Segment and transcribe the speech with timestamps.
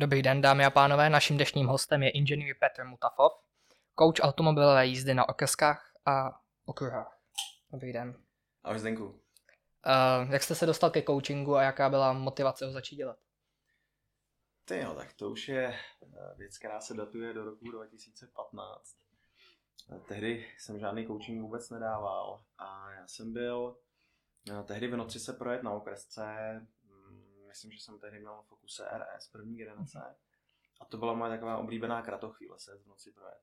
[0.00, 1.10] Dobrý den, dámy a pánové.
[1.10, 3.32] Naším dnešním hostem je inženýr Petr Mutafov,
[3.98, 7.18] coach automobilové jízdy na okreskách a okruhách.
[7.72, 8.14] Dobrý den.
[8.64, 9.04] Ahoj Zdenku.
[9.04, 13.18] Uh, jak jste se dostal ke coachingu a jaká byla motivace ho začít dělat?
[14.64, 18.96] Ty jo, tak to už je eh, věc, která se datuje do roku 2015.
[19.92, 23.76] Eh, tehdy jsem žádný coaching vůbec nedával a já jsem byl
[24.64, 26.66] tehdy v noci se projet na okresce,
[27.50, 30.16] myslím, že jsem tehdy měl Focus RS první generace.
[30.80, 33.40] A to byla moje taková oblíbená kratochvíle se v noci projet.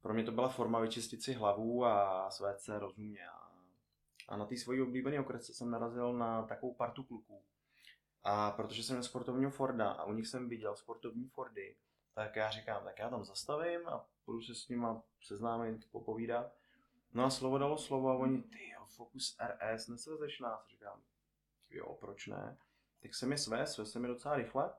[0.00, 3.28] Pro mě to byla forma vyčistit si hlavu a svést se rozumně.
[3.28, 3.50] A,
[4.28, 7.42] a na té svojí oblíbené okresce jsem narazil na takovou partu kluků.
[8.22, 11.76] A protože jsem měl sportovního Forda a u nich jsem viděl sportovní Fordy,
[12.14, 16.52] tak já říkám, tak já tam zastavím a budu se s nima seznámit, popovídat.
[17.12, 20.68] No a slovo dalo slovo a oni, ty jo, Focus RS, nesvezeš nás.
[20.68, 21.02] Říkám,
[21.70, 22.58] jo, proč ne?
[23.02, 24.74] Tak jsem je své, své jsem je docela rychle.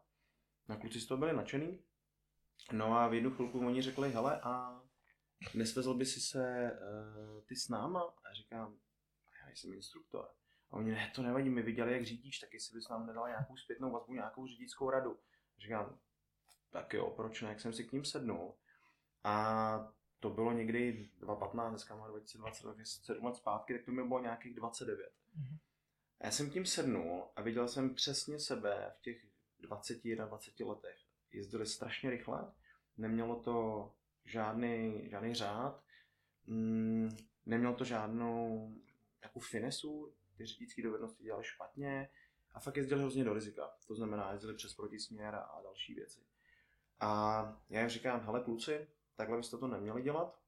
[0.67, 1.83] Na kluci z toho byli nadšený.
[2.71, 4.81] No a v jednu chvilku oni řekli, hele, a
[5.53, 8.01] nesvezl by si se uh, ty s náma?
[8.01, 8.79] A říkám,
[9.45, 10.29] já jsem instruktor.
[10.71, 13.57] A oni, ne, to nevadí, my viděli, jak řídíš, tak jestli bys nám nedal nějakou
[13.57, 15.19] zpětnou vazbu, nějakou řídíckou radu.
[15.57, 15.99] A říkám,
[16.69, 18.55] tak jo, proč ne, jak jsem si k ním sednul.
[19.23, 24.55] A to bylo někdy 2015, dneska má 2027 let zpátky, tak to mi bylo nějakých
[24.55, 25.13] 29.
[25.37, 25.57] Mm-hmm.
[26.19, 29.25] A já jsem tím sednul a viděl jsem přesně sebe v těch
[29.59, 30.97] 20, 21 letech.
[31.31, 32.53] Jezdili strašně rychle,
[32.97, 33.91] nemělo to
[34.25, 35.83] žádný, žádný řád,
[36.47, 38.69] mm, nemělo to žádnou
[39.23, 42.09] jako finesu, ty řidičské dovednosti dělali špatně
[42.51, 43.71] a fakt jezdili hrozně do rizika.
[43.87, 46.19] To znamená, jezdili přes protisměr a další věci.
[46.99, 50.39] A já jim říkám, hele kluci, takhle byste to neměli dělat,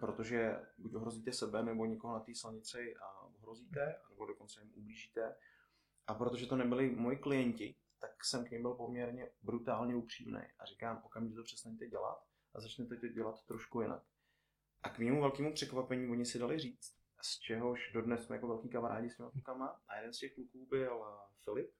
[0.00, 3.23] protože buď ohrozíte sebe nebo někoho na té silnici a
[3.54, 5.36] ohrozíte, nebo dokonce jim ublížíte.
[6.06, 10.64] A protože to nebyli moji klienti, tak jsem k ním byl poměrně brutálně upřímný a
[10.64, 12.18] říkám, okamžitě to přestaňte dělat
[12.54, 14.02] a začnete to dělat trošku jinak.
[14.82, 18.68] A k mému velkému překvapení oni si dali říct, z čehož dodnes jsme jako velký
[18.68, 21.70] kamarádi s klukama a jeden z těch kluků byl eh, Filip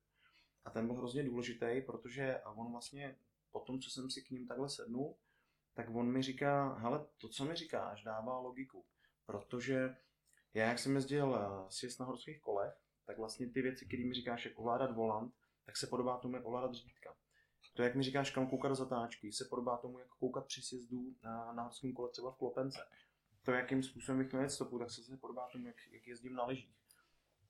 [0.65, 3.19] a ten byl hrozně důležitý, protože on vlastně
[3.53, 5.17] po tom, co jsem si k ním takhle sednul,
[5.75, 8.87] tak on mi říká, hele, to, co mi říkáš, dává logiku,
[9.27, 9.97] protože
[10.55, 12.75] já, jak jsem jezdil eh, sjezd na horských kolech,
[13.07, 15.35] tak vlastně ty věci, které mi říkáš, jak ovládat volant,
[15.65, 17.17] tak se podobá tomu, jak ovládat řídítka.
[17.75, 21.15] To, jak mi říkáš, kam koukat do zatáčky, se podobá tomu, jak koukat při sjezdu
[21.23, 22.87] na, na horském kole třeba v klopence.
[23.43, 26.47] To, jakým způsobem bych měl stopu, tak se se podobá tomu, jak, jak jezdím na
[26.47, 26.77] lyžích.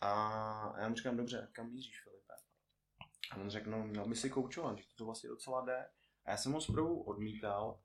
[0.00, 2.34] A já mu říkám, dobře, kam míříš, Filipe?
[3.30, 5.88] A on řekl, no, měl by si koučovat, že to vlastně docela jde.
[6.24, 7.80] A já jsem ho zprvu odmítal,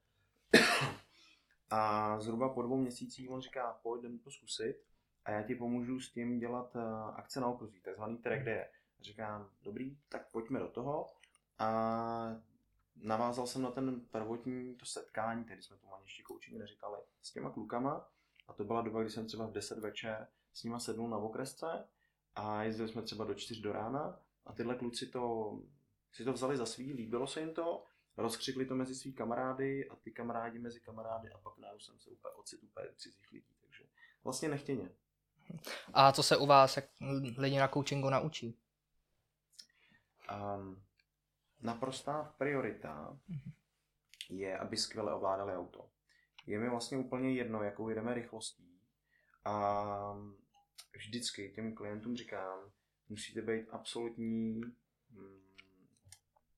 [1.70, 4.89] a zhruba po dvou měsících on říká, pojď, jdem to zkusit
[5.30, 6.82] a já ti pomůžu s tím dělat uh,
[7.16, 8.66] akce na okruzí, takzvaný track day.
[9.02, 11.14] Říkám, dobrý, tak pojďme do toho.
[11.60, 12.36] A
[12.96, 17.32] navázal jsem na ten prvotní to setkání, tedy jsme tomu ani ještě koučení neříkali, s
[17.32, 18.10] těma klukama.
[18.48, 21.88] A to byla doba, kdy jsem třeba v 10 večer s nima sednul na okresce
[22.36, 25.54] a jezdili jsme třeba do 4 do rána a tyhle kluci to,
[26.12, 27.86] si to vzali za svý, líbilo se jim to
[28.18, 32.10] rozkřikli to mezi svý kamarády a ty kamarádi mezi kamarády a pak najednou jsem se
[32.10, 33.84] úplně ocit úplně cizích lidí, takže
[34.24, 34.90] vlastně nechtěně.
[35.94, 36.86] A co se u vás jak
[37.38, 38.58] lidi na coachingu naučí?
[40.32, 40.84] Um,
[41.62, 43.18] naprostá priorita
[44.30, 45.90] je, aby skvěle ovládali auto.
[46.46, 48.82] Je mi vlastně úplně jedno, jakou jedeme rychlostí
[49.46, 50.16] a
[50.96, 52.60] vždycky těm klientům říkám,
[53.10, 54.62] musíte být absolutní
[55.12, 55.42] hm,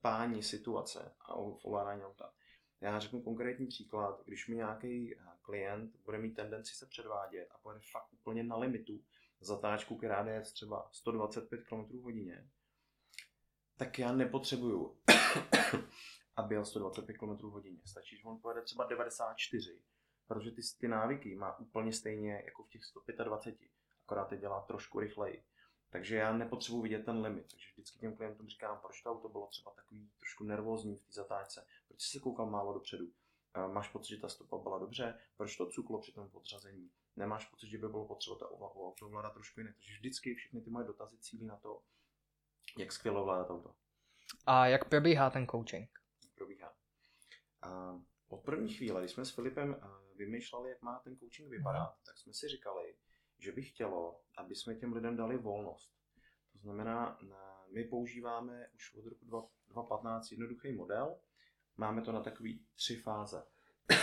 [0.02, 2.34] páni situace a ovládání auta.
[2.82, 7.82] Já řeknu konkrétní příklad, když mi nějaký klient bude mít tendenci se předvádět a pojede
[7.92, 9.04] fakt úplně na limitu
[9.40, 12.50] zatáčku, která jde třeba 125 km hodině,
[13.78, 14.98] tak já nepotřebuju,
[16.36, 17.82] aby jel 125 km hodině.
[17.86, 19.82] Stačí, že on pojede třeba 94,
[20.28, 23.72] protože ty, ty návyky má úplně stejně jako v těch 125,
[24.04, 25.44] akorát teď dělá trošku rychleji.
[25.90, 27.48] Takže já nepotřebuji vidět ten limit.
[27.52, 31.12] Takže vždycky těm klientům říkám, proč to auto bylo třeba takový trošku nervózní v té
[31.12, 33.06] zatáčce, proč se koukal málo dopředu.
[33.72, 36.92] Máš pocit, že ta stopa byla dobře, proč to cuklo při tom podřazení?
[37.16, 39.76] Nemáš pocit, že by bylo potřeba ta auto ovládat trošku jinak.
[39.76, 41.84] Takže vždycky všechny ty moje dotazy cílí na to,
[42.78, 43.76] jak skvěle ovládat auto.
[44.46, 45.90] A jak probíhá ten coaching?
[46.36, 46.74] Probíhá.
[47.62, 49.82] A od první chvíle, když jsme s Filipem
[50.16, 52.04] vymýšleli, jak má ten coaching vypadat, mm.
[52.06, 52.96] tak jsme si říkali,
[53.38, 55.94] že by chtělo, aby jsme těm lidem dali volnost.
[56.54, 57.18] To znamená,
[57.74, 61.20] my používáme už od roku 2015 jednoduchý model,
[61.82, 63.44] máme to na takový tři fáze.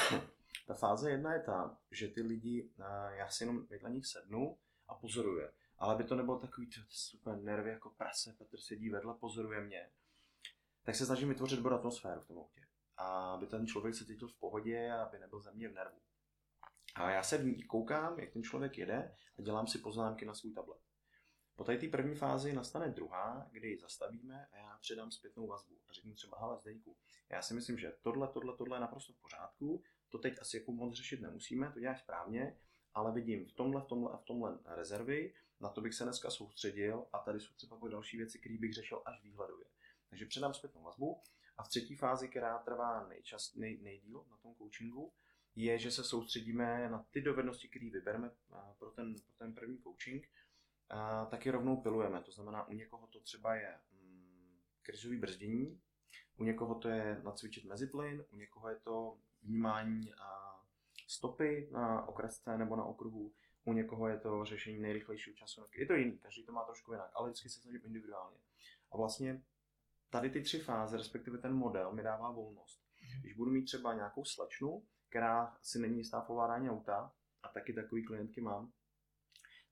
[0.66, 2.70] ta fáze jedna je ta, že ty lidi,
[3.10, 4.58] já si jenom vedle nich sednu
[4.88, 5.52] a pozoruje.
[5.78, 9.90] Ale by to nebylo takový super nervy jako prase, Petr sedí vedle, pozoruje mě.
[10.82, 12.60] tak se snažím vytvořit dobrou atmosféru v tom autě.
[12.96, 16.00] A aby ten člověk se cítil v pohodě a aby nebyl ze mě v nervu.
[16.94, 20.34] A já se v ní koukám, jak ten člověk jede a dělám si poznámky na
[20.34, 20.80] svůj tablet.
[21.58, 26.14] Po té první fázi nastane druhá, kdy zastavíme a já předám zpětnou vazbu a řeknu
[26.14, 26.96] třeba, hele Zdeňku,
[27.28, 30.72] já si myslím, že tohle, tohle, tohle je naprosto v pořádku, to teď asi jako
[30.72, 32.56] moc řešit nemusíme, to děláš správně,
[32.94, 36.30] ale vidím v tomhle, v tomhle a v tomhle rezervy, na to bych se dneska
[36.30, 39.66] soustředil a tady jsou třeba další věci, které bych řešil až výhledově.
[40.08, 41.22] Takže předám zpětnou vazbu
[41.56, 45.12] a v třetí fázi, která trvá nejčas, nej, nejdíl na tom coachingu,
[45.56, 48.30] je, že se soustředíme na ty dovednosti, které vybereme
[48.78, 50.28] pro ten, pro ten první coaching,
[51.30, 52.22] taky rovnou pilujeme.
[52.22, 55.80] To znamená, u někoho to třeba je mm, krizový brzdění,
[56.36, 60.58] u někoho to je nacvičit meziplyn, u někoho je to vnímání a
[61.08, 63.32] stopy na okresce nebo na okruhu,
[63.64, 65.64] u někoho je to řešení nejrychlejšího času.
[65.74, 68.38] Je to jiný, každý to má trošku jinak, ale vždycky se snažím individuálně.
[68.92, 69.42] A vlastně
[70.10, 72.82] tady ty tři fáze, respektive ten model, mi dává volnost.
[73.02, 73.20] Mhm.
[73.20, 77.12] Když budu mít třeba nějakou slečnu, která si není jistá v ovládání auta,
[77.42, 78.72] a taky takový klientky mám,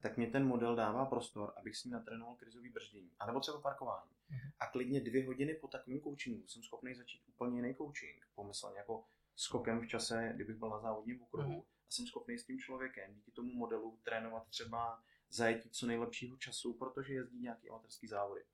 [0.01, 4.11] tak mě ten model dává prostor, abych si natrénoval krizový brždění, anebo třeba parkování.
[4.11, 4.53] Mm-hmm.
[4.61, 9.05] A klidně dvě hodiny po takovém coachingu jsem schopný začít úplně jiný coaching, pomyslel jako
[9.37, 11.87] skokem v čase, kdybych byl na závodním okruhu mm-hmm.
[11.89, 16.75] a jsem schopný s tím člověkem díky tomu modelu trénovat třeba zajetí co nejlepšího času,
[16.75, 18.45] protože jezdí nějaký amatérský závody.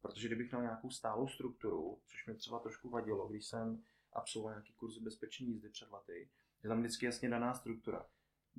[0.00, 4.72] Protože kdybych měl nějakou stálou strukturu, což mi třeba trošku vadilo, když jsem absolvoval nějaký
[4.72, 6.28] kurz bezpečné jízdy před lety,
[6.62, 8.06] je tam vždycky jasně daná struktura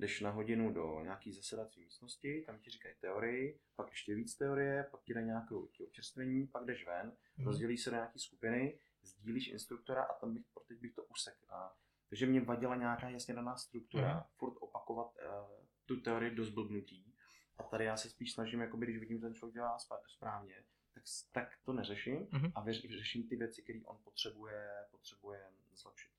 [0.02, 4.88] jdeš na hodinu do nějaký zasedací místnosti, tam ti říkají teorii, pak ještě víc teorie,
[4.92, 7.46] pak ti dají nějaké občerstvení, pak jdeš ven, mm.
[7.46, 11.38] rozdělíš se do nějaké skupiny, sdílíš instruktora a tam bych, teď bych to usek.
[11.50, 11.76] A,
[12.10, 14.24] takže mě vadila nějaká jasně daná struktura, mm.
[14.36, 17.14] furt opakovat uh, tu teorii do zblbnutí.
[17.58, 19.78] A tady já se spíš snažím, jakoby, když vidím, že ten člověk dělá
[20.08, 20.56] správně,
[20.94, 22.52] tak, tak to neřeším mm-hmm.
[22.56, 22.66] a
[22.98, 26.11] řeším ty věci, které on potřebuje, potřebuje zlepšit.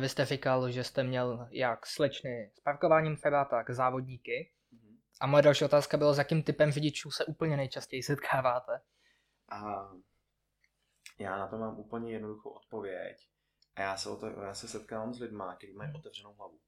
[0.00, 4.52] Vy jste říkal, že jste měl jak slečny s parkováním třeba, tak závodníky.
[4.74, 4.96] Mm-hmm.
[5.20, 8.80] A moje další otázka byla, s jakým typem řidičů se úplně nejčastěji setkáváte?
[9.48, 9.90] A
[11.18, 13.28] já na to mám úplně jednoduchou odpověď.
[13.76, 15.98] A já se, o to, já se setkávám s lidmi, kteří mají mhm.
[15.98, 16.60] otevřenou hlavu.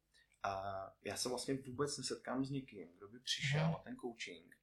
[0.42, 0.62] A
[1.04, 3.72] já se vlastně vůbec nesetkám s někým, kdo by přišel mhm.
[3.72, 4.54] na ten coaching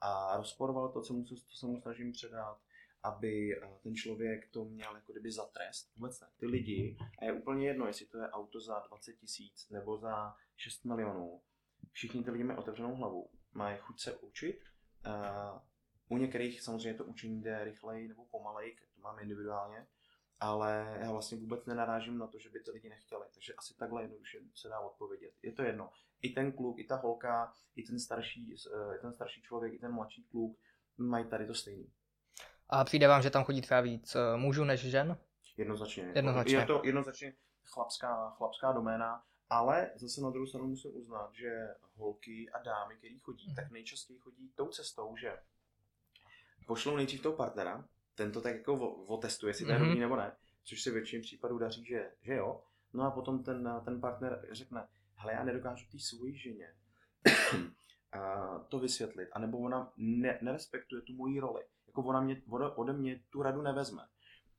[0.00, 2.58] a rozporoval to, co, mu, co se mu snažím předat,
[3.02, 5.92] aby eh, ten člověk to měl jako kdyby za trest.
[5.96, 6.28] Vůbec ne.
[6.36, 10.34] Ty lidi, a je úplně jedno, jestli to je auto za 20 tisíc nebo za
[10.56, 11.42] 6 milionů,
[11.92, 14.60] všichni ty lidi mají otevřenou hlavu, mají chuť se učit.
[15.06, 15.60] Uh,
[16.08, 19.86] u některých samozřejmě to učení jde rychleji nebo pomaleji, to máme individuálně,
[20.40, 23.26] ale já vlastně vůbec nenarážím na to, že by ty lidi nechtěli.
[23.34, 25.32] Takže asi takhle jednoduše se dá odpovědět.
[25.42, 25.90] Je to jedno.
[26.22, 29.78] I ten kluk, i ta holka, i ten starší, eh, i ten starší člověk, i
[29.78, 30.58] ten mladší kluk
[30.96, 31.92] mají tady to stejný.
[32.68, 35.18] A přijde vám, že tam chodí třeba víc eh, mužů než žen?
[35.56, 36.12] Jednoznačně.
[36.14, 36.56] jednoznačně.
[36.56, 37.32] Je to jednoznačně
[37.64, 43.18] chlapská, chlapská doména, ale zase na druhou stranu musím uznat, že holky a dámy, které
[43.18, 43.54] chodí, mm.
[43.54, 45.38] tak nejčastěji chodí tou cestou, že
[46.66, 47.84] pošlou nejdřív toho partnera,
[48.14, 49.98] ten to tak jako otestuje, jestli to je mm-hmm.
[49.98, 52.62] nebo ne, což se většině případů daří, že, že jo.
[52.92, 56.74] No a potom ten, ten partner řekne, hele, já nedokážu té svoji ženě
[58.68, 61.64] to vysvětlit, anebo ona ne, nerespektuje tu moji roli
[61.98, 62.42] jako ona mě,
[62.76, 64.02] ode mě tu radu nevezme.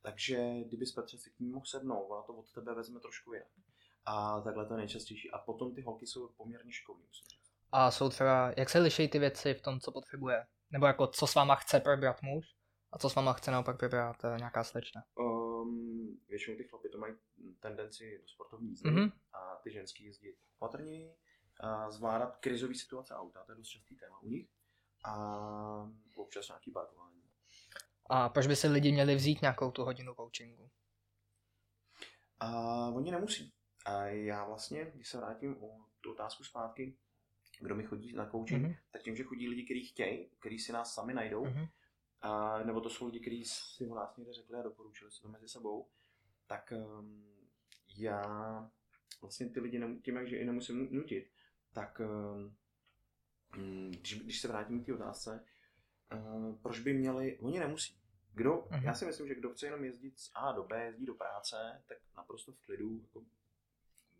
[0.02, 3.48] Takže kdyby Petře si k ní mohl sednout, ona to od tebe vezme trošku jinak.
[4.04, 5.30] A takhle to je nejčastější.
[5.30, 7.50] A potom ty holky jsou poměrně šikovní, musím říct.
[7.72, 10.46] A jsou třeba, jak se liší ty věci v tom, co potřebuje?
[10.70, 12.46] Nebo jako, co s váma chce probrat muž?
[12.92, 15.02] A co s váma chce naopak probrat uh, nějaká slečna?
[15.14, 17.14] Um, většinou ty chlapy to mají
[17.60, 19.12] tendenci do sportovní jízdy mm-hmm.
[19.32, 20.28] a ty ženský jezdí
[20.58, 21.14] opatrněji,
[21.60, 24.50] a zvládat krizové situace auta, to je dost častý téma u nich,
[25.04, 27.09] a občas nějaký parkování.
[28.12, 30.70] A proč by si lidi měli vzít nějakou tu hodinu coachingu?
[32.40, 32.50] A
[32.88, 33.52] oni nemusí.
[33.86, 36.96] A já vlastně, když se vrátím o tu otázku zpátky,
[37.60, 38.76] kdo mi chodí na coaching, mm-hmm.
[38.90, 41.68] tak tím, že chodí lidi, kteří chtějí, kteří si nás sami najdou, mm-hmm.
[42.20, 45.28] a, nebo to jsou lidi, kteří si o nás někde řekli a doporučili si to
[45.28, 45.88] mezi sebou,
[46.46, 47.24] tak um,
[47.96, 48.24] já
[49.20, 51.30] vlastně ty lidi, nem, tím, že i nemusím nutit,
[51.72, 52.56] tak um,
[53.90, 55.44] když, když se vrátím k té otázce,
[56.14, 57.99] uh, proč by měli, oni nemusí.
[58.40, 58.82] Kdo, uh-huh.
[58.82, 61.82] já si myslím, že kdo chce jenom jezdit z A do B, jezdí do práce,
[61.88, 63.22] tak naprosto v klidu jako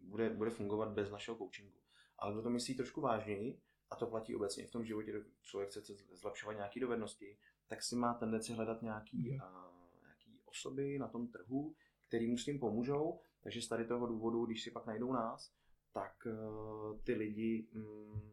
[0.00, 1.78] bude, bude fungovat bez našeho coachingu.
[2.18, 3.60] Ale kdo to myslí trošku vážněji,
[3.90, 5.80] a to platí obecně v tom životě, člověk chce
[6.12, 11.74] zlepšovat nějaké dovednosti, tak si má tendenci hledat nějaký, uh, nějaký osoby na tom trhu,
[12.08, 13.20] který mu s tím pomůžou.
[13.42, 15.52] Takže z tady toho důvodu, když si pak najdou nás,
[15.92, 18.32] tak uh, ty lidi um,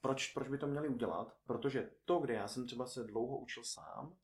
[0.00, 1.36] proč, proč by to měli udělat?
[1.46, 4.16] Protože to, kde já jsem třeba se dlouho učil sám,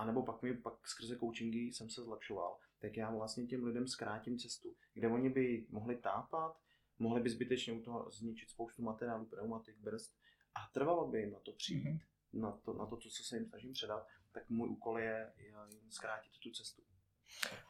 [0.00, 3.88] a nebo pak mi pak skrze coachingy jsem se zlepšoval, tak já vlastně těm lidem
[3.88, 6.58] zkrátím cestu, kde oni by mohli tápat,
[6.98, 10.14] mohli by zbytečně u toho zničit spoustu materiálů, pneumatik, brzd
[10.54, 12.00] a trvalo by jim na to přijít, mm-hmm.
[12.32, 15.90] na, to, na to, co se jim snažím předat, tak můj úkol je, je jim
[15.90, 16.82] zkrátit tu cestu.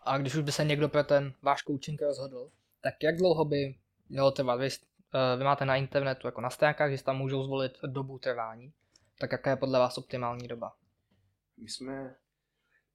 [0.02, 3.78] A když už by se někdo pro ten váš coaching rozhodl, tak jak dlouho by
[4.08, 4.56] mělo trvat?
[4.56, 8.18] Vy, uh, vy máte na internetu jako na stránkách, že si tam můžou zvolit dobu
[8.18, 8.72] trvání.
[9.18, 10.76] Tak jaká je podle vás optimální doba?
[11.56, 12.16] My jsme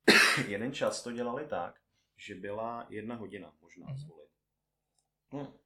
[0.48, 1.82] jeden čas to dělali tak,
[2.18, 3.98] že byla jedna hodina možná mm-hmm.
[3.98, 4.30] zvolit.
[5.34, 5.58] Hm.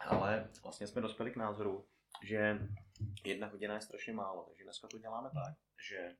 [0.00, 1.88] Ale vlastně jsme dospěli k názoru,
[2.22, 2.58] že
[3.24, 5.54] jedna hodina je strašně málo, takže dneska to děláme tak,
[5.88, 6.16] že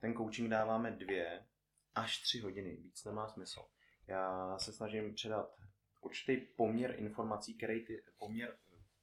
[0.00, 1.46] ten coaching dáváme dvě
[1.94, 3.64] až tři hodiny, víc nemá smysl.
[4.06, 5.56] Já se snažím předat
[6.00, 8.56] určitý poměr informací, který ty poměr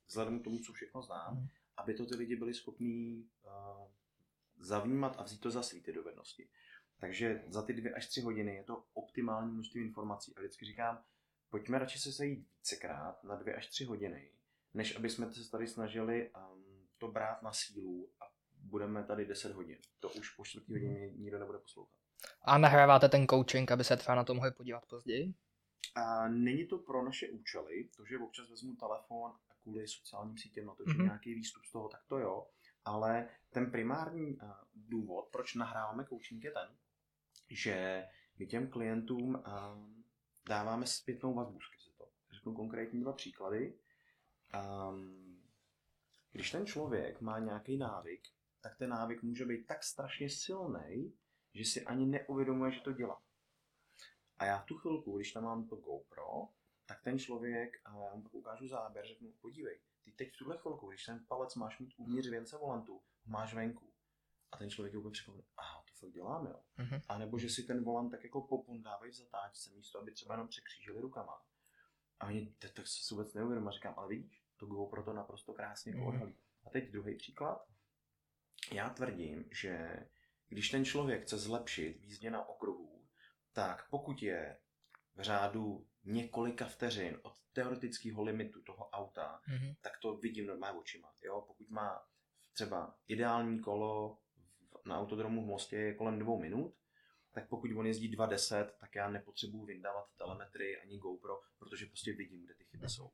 [0.08, 1.48] vzhledem k tomu, co všechno znám, mm.
[1.78, 3.88] aby to ty lidi byli schopní uh,
[4.58, 6.50] zavnímat a vzít to za svý ty dovednosti.
[7.02, 10.34] Takže za ty dvě až tři hodiny je to optimální množství informací.
[10.36, 11.04] A vždycky říkám,
[11.50, 14.32] pojďme radši se sejít vícekrát na dvě až tři hodiny,
[14.74, 19.52] než aby jsme se tady snažili um, to brát na sílu a budeme tady 10
[19.54, 19.78] hodin.
[20.00, 21.96] To už po čtvrtý hodině nikdo nebude poslouchat.
[22.42, 25.34] A nahráváte ten coaching, aby se třeba na to mohli podívat později?
[25.96, 30.66] A není to pro naše účely, to, že občas vezmu telefon a kvůli sociálním sítím
[30.66, 31.04] natočím mm-hmm.
[31.04, 32.48] nějaký výstup z toho, tak to jo.
[32.86, 36.68] Ale ten primární uh, důvod, proč nahráváme coaching, je ten,
[37.52, 38.08] že
[38.40, 39.44] my těm klientům uh,
[40.50, 42.10] dáváme zpětnou vazbu skrze to.
[42.32, 43.80] Řeknu konkrétní dva příklady.
[44.90, 45.42] Um,
[46.32, 48.28] když ten člověk má nějaký návyk,
[48.62, 51.14] tak ten návyk může být tak strašně silný,
[51.54, 53.22] že si ani neuvědomuje, že to dělá.
[54.38, 56.48] A já v tu chvilku, když tam mám to GoPro,
[56.86, 60.90] tak ten člověk, a já mu ukážu záběr, řeknu, podívej, ty teď v tuhle chvilku,
[60.90, 63.94] když ten palec máš mít uvnitř věnce volantu, máš venku.
[64.52, 65.71] A ten člověk je úplně překvapený, aha,
[66.02, 66.60] fakt děláme, jo.
[66.78, 67.02] Mm-hmm.
[67.08, 70.48] A nebo že si ten volant tak jako popundávají v zatáčce, místo aby třeba jenom
[70.48, 71.42] překřížili rukama.
[72.20, 75.94] A oni tak se vůbec neuvědomí a říkám, ale vidíš, to GoPro to naprosto krásně
[75.94, 76.08] mm-hmm.
[76.08, 76.36] odhalí.
[76.64, 77.68] A teď druhý příklad.
[78.72, 80.06] Já tvrdím, že
[80.50, 83.06] když ten člověk chce zlepšit význě na okruhu,
[83.54, 84.58] tak pokud je
[85.16, 89.76] v řádu několika vteřin od teoretického limitu toho auta, mm-hmm.
[89.82, 91.14] tak to vidím normálně očima.
[91.22, 91.42] Jo?
[91.48, 92.08] Pokud má
[92.54, 94.21] třeba ideální kolo
[94.86, 96.76] na autodromu v Mostě je kolem dvou minut,
[97.32, 102.46] tak pokud on jezdí 2.10, tak já nepotřebuji vyndávat telemetry ani GoPro, protože prostě vidím,
[102.46, 103.12] kde ty chyby jsou.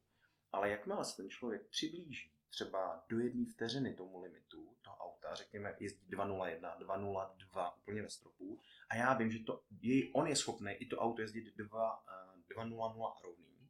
[0.52, 5.76] Ale jakmile se ten člověk přiblíží třeba do jedné vteřiny tomu limitu toho auta, řekněme
[5.80, 8.60] jezdí 2.01, 2.02 úplně ve stropu
[8.90, 13.22] a já vím, že to, jej, on je schopný i to auto jezdit 2.00 a
[13.24, 13.70] rovný,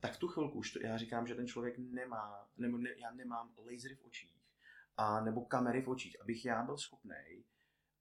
[0.00, 3.54] tak tu chvilku už to, já říkám, že ten člověk nemá, nebo ne, já nemám
[3.58, 4.39] lasery v očích,
[4.96, 7.44] a nebo kamery v očích, abych já byl schopný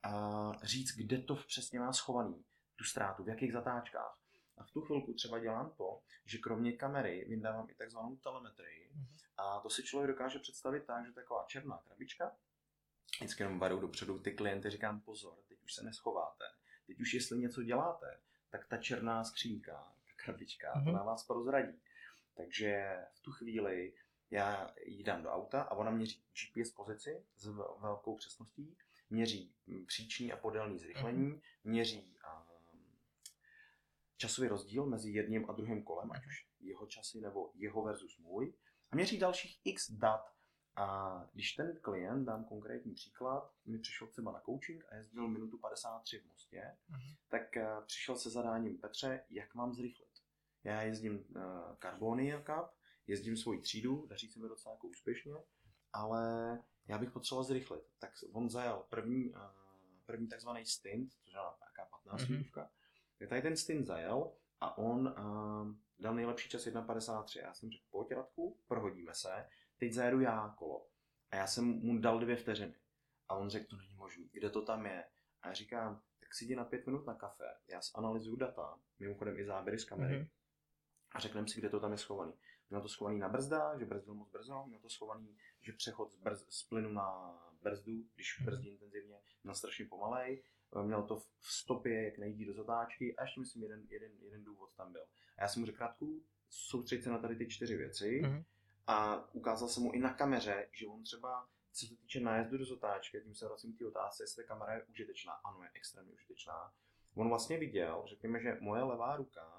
[0.03, 4.19] a říct, kde to přesně má schovaný, tu ztrátu, v jakých zatáčkách.
[4.57, 8.91] A v tu chvilku třeba dělám to, že kromě kamery vyndávám i takzvanou telemetrii.
[8.91, 9.07] Mm-hmm.
[9.37, 12.35] A to si člověk dokáže představit tak, že taková černá krabička,
[13.17, 16.45] vždycky jenom varu dopředu ty klienty říkám pozor, teď už se neschováte.
[16.87, 18.19] Teď už jestli něco děláte,
[18.49, 19.73] tak ta černá skřínka,
[20.05, 20.85] ta krabička, mm-hmm.
[20.85, 21.81] to na vás prozradí.
[22.33, 23.93] Takže v tu chvíli
[24.31, 27.47] já ji dám do auta a ona měří GPS pozici s
[27.81, 28.77] velkou přesností,
[29.09, 29.53] měří
[29.87, 31.41] příčný a podélný zrychlení, mhm.
[31.63, 32.49] měří um,
[34.17, 38.53] časový rozdíl mezi jedním a druhým kolem, ať už jeho časy nebo jeho versus můj,
[38.91, 40.33] a měří dalších x dat.
[40.75, 45.57] A když ten klient, dám konkrétní příklad, mi přišel třeba na coaching a jezdil minutu
[45.57, 47.17] 53 v Mostě, uh-huh.
[47.27, 50.09] tak uh, přišel se zadáním Petře, jak mám zrychlit.
[50.63, 51.41] Já jezdím uh,
[51.81, 52.78] Carbonia Cup,
[53.09, 55.33] jezdím svoji třídu, daří se mi docela jako úspěšně,
[55.93, 56.23] ale
[56.87, 57.83] já bych potřeboval zrychlit.
[57.99, 59.41] Tak on zajel první, uh,
[60.05, 62.69] první takzvaný stint, což je nějaká 15 mm-hmm.
[63.29, 67.41] Tady ten stint zajel a on uh, dal nejlepší čas 1.53.
[67.41, 70.87] Já jsem řekl, pojď Radku, prohodíme se, teď zajedu já kolo.
[71.31, 72.75] A já jsem mu dal dvě vteřiny.
[73.27, 75.05] A on řekl, to není možný, kde to tam je?
[75.41, 79.39] A já říkám, tak si jdi na pět minut na kafe, já analyzuju data, mimochodem
[79.39, 80.29] i záběry z kamery, mm-hmm.
[81.11, 82.33] a řekneme si, kde to tam je schovaný.
[82.69, 86.15] Měl to schovaný na brzdách, že brzdil moc brzo, měl to schovaný, že přechod z,
[86.15, 88.45] brz, z plynu na brzdu, když mhm.
[88.45, 90.43] brzdí intenzivně, měl strašně pomalej,
[90.83, 94.69] měl to v stopě, jak nejdí do zatáčky a ještě myslím jeden, jeden, jeden důvod
[94.77, 95.05] tam byl.
[95.37, 98.43] A já jsem mu řekl krátku, soustředit se na tady ty čtyři věci mm-hmm.
[98.87, 102.65] a ukázal jsem mu i na kameře, že on třeba, co se týče nájezdu do
[102.65, 105.33] zatáčky, tím se vracím k té otázce, jestli ta kamera je užitečná.
[105.33, 106.73] Ano, je extrémně užitečná.
[107.15, 109.58] On vlastně viděl, řekněme, že moje levá ruka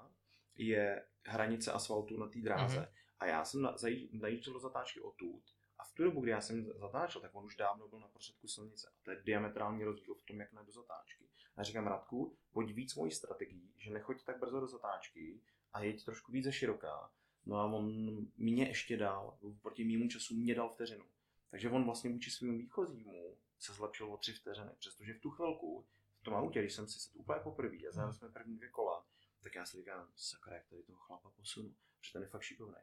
[0.67, 2.79] je hranice asfaltu na té dráze.
[2.79, 3.01] Mm-hmm.
[3.19, 3.69] A já jsem
[4.13, 5.43] zajížděl do zatáčky odtud
[5.81, 8.47] a v tu dobu, kdy já jsem zatáčel, tak on už dávno byl na prostředku
[8.47, 8.87] silnice.
[8.87, 11.25] A to je diametrální rozdíl v tom, jak na do zatáčky.
[11.57, 15.41] A říkám, Radku, pojď víc mojí strategii, že nechoď tak brzo do zatáčky
[15.73, 17.11] a jeď trošku více široká.
[17.45, 17.91] No a on
[18.37, 21.05] mě ještě dal, proti mýmu času mě dal vteřinu.
[21.51, 25.85] Takže on vlastně vůči svým výchozímu se zlepšil o tři vteřiny, přestože v tu chvilku
[26.21, 29.05] v tom autě, když jsem si sedl úplně poprvé a zajeli jsme první dvě kola,
[29.43, 32.75] tak já si říkám, sakra, jak tady toho chlapa posunu, protože ten je fakt šikovný.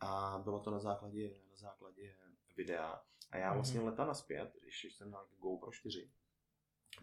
[0.00, 2.16] A bylo to na základě, na základě
[2.56, 3.04] videa.
[3.30, 3.88] A já vlastně Mhm.
[3.88, 6.10] leta naspět, když jsem měl GoPro 4,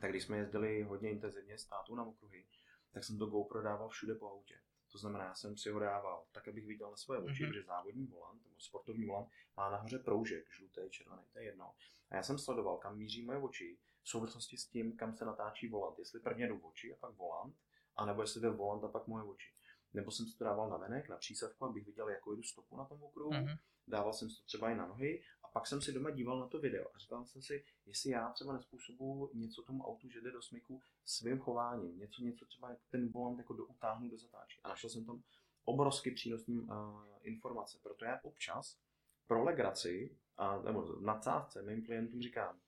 [0.02, 2.48] tak když jsme jezdili hodně intenzivně s tátou na okruhy,
[2.92, 4.62] tak jsem to GoPro dával všude po autě.
[4.92, 7.52] To znamená, já jsem si ho dával tak, abych viděl na svoje oči, Mhm.
[7.52, 11.76] protože závodní volant nebo sportovní volant má nahoře proužek, žlutý, červený, to je jedno.
[12.10, 15.68] A já jsem sledoval, kam míří moje oči v souvislosti s tím, kam se natáčí
[15.68, 16.00] volant.
[16.00, 17.56] Jestli prvně jdu oči a pak volant,
[17.96, 19.50] anebo jestli jde volant a pak moje oči.
[19.94, 22.86] Nebo jsem si to dával na venek, na přísavku, abych viděl, jakou jdu stopu na
[22.86, 23.34] tom okruhu.
[23.34, 23.58] Mhm.
[23.88, 26.48] Dával jsem si to třeba i na nohy a pak jsem si doma díval na
[26.48, 30.32] to video a říkal jsem si, jestli já třeba nespůsobuju něco tomu autu, že jde
[30.32, 34.62] do smyku svým chováním, něco, něco třeba jak ten volant jako do utáhnu do zatáčky.
[34.64, 35.24] A našel jsem tam
[35.66, 36.68] obrovsky přínosný uh,
[37.22, 37.80] informace.
[37.84, 38.78] Proto já občas
[39.28, 42.60] pro legraci, a, nebo v nadsázce mým klientům říkám,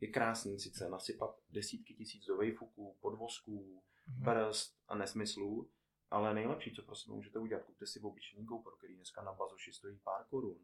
[0.00, 4.22] je krásný sice nasypat desítky tisíc do vejfuků, podvozků, Mhm.
[4.24, 5.70] brzd a nesmyslů,
[6.10, 9.98] ale nejlepší, co prostě můžete udělat, kupte si obyčejný GoPro, který dneska na bazoši stojí
[9.98, 10.58] pár korun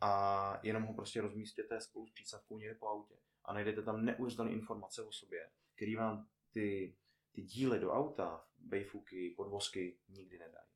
[0.00, 3.14] a jenom ho prostě rozmístěte spolu s přísavkou někde po autě
[3.44, 6.96] a najdete tam neuvěřitelné informace o sobě, který vám ty,
[7.32, 10.66] ty díly do auta, bejfuky, podvozky nikdy nedají.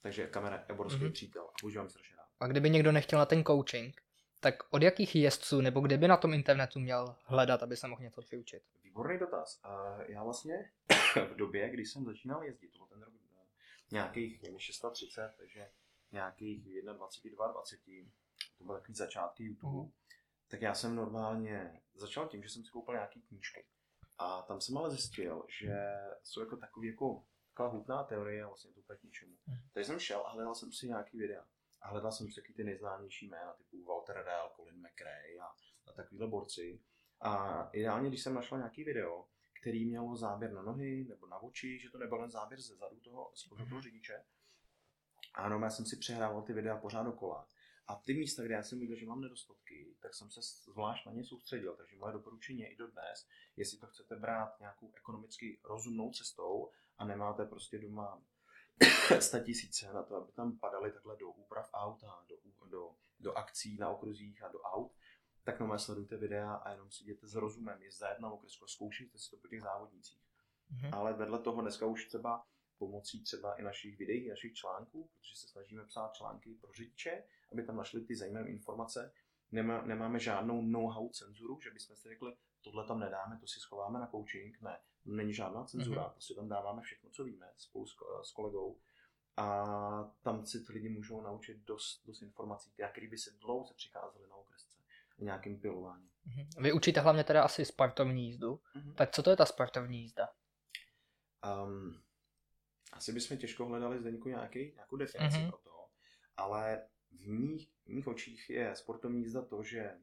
[0.00, 1.12] Takže kamera je obrovský Mhm.
[1.12, 2.28] přítel a používám strašně rád.
[2.40, 4.02] A kdyby někdo nechtěl na ten coaching,
[4.40, 8.02] tak od jakých jezdců nebo kde by na tom internetu měl hledat, aby se mohl
[8.02, 8.62] něco vyučit?
[8.88, 9.60] Výborný dotaz.
[10.08, 10.72] Já vlastně
[11.32, 13.46] v době, kdy jsem začínal jezdit, to byl ten rok eh,
[13.90, 15.70] nějakých je mi 630, takže
[16.12, 17.80] nějakých 21, 22, 20,
[18.58, 19.92] to byly takový začátky YouTube, Mhm.
[20.48, 23.64] tak já jsem normálně začal tím, že jsem si koupil nějaký knížky.
[24.18, 25.74] A tam jsem ale zjistil, že
[26.22, 29.32] jsou jako takový jako taková hutná teorie a vlastně to úplně k ničemu.
[29.46, 29.58] Mhm.
[29.72, 31.44] Takže jsem šel a hledal jsem si nějaký videa.
[31.82, 35.46] A hledal jsem si taky ty nejznámější jména, typu Walter Dale, Colin McRae a,
[35.86, 36.80] a takovýhle borci.
[37.20, 39.26] A ideálně, když jsem našel nějaký video,
[39.60, 42.96] který měl záběr na nohy nebo na oči, že to nebyl jen záběr ze zadu
[43.00, 43.80] toho, z toho Mhm.
[43.82, 44.24] řidiče.
[45.34, 47.48] Ano, já jsem si přehrával ty videa pořád dokola.
[47.86, 50.40] A ty místa, kde já jsem viděl, že mám nedostatky, tak jsem se
[50.72, 51.76] zvlášť na ně soustředil.
[51.76, 53.26] Takže moje doporučení je i dodnes,
[53.56, 58.22] jestli to chcete brát nějakou ekonomicky rozumnou cestou a nemáte prostě doma
[59.20, 62.36] 100 tisíce na to, aby tam padaly takhle do úprav auta, do,
[62.68, 64.92] do, do akcí na okruzích a do aut,
[65.48, 69.18] tak normálně sledujte videa a jenom si jděte s rozumem, jezdit na okresku a zkoušejte
[69.18, 70.22] si to po těch závodnících.
[70.70, 70.94] Mhm.
[70.94, 72.44] Ale vedle toho dneska už třeba
[72.78, 77.62] pomocí třeba i našich videí, našich článků, protože se snažíme psát články pro řidiče, aby
[77.64, 79.12] tam našli ty zajímavé informace.
[79.52, 83.98] Nemá, nemáme žádnou know-how cenzuru, že bychom si řekli, tohle tam nedáme, to si schováme
[83.98, 84.60] na coaching.
[84.60, 86.12] Ne, není žádná cenzura, Mhm.
[86.12, 88.78] prostě tam dáváme všechno, co víme spolu s, s kolegou.
[89.36, 89.64] A
[90.22, 94.34] tam si ty lidi můžou naučit dost, dost informací, které by se dlouze přicházely na
[94.36, 94.67] okresce v
[95.18, 96.08] nějakým pilováním.
[96.24, 96.48] Mhm.
[96.58, 98.60] Vy učíte hlavně teda asi sportovní jízdu.
[98.74, 98.94] Mhm.
[98.94, 100.28] Tak co to je ta sportovní jízda?
[101.64, 102.02] Um,
[102.92, 105.46] asi bychom těžko hledali zde nějaký, nějakou definici Mhm.
[105.46, 105.50] mm-hmm.
[105.50, 105.88] pro to,
[106.36, 109.94] ale v mých, v mých očích je sportovní jízda to, že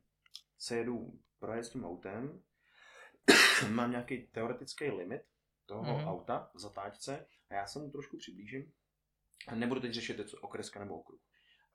[0.58, 2.44] se jedu projet s tím autem,
[3.70, 5.22] mám nějaký teoretický limit
[5.66, 5.92] toho Mhm.
[5.92, 6.08] mm-hmm.
[6.08, 8.72] auta v zatáčce a já se mu trošku přiblížím
[9.48, 11.20] a nebudu teď řešit, co okreska nebo okruh.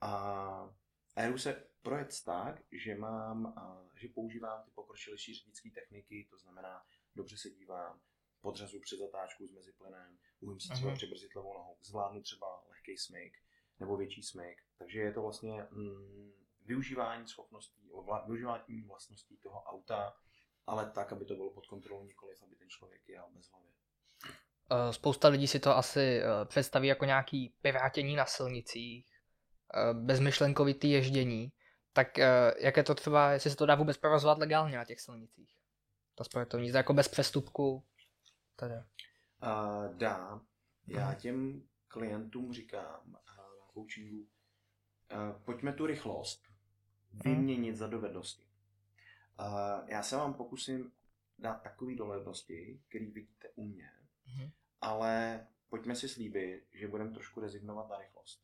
[0.01, 0.73] A,
[1.15, 3.53] a jdu se projet tak, že mám,
[3.95, 8.01] že používám ty pokročilejší řidičské techniky, to znamená, dobře se dívám,
[8.41, 10.97] podřazu před zatáčkou s meziplynem, umím si třeba Mhm.
[10.97, 13.33] přibrzdit levou nohou, zvládnu třeba lehký smyk
[13.79, 14.57] nebo větší smyk.
[14.77, 16.31] Takže je to vlastně mm,
[16.65, 17.91] využívání schopností,
[18.27, 20.13] využívání vlastností toho auta,
[20.67, 23.67] ale tak, aby to bylo pod kontrolou, nikoliv, aby ten člověk jel bez hlavy.
[24.71, 29.10] Eh, Spousta lidí si to asi eh, představí jako nějaký pivátění na silnicích,
[29.93, 31.51] bezmyšlenkovitý ježdění.
[31.93, 34.99] Tak eh, jak je to třeba, jestli se to dá vůbec provozovat legálně na těch
[35.01, 35.55] silnicích?
[36.15, 37.83] Ta sportovní jízda jako bez přestupku.
[38.55, 38.85] Teda.
[39.43, 40.41] Uh, dá.
[40.87, 41.15] Já Mhm.
[41.15, 43.21] těm klientům říkám uh, na
[43.73, 46.43] coachingu, uh, pojďme tu rychlost
[47.13, 48.43] vyměnit za dovednosti.
[49.39, 50.91] Uh, já se vám pokusím
[51.39, 53.91] dát takové dovednosti, které vidíte u mě,
[54.27, 54.51] Mhm.
[54.81, 58.43] ale pojďme si slíbit, že budeme trošku rezignovat na rychlost.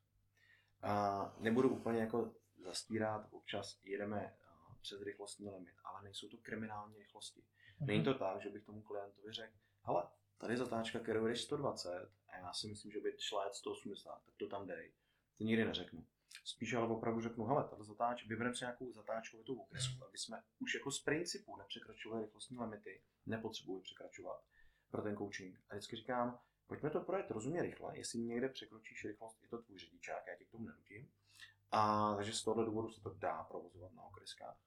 [0.84, 4.36] Uh, nebudu úplně jako zastírat, občas jedeme
[4.70, 7.44] uh, přes rychlostní limit, ale nejsou to kriminální rychlosti.
[7.80, 10.04] Není to tak, že bych tomu klientovi řekl, hele,
[10.38, 14.22] tady je zatáčka, kterou jdeš 120 a já si myslím, že by šla jet 180,
[14.26, 14.94] tak to tam dej.
[15.38, 16.06] To nikdy neřeknu.
[16.44, 20.74] Spíš ale opravdu řeknu, hele, tato zatáč, vybereme si nějakou zatáčkovitou okresku, aby jsme už
[20.74, 24.44] jako z principu nepřekračovali rychlostní limity, nepotřebuji překračovat.
[24.92, 25.60] pro ten coaching.
[25.70, 29.80] A vždycky říkám, pojďme to projet rozumně rychle, jestli někde překročíš rychlost, je to tvůj
[29.80, 31.12] řidičák, já tě k tomu nenutím.
[31.72, 34.58] A takže z tohohle důvodu se to dá provozovat na okreskách.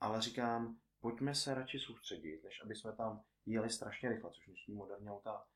[0.00, 4.74] Ale říkám, pojďme se radši soustředit, než aby jsme tam jeli strašně rychle, což dnešní
[4.74, 5.46] moderní auta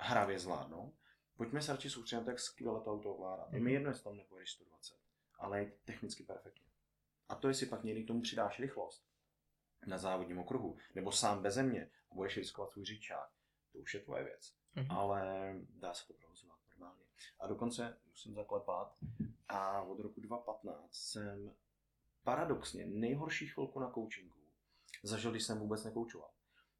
[0.00, 0.94] hravě zvládnou.
[1.36, 3.48] Pojďme se radši soustředit, jak skvěle to auto ovládá.
[3.50, 4.94] Je mi jedno, jestli tam nepojedeš 120,
[5.38, 6.66] ale je technicky perfektně.
[7.28, 9.06] A to, jestli pak někdy k tomu přidáš rychlost
[9.86, 13.30] na závodním okruhu, nebo sám bez země a budeš riskovat svůj řidičák,
[13.72, 14.54] to už je tvoje věc.
[14.76, 14.90] Mhm.
[14.90, 17.02] Ale dá se to provozovat normálně.
[17.40, 18.96] A dokonce musím zaklepat,
[19.48, 21.52] a od roku 2015 jsem
[22.22, 24.34] paradoxně nejhorší chvilku na coachingu
[25.02, 26.30] zažil, když jsem vůbec nekoučoval.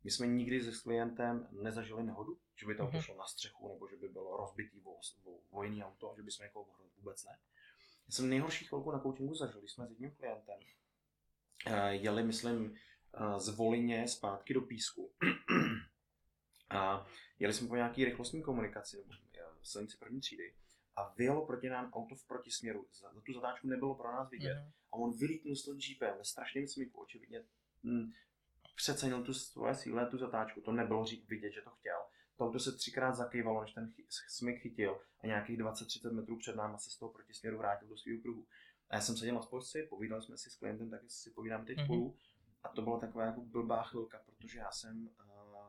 [0.04, 3.00] My jsme nikdy se klientem nezažili nehodu, že by to Mhm.
[3.00, 6.44] šlo na střechu, nebo že by bylo rozbitý vo, vo, vojný auto, že by jsme
[6.46, 7.38] někoho ohrozili, vůbec ne.
[8.06, 10.58] Já jsem nejhorší chvilku na coachingu zažil, když jsme s jedním klientem
[11.66, 12.74] eh, jeli, myslím,
[13.14, 15.10] eh, z Volině zpátky do Písku.
[16.74, 17.06] A
[17.38, 20.54] jeli jsme po nějaký rychlostní komunikaci, nebo eh, silnici první třídy,
[20.96, 22.86] a vyjelo proti nám auto v protisměru.
[23.00, 24.54] Za, za tu zatáčku nebylo pro nás vidět.
[24.54, 24.72] Mhm.
[24.92, 27.44] A on vylítnul s tím jeepem ve strašném smyku, očividně
[27.84, 28.12] hm,
[28.76, 30.60] přecenil tu svoje síle, tu zatáčku.
[30.60, 31.98] To nebylo vidět, že to chtěl.
[32.36, 36.56] To auto se třikrát zakývalo, než ten chy- smyk chytil a nějakých 20-30 metrů před
[36.56, 38.46] náma se z toho protisměru vrátil do svého kruhu.
[38.90, 41.76] A já jsem seděl na spojce, povídali jsme si s klientem, tak si povídám teď
[41.76, 41.84] Mhm.
[41.86, 42.16] spolu.
[42.62, 45.23] A to byla taková jako blbá chvilka, protože já jsem uh,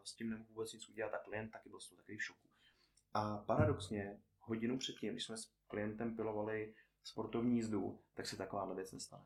[0.06, 2.50] s tím nemohl vůbec nic udělat a klient taky byl z toho takový v šoku.
[3.14, 8.92] A paradoxně, hodinu předtím, když jsme s klientem pilovali sportovní jízdu, tak se taková věc
[8.92, 9.26] nestane.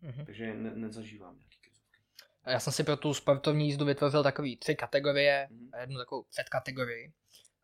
[0.00, 0.26] Mhm.
[0.26, 1.98] Takže ne, nezažívám nějaký krizovky.
[2.46, 5.70] Já jsem si pro tu sportovní jízdu vytvořil takový tři kategorie Mhm.
[5.72, 7.12] a jednu takovou předkategorii.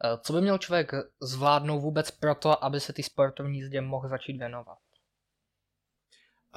[0.04, 4.36] Eh, Co by měl člověk zvládnout vůbec proto, aby se ty sportovní jízdě mohl začít
[4.38, 4.78] věnovat?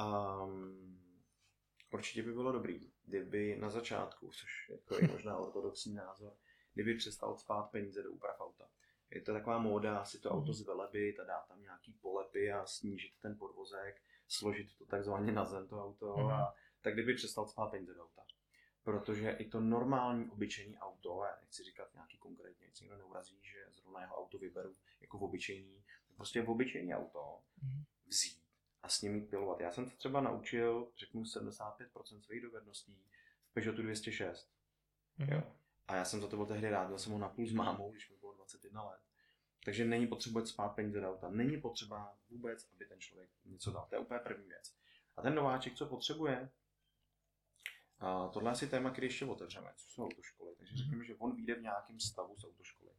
[0.00, 1.00] Um,
[1.92, 6.36] určitě by bylo dobrý, kdyby na začátku, což jako je možná ortodoxní názor,
[6.74, 8.68] kdyby přestal spát peníze do úprav auta.
[9.10, 10.52] Je to taková móda si to auto Mhm.
[10.54, 15.68] zvelebit a dát tam nějaký polepy a snížit ten podvozek, složit to takzvaně na zem
[15.68, 16.26] to auto Mhm.
[16.30, 18.22] a tak kdyby přestal spát peníze do auta.
[18.84, 23.64] Protože i to normální obyčejný auto, já nechci říkat nějaký konkrétně, si někdo neurazí, že
[23.70, 27.84] zrovna jeho auto vyberu jako obyčejný, tak prostě obyčejný auto Mhm.
[28.06, 28.42] vzít
[28.82, 29.60] a s ním jít pilovat.
[29.60, 33.02] Já jsem se třeba naučil, řeknu 75% svých dovedností
[33.50, 34.50] v Peugeotu 206.
[35.18, 35.32] Mhm.
[35.32, 35.42] Jo.
[35.88, 38.10] A já jsem za to byl tehdy rád, měl jsem ho napůl s mámou, když
[38.10, 39.00] mi bylo 21 let.
[39.64, 41.28] Takže není potřeba spát peníze do auta.
[41.30, 43.86] Není potřeba vůbec, aby ten člověk něco dal.
[43.88, 44.74] To je úplně první věc.
[45.16, 46.50] A ten nováček, co potřebuje,
[48.00, 50.54] a tohle je asi téma, který ještě otevřeme, co jsou autoškoly.
[50.56, 50.82] Takže Mhm.
[50.82, 52.90] řekněme, že on vyjde v nějakém stavu z autoškoly.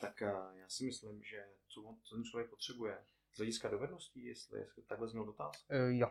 [0.00, 4.24] Tak a, já si myslím, že co, on, co ten člověk potřebuje z hlediska dovedností,
[4.24, 6.10] jestli, jestli takhle zněl dotaz, Eh, Jo.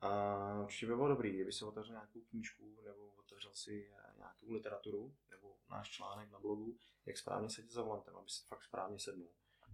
[0.00, 4.50] a určitě by bylo dobrý, kdyby si otevřel nějakou knížku nebo otevřel si eh, nějakou
[4.52, 8.98] literaturu nebo náš článek na blogu, jak správně sedět za volantem, aby si fakt správně
[8.98, 9.28] sednul.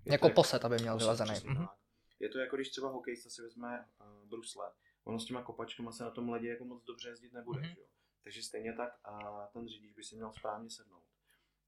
[0.05, 1.35] Je Jako poset, aby měl vylazený.
[1.45, 1.67] Mhm.
[1.67, 1.77] tak.
[2.21, 4.73] Je to jako když třeba hokejista si vezme uh, brusle.
[5.05, 7.69] Ono s těma kopačkama se na tom ledě jako moc dobře jezdit nebude, Mhm.
[7.75, 7.87] že jo?
[8.25, 11.05] Takže stejně tak a ten řidič by si měl správně sednout.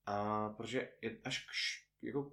[0.06, 2.32] A protože je až k, š- jako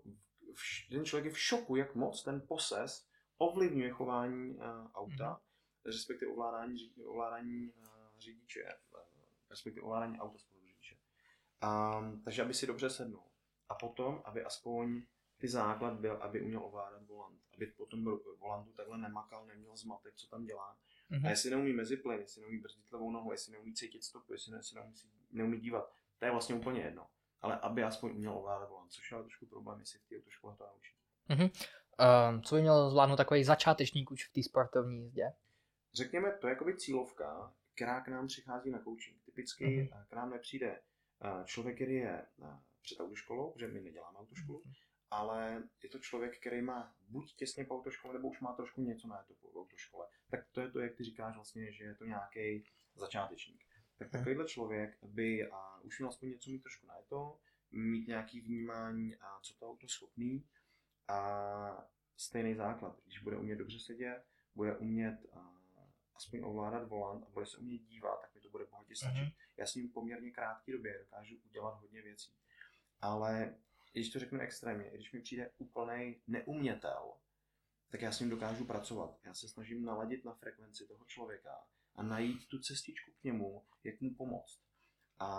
[0.89, 3.07] ten člověk je v šoku, jak moc ten poses
[3.37, 5.39] ovlivňuje chování uh, auta, Mhm.
[5.85, 7.87] respektive ovládání, ovládání uh,
[8.19, 8.99] řidiče, uh,
[9.49, 10.95] respektive ovládání auta spolu řidiče.
[11.63, 13.23] Um, takže aby si dobře sednul.
[13.69, 15.01] A potom, aby aspoň
[15.37, 17.41] ty základ byl, aby uměl ovládat volant.
[17.53, 20.77] Aby po tom ro- volantu takhle nemakal, neměl zmatek, co tam dělá.
[21.09, 21.25] Mhm.
[21.25, 24.57] A jestli neumí meziplyn, jestli neumí brzdit levou nohu, jestli neumí cítit stopu, jestli, ne,
[24.57, 24.93] jestli neumí,
[25.31, 27.09] neumí dívat, to je vlastně úplně jedno.
[27.41, 30.55] Ale aby aspoň uměl ovládat volant, což je ale trošku problém, jestli v té autoškole
[30.57, 30.93] to naučí.
[32.29, 35.33] Um, co by měl zvládnout takový začátečník už v té sportovní jízdě?
[35.93, 39.23] Řekněme, to je jakoby cílovka, která k nám přichází na coaching.
[39.25, 40.05] Typicky mm-hmm.
[40.09, 40.81] k nám nepřijde
[41.23, 44.63] eh, člověk, který je eh, před autoškolou, protože my neděláme autoškolu,
[45.11, 49.07] ale je to člověk, který má buď těsně po autoškole, nebo už má trošku něco
[49.07, 50.07] na to po autoškole.
[50.31, 52.63] Tak to je to, jak ty říkáš vlastně, že je to nějaký
[52.95, 53.66] začátečník.
[53.97, 57.39] Tak takovýhle člověk by a, už měl aspoň něco mít trošku na to,
[57.71, 60.47] mít nějaký vnímání a co to auto schopný
[61.07, 62.99] a stejný základ.
[63.05, 64.23] Když bude umět dobře sedět,
[64.55, 65.57] bude umět a,
[66.15, 69.21] aspoň ovládat volant a bude se umět dívat, tak mi to bude bohatě stačit.
[69.21, 69.31] Mhm.
[69.57, 72.31] Já s ním v poměrně krátké době dokážu udělat hodně věcí.
[73.01, 73.55] Ale
[73.91, 77.13] když to řeknu extrémně, když mi přijde úplný neumětel,
[77.89, 79.19] tak já s ním dokážu pracovat.
[79.23, 84.01] Já se snažím naladit na frekvenci toho člověka a najít tu cestičku k němu, jak
[84.01, 84.59] mu pomoct.
[85.19, 85.29] A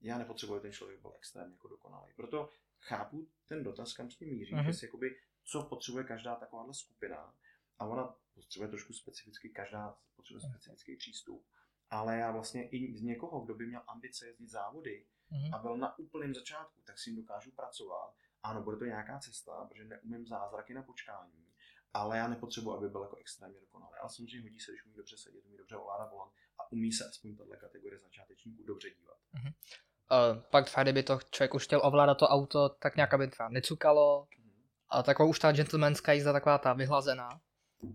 [0.00, 2.12] já nepotřebuji, aby ten člověk byl extrémně jako dokonalý.
[2.16, 4.64] Proto chápu ten dotaz, kam s tím míří, Mhm.
[4.64, 7.34] že si jakoby, co potřebuje každá takováhle skupina.
[7.78, 11.46] A ona potřebuje trošku specificky, každá potřebuje specifický přístup.
[11.90, 15.54] Ale já vlastně i z někoho, kdo by měl ambice jezdit závody, Mhm.
[15.54, 18.14] a byl na úplném začátku, tak s tím dokážu pracovat.
[18.42, 21.49] Ano, bude to nějaká cesta, protože neumím zázraky na počkání,
[21.94, 23.92] ale já nepotřebuji, aby byl jako extrémně dokonalý.
[24.00, 27.04] Ale samozřejmě hodí se, když umí dobře sedět, umí dobře ovládat volant a umí se
[27.04, 29.16] aspoň tato kategorie začátečníků dobře dívat.
[29.44, 33.48] Uh, pak třeba, kdyby to člověk už chtěl ovládat to auto, tak nějak aby třeba
[33.48, 34.28] necukalo,
[34.88, 37.28] a taková už ta gentlemanská jízda, taková ta vyhlazená,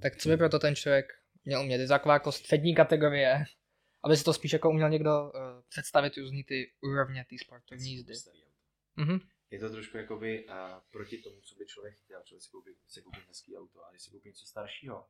[0.01, 1.05] tak co by proto ten člověk
[1.45, 1.81] měl umět?
[1.81, 3.43] Je to taková jako střední kategorie,
[4.03, 5.31] aby si to spíš jako uměl někdo uh,
[5.69, 8.13] představit různý ty úrovně té sportovní jízdy.
[8.97, 9.19] Auto.
[9.55, 10.55] Je to trošku jakoby uh,
[10.91, 12.21] proti tomu, co by člověk chtěl.
[12.23, 15.07] Člověk si koupí, si koupí hezký auto a když si koupí něco staršího.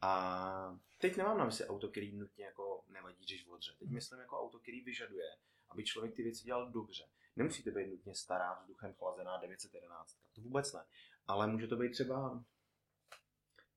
[0.00, 3.72] A teď nemám na mysli auto, který nutně jako nevadí, když odře.
[3.78, 5.26] Teď myslím jako auto, který vyžaduje,
[5.68, 7.08] aby člověk ty věci dělal dobře.
[7.36, 10.18] Nemusí to být nutně stará, vzduchem chlazená 911.
[10.34, 10.84] To vůbec ne.
[11.26, 12.44] Ale může to být třeba,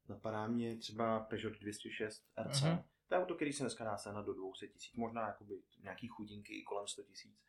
[0.10, 2.62] napadá mě třeba Peugeot 206 RC.
[2.62, 2.84] Mm-hmm.
[3.08, 6.54] To je auto, který se dneska dá sehnat do 200 tisíc, možná jakoby nějaký chudinky
[6.54, 7.39] i kolem 100 tisíc.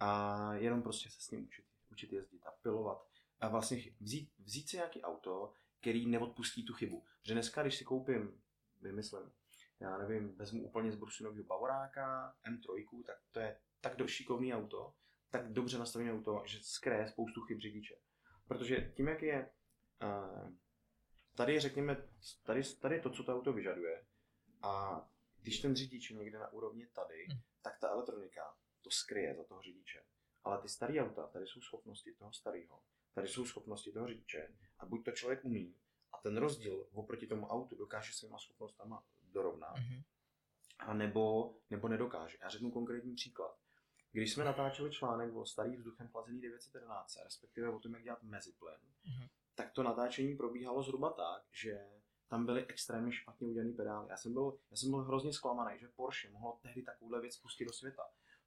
[0.00, 3.06] A jenom prostě se s ním učit, učit jezdit a pilovat.
[3.40, 7.04] A vlastně vzít, vzít si nějaký auto, který neodpustí tu chybu.
[7.22, 8.42] Že dneska, když si koupím,
[8.80, 9.32] vymyslím,
[9.80, 14.94] já nevím, vezmu úplně zbrušenového Bavoráka, M3, tak to je tak došikovný auto,
[15.30, 17.94] tak dobře nastavené auto, že skryje spoustu chyb řidiče.
[18.48, 19.50] Protože tím, jak je,
[20.02, 20.50] uh,
[21.34, 22.08] tady řekněme,
[22.42, 24.06] tady, tady je to, co to auto vyžaduje,
[24.62, 25.02] a
[25.42, 27.40] když ten řidič je někde na úrovni tady, Hmm.
[27.62, 28.42] tak ta elektronika
[28.82, 30.02] to skryje za toho řidiče.
[30.46, 32.82] Ale ty staré auta, tady jsou schopnosti toho starého,
[33.14, 34.48] tady jsou schopnosti toho řidiče.
[34.78, 35.74] A buď to člověk umí,
[36.12, 40.02] a ten rozdíl oproti tomu autu dokáže svýma schopnostama dorovnat, Mhm.
[40.78, 42.38] a nebo, nebo nedokáže.
[42.42, 43.56] Já řeknu konkrétní příklad.
[44.12, 48.78] Když jsme natáčeli článek o starý vzduchem chlazený 911, respektive o tom, jak dělat meziplyn,
[49.06, 49.26] Mhm.
[49.54, 51.86] tak to natáčení probíhalo zhruba tak, že
[52.28, 54.06] tam byly extrémně špatně udělané pedály.
[54.10, 57.64] Já jsem, byl, já jsem byl hrozně zklamaný, že Porsche mohlo tehdy takovouhle věc pustit
[57.64, 58.02] do světa.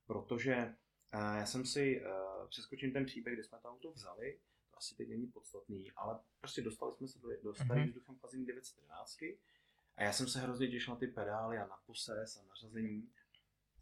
[0.06, 0.76] Protože
[1.14, 4.40] uh, já jsem si, uh, přeskočím ten příběh, kde jsme to auto vzali,
[4.72, 7.88] to asi teď není podstatný, ale prostě dostali jsme se do, do starých Mhm.
[7.90, 9.18] vzduchem chlazený 911
[9.96, 13.10] a já jsem se hrozně těšil na ty pedály a na poses a na řazení.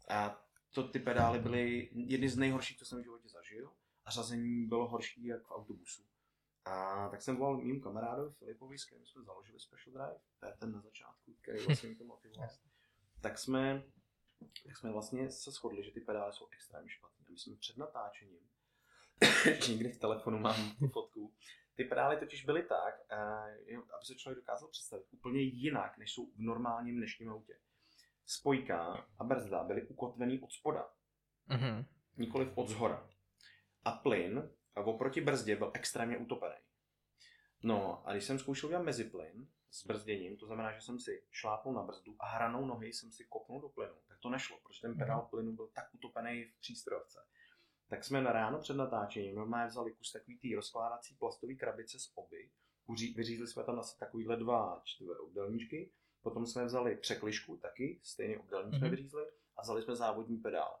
[0.08, 3.72] A to ty pedály byly jedny z nejhorších, co jsem v životě zažil.
[4.04, 6.02] A řazení bylo horší jak v autobusu.
[6.64, 10.52] A tak jsem volal mým kamarádovi Filipovi, s kterým jsme založili Special Drive, to je
[10.58, 12.48] ten na začátku, který vlastně to motivoval.
[13.20, 13.82] tak jsme,
[14.66, 17.24] tak jsme vlastně se shodli, že ty pedály jsou extrémně špatné.
[17.28, 18.48] A my jsme před natáčením,
[19.68, 21.34] někdy v telefonu mám fotku,
[21.74, 26.26] ty pedály totiž byly tak, eh, aby se člověk dokázal představit, úplně jinak, než jsou
[26.26, 27.58] v normálním dnešním autě.
[28.26, 30.90] Spojka a brzda byly ukotvený od spoda,
[31.46, 31.84] Mhm.
[32.16, 33.10] nikoliv od zhora.
[33.84, 36.54] A plyn a oproti brzdě byl extrémně utopený.
[37.62, 41.74] No a když jsem zkoušel dělat meziplyn s brzděním, to znamená, že jsem si šlápnul
[41.74, 44.96] na brzdu a hranou nohy jsem si kopnul do plynu, tak to nešlo, protože ten
[44.98, 47.18] pedál plynu byl tak utopený v přístrojovce.
[47.88, 52.12] Tak jsme na ráno před natáčením normálně vzali kus takový tý rozkládací plastový krabice z
[52.14, 52.50] oby,
[53.16, 58.74] vyřízli jsme tam asi takovýhle dva čtvrté obdelníčky, potom jsme vzali překližku taky, stejný obdelník
[58.74, 58.90] jsme Mhm.
[58.90, 59.26] vyřízli
[59.56, 60.78] a vzali jsme závodní pedál.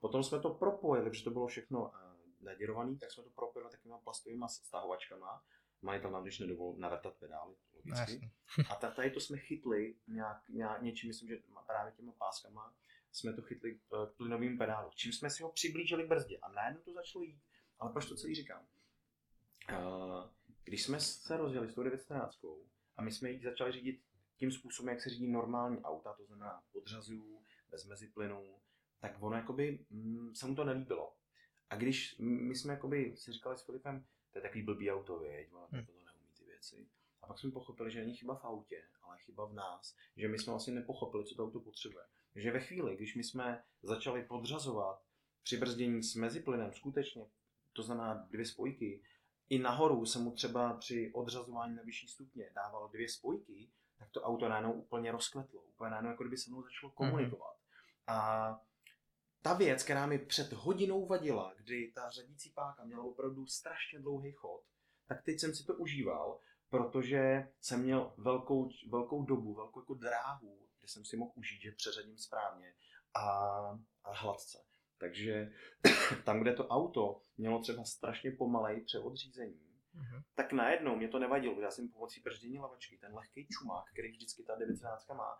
[0.00, 1.94] Potom jsme to propojili, protože to bylo všechno uh,
[2.40, 5.42] naděrované, tak jsme to propojili takovýma plastovými stahovačkama.
[5.82, 8.00] Majitel nám když nedovolil navrtat pedály, logicky.
[8.00, 8.30] Jasně.
[8.70, 12.74] A ta- tady to jsme chytli nějak, nějak něčím, myslím, že právě těma páskama
[13.12, 14.90] jsme to chytli uh, k plynovým pedálu.
[14.94, 17.40] Čím jsme si ho přiblížili k brzdě a najednou to začalo jít.
[17.78, 18.66] Ale proč to celý říkám?
[19.70, 20.30] Uh,
[20.64, 22.38] když jsme se rozjeli s tou 911
[22.96, 24.02] a my jsme ji začali řídit
[24.36, 28.60] tím způsobem, jak se řídí normální auta, to znamená podřazů, bez meziplynu,
[29.00, 31.14] tak ono jakoby mm, se mu to nelíbilo.
[31.70, 35.52] A když my jsme jakoby si říkali s Filipem, to je takový blbý auto, věď,
[35.52, 35.86] ono Hmm.
[35.86, 36.88] to neumí ty věci.
[37.22, 39.96] A pak jsme pochopili, že není chyba v autě, ale chyba v nás.
[40.16, 42.04] Že my jsme vlastně nepochopili, co to auto potřebuje.
[42.34, 45.02] Že ve chvíli, když my jsme začali podřazovat
[45.42, 47.26] při brzdění s meziplynem skutečně,
[47.72, 49.02] to znamená dvě spojky,
[49.48, 54.22] i nahoru se mu třeba při odřazování na vyšší stupně dával dvě spojky, tak to
[54.22, 55.60] auto najednou úplně rozkvetlo.
[55.60, 57.56] Úplně najednou, jako kdyby se mnou začalo komunikovat.
[58.06, 58.60] A
[59.48, 64.32] ta věc, která mi před hodinou vadila, kdy ta řadící páka měla opravdu strašně dlouhý
[64.32, 64.62] chod,
[65.06, 70.68] tak teď jsem si to užíval, protože jsem měl velkou, velkou dobu, velkou jako dráhu,
[70.78, 72.74] kde jsem si mohl užít, že přeřadím správně
[73.14, 73.20] a,
[74.04, 74.58] a hladce.
[74.98, 75.52] Takže
[76.24, 80.22] tam, kde to auto mělo třeba strašně pomalej převod řízení, Mhm.
[80.34, 81.60] tak najednou mě to nevadilo.
[81.60, 85.38] Já jsem pomocí brždění lavačky, ten lehký čumák, který vždycky ta 911 má,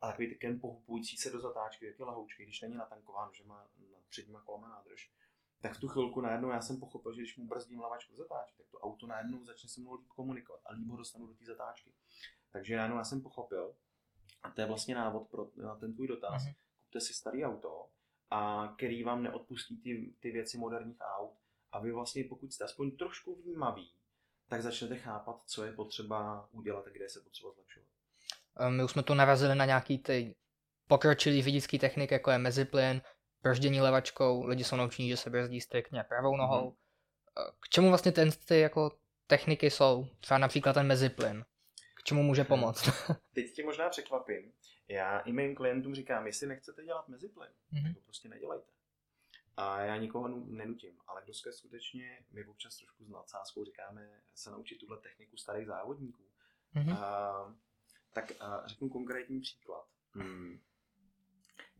[0.00, 3.58] a takový ten pohupující se do zatáčky, jak je lahoučky, když není natankován, že má
[3.92, 5.10] nad předníma kolama nádrž,
[5.60, 8.56] tak v tu chvilku najednou já jsem pochopil, že když mu brzdím lavačku do zatáčky,
[8.58, 11.44] tak to auto najednou začne se mnou líp komunikovat a líp ho dostanu do té
[11.44, 11.92] zatáčky.
[12.52, 13.76] Takže najednou já jsem pochopil,
[14.42, 16.54] a to je vlastně návod pro, na ten tvůj dotaz, Mhm.
[16.84, 17.90] kupte si starý auto
[18.30, 21.38] a který vám neodpustí ty, ty věci moderních aut.
[21.72, 23.92] A vy vlastně, pokud jste aspoň trošku vnímaví,
[24.48, 27.88] tak začnete chápat, co je potřeba udělat a kde se potřeba zlepšovat.
[28.68, 30.34] My už jsme tu narazili na nějaký ty
[30.88, 33.02] pokročilý řidičský technik, jako je meziplyn,
[33.42, 36.70] brždění levačkou, lidi jsou naučení, že se brzdí striktně pravou nohou.
[36.70, 37.52] Mm-hmm.
[37.60, 40.06] K čemu vlastně ten, ty jako techniky jsou?
[40.20, 41.44] Třeba například ten meziplyn.
[41.94, 42.48] K čemu může hmm.
[42.48, 42.90] pomoct?
[43.34, 44.52] Teď tě možná překvapím.
[44.88, 47.82] Já i mým klientům říkám, jestli nechcete dělat meziplyn, mm-hmm.
[47.82, 48.70] tak to prostě nedělejte.
[49.56, 54.50] A já nikoho nenutím, ale kdo se skutečně, my občas trošku s nadsázkou říkáme, se
[54.50, 56.24] naučit tuhle techniku starých závodníků.
[56.74, 56.96] Mm-hmm.
[56.98, 57.54] A,
[58.16, 59.86] tak a řeknu konkrétní příklad.
[60.12, 60.60] Hmm.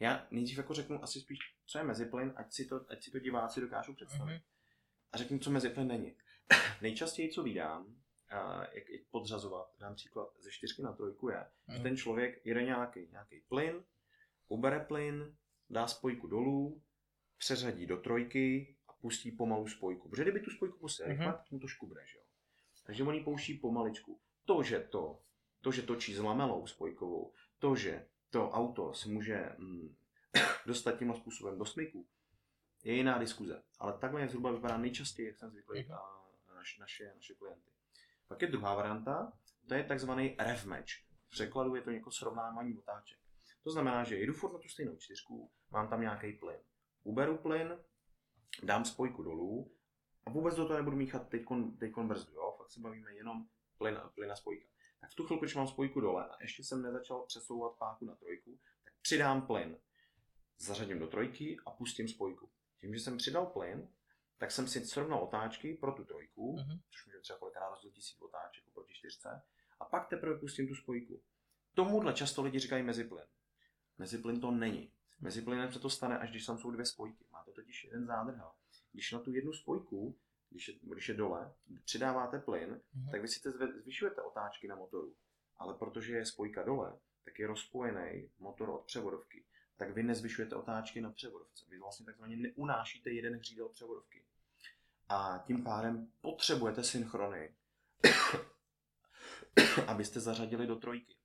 [0.01, 3.19] Já nejdřív jako řeknu asi spíš, co je meziplyn, ať si to, ať si to
[3.19, 4.33] diváci dokážou představit.
[4.33, 5.13] Mm-hmm.
[5.13, 6.17] A řeknu, co meziplyn není.
[6.83, 7.97] Nejčastěji, co vydám,
[8.29, 11.77] a jak, jak podřazovat, dám příklad ze čtyřky na trojku, je, mm-hmm.
[11.77, 13.85] že ten člověk jede nějaký, nějaký plyn,
[14.49, 15.37] ubere plyn,
[15.71, 16.83] dá spojku dolů,
[17.39, 20.09] přeřadí do trojky a pustí pomalu spojku.
[20.09, 21.25] Protože kdyby tu spojku pustil mm-hmm.
[21.25, 22.25] tak mu to škubre, že jo.
[22.87, 24.21] Takže on ji pouští pomaličku.
[24.45, 25.23] To, že to,
[25.67, 29.97] to, že točí s lamelou spojkovou, to, že to auto se může mm,
[30.67, 32.07] dostat tímhle způsobem do smyku,
[32.85, 33.63] je jiná diskuze.
[33.79, 35.91] Ale takhle zhruba vypadá nejčastěji, jak jsem zvyklý mm-hmm.
[35.91, 37.71] na naš, naše, naše klienty.
[38.29, 39.33] Pak je druhá varianta,
[39.69, 40.93] to je takzvaný rev match.
[41.27, 43.19] V překladu je to jako srovnávání otáček.
[43.63, 46.61] To znamená, že jedu furt na tu stejnou čtyřku, mám tam nějaký plyn.
[47.03, 47.79] Uberu plyn,
[48.63, 49.73] dám spojku dolů
[50.27, 52.55] a vůbec do toho nebudu míchat teďkon, brzdu, jo?
[52.59, 53.47] fakt se bavíme jenom
[53.79, 54.76] plyn, plyn a spojka.
[55.07, 58.15] Tak v tu chvilku, když mám spojku dole a ještě jsem nezačal přesouvat páku na
[58.15, 59.79] trojku, tak přidám plyn,
[60.59, 62.51] zařadím do trojky a pustím spojku.
[62.81, 63.89] Tím, že jsem přidal plyn,
[64.39, 66.81] tak jsem si srovnal otáčky pro tu trojku, uh-huh.
[66.91, 69.43] což může třeba kolikrát rozdíl tisíc otáček proti čtyřce,
[69.81, 71.23] a pak teprve pustím tu spojku.
[71.75, 73.27] Tomuhle často lidi říkají meziplyn.
[73.99, 74.93] Meziplyn to není.
[75.21, 77.25] Meziplynem se to stane, až když tam jsou dvě spojky.
[77.33, 78.51] Máte totiž jeden zádrhel.
[78.93, 80.19] Když na tu jednu spojku,
[80.57, 83.11] když je, když je dole, přidáváte plyn, uh-huh.
[83.11, 83.41] tak vy si
[83.83, 85.15] zvyšujete otáčky na motoru.
[85.57, 89.45] Ale protože je spojka dole, tak je rozpojený motor od převodovky
[89.77, 91.65] tak vy nezvyšujete otáčky na převodovce.
[91.69, 94.25] Vy vlastně takzvaně neunášíte jeden hřídel převodovky.
[95.09, 97.55] A tím pádem potřebujete synchrony,
[99.87, 101.17] abyste zařadili do trojky.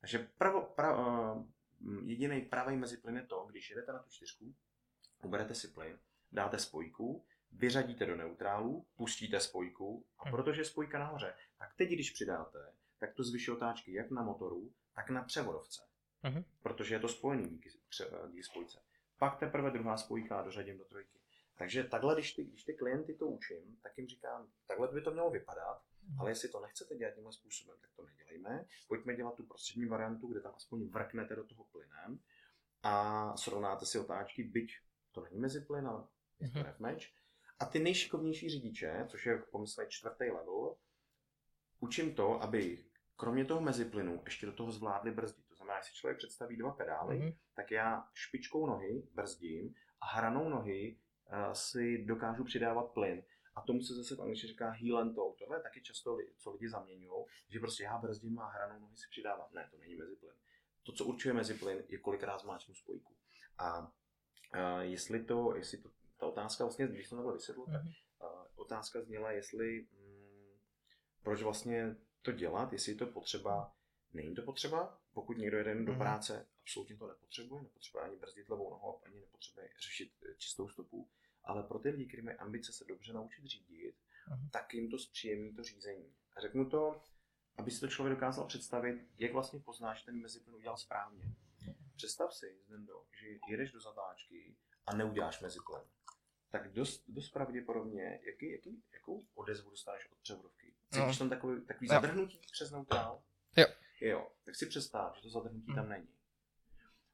[0.00, 1.46] Takže pravo, pra, uh,
[2.04, 4.54] jediný pravý meziplyn je to, když jedete na tu čtyřku,
[5.22, 5.98] uberete si plyn,
[6.32, 10.30] dáte spojku, vyřadíte do neutrálu, pustíte spojku a hm.
[10.30, 14.72] protože je spojka nahoře, tak teď, když přidáte, tak to zvyšuje otáčky jak na motoru,
[14.94, 15.82] tak na převodovce.
[16.24, 16.44] Uh-huh.
[16.62, 17.70] Protože je to spojený díky,
[18.28, 18.82] díky spojce.
[19.18, 21.18] Pak teprve druhá spojka dořadím do trojky.
[21.58, 25.10] Takže takhle, když ty, když ty klienty to učím, tak jim říkám, takhle by to
[25.10, 26.20] mělo vypadat, uh-huh.
[26.20, 28.64] ale jestli to nechcete dělat tímhle způsobem, tak to nedělejme.
[28.88, 32.20] Pojďme dělat tu prostřední variantu, kde tam aspoň vrknete do toho plynem
[32.82, 34.72] a srovnáte si otáčky, byť
[35.12, 36.04] to není mezi plyn, ale
[36.40, 36.64] je to uh-huh.
[37.60, 40.76] A ty nejšikovnější řidiče, což je pomyslně čtvrtý level,
[41.80, 42.84] učím to, aby
[43.16, 47.36] kromě toho meziplynu ještě do toho zvládli brzdit znamená, jestli člověk představí dva pedály, mm-hmm.
[47.54, 50.96] tak já špičkou nohy brzdím a hranou nohy
[51.32, 53.22] uh, si dokážu přidávat plyn.
[53.54, 55.34] A tomu se zase v angličtině říká heel and toe.
[55.38, 59.08] Tohle je taky často, co lidi zaměňují, že prostě já brzdím a hranou nohy si
[59.10, 59.48] přidávám.
[59.52, 60.32] Ne, to není meziplyn.
[60.82, 63.14] To, co určuje meziplyn, je kolikrát zmáčknu spojku.
[63.58, 63.88] A uh,
[64.80, 67.90] jestli to, jestli to, ta otázka vlastně, když jsem to vysvětlil, tak uh,
[68.54, 70.58] otázka zněla, jestli, mm,
[71.22, 73.78] proč vlastně to dělat, jestli je to potřeba
[74.12, 75.98] Není to potřeba, pokud někdo jede do mhm.
[75.98, 81.10] práce, absolutně to nepotřebuje, nepotřebuje ani brzdit levou nohou, ani nepotřebuje řešit eh, čistou stopu,
[81.44, 83.94] ale pro ty lidi, kteří mají ambice se dobře naučit řídit,
[84.28, 84.50] uh-huh.
[84.50, 86.14] tak jim to zpříjemní to řízení.
[86.36, 87.02] A řeknu to,
[87.56, 91.24] aby si to člověk dokázal představit, jak vlastně poznáš, že ten meziplyn udělal správně.
[91.96, 95.82] Představ si, Zdendo, že jedeš do zatáčky a neuděláš meziplyn.
[96.50, 100.74] Tak dost, dost pravděpodobně, jaký, jaký, jakou odezvu dostaneš od převodovky?
[100.90, 101.18] Cítíš no.
[101.18, 101.94] tam takový, takový no.
[101.94, 103.22] zadrhnutí přes neutrál?
[103.56, 103.66] Jo.
[104.00, 105.76] Jo, tak si představ, že to zadrhnutí hmm.
[105.76, 106.08] tam není.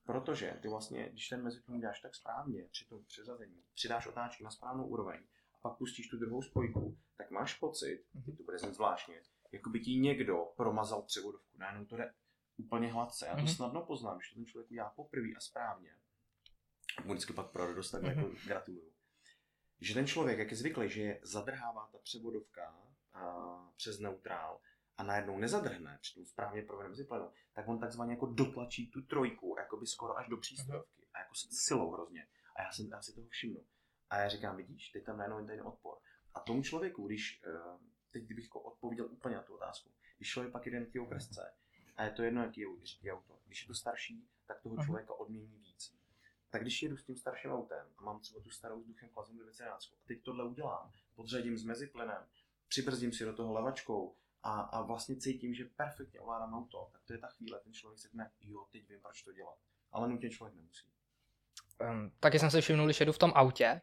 [0.05, 4.51] Protože ty vlastně, když ten meziplyn děláš tak správně při tom přeřazení, přidáš otáčky na
[4.51, 5.21] správnou úroveň
[5.55, 8.37] a pak pustíš tu druhou spojku, tak máš pocit, hmm.
[8.37, 11.59] to bude znít zvláštně, jako by ti někdo promazal převodovku.
[11.59, 12.15] Najednou to jde
[12.57, 13.27] úplně hladce.
[13.27, 13.49] Já to hmm.
[13.49, 15.97] snadno poznám, že to ten člověk udělá poprvé a správně.
[17.05, 18.11] Vždycky pak pro radost tak hmm.
[18.11, 18.94] jako gratuluju.
[19.81, 22.77] Že ten člověk, jak je zvyklý, že zadrhává ta převodovka
[23.13, 24.61] a, přes neutrál,
[24.97, 29.55] a najednou nezadrhne při tom správně provedeném meziplenu, tak on takzvaně jako dotlačí tu trojku,
[29.59, 32.27] jako by skoro až do přístrojovky a jako silou hrozně.
[32.57, 33.65] A já, jsem, já si toho všimnu.
[34.11, 35.99] A já říkám, vidíš, teď tam najednou je ten odpor.
[36.35, 37.79] A tomu člověku, když, eh,
[38.11, 41.55] teď kdybych jako odpověděl úplně na tu otázku, když člověk pak jde na té okresce,
[41.97, 45.15] a je to jedno, jaký je, jaký auto, když je to starší, tak toho člověka
[45.15, 45.95] odmění víc.
[46.55, 49.93] Tak když jedu s tím starším autem a mám třeba tu starou vzduchem chlazenu 911
[49.93, 52.23] a teď tohle udělám, podřadím s meziplynem,
[52.69, 57.13] přibrzdím si do toho levačkou a, a vlastně cítím, že perfektně ovládám auto, tak to
[57.13, 59.59] je ta chvíle, ten člověk se řekne, jo, teď vím, proč to dělat.
[59.93, 60.87] Ale nutně člověk nemusí.
[61.81, 63.81] Um, taky jsem si všimnul, když jedu v tom autě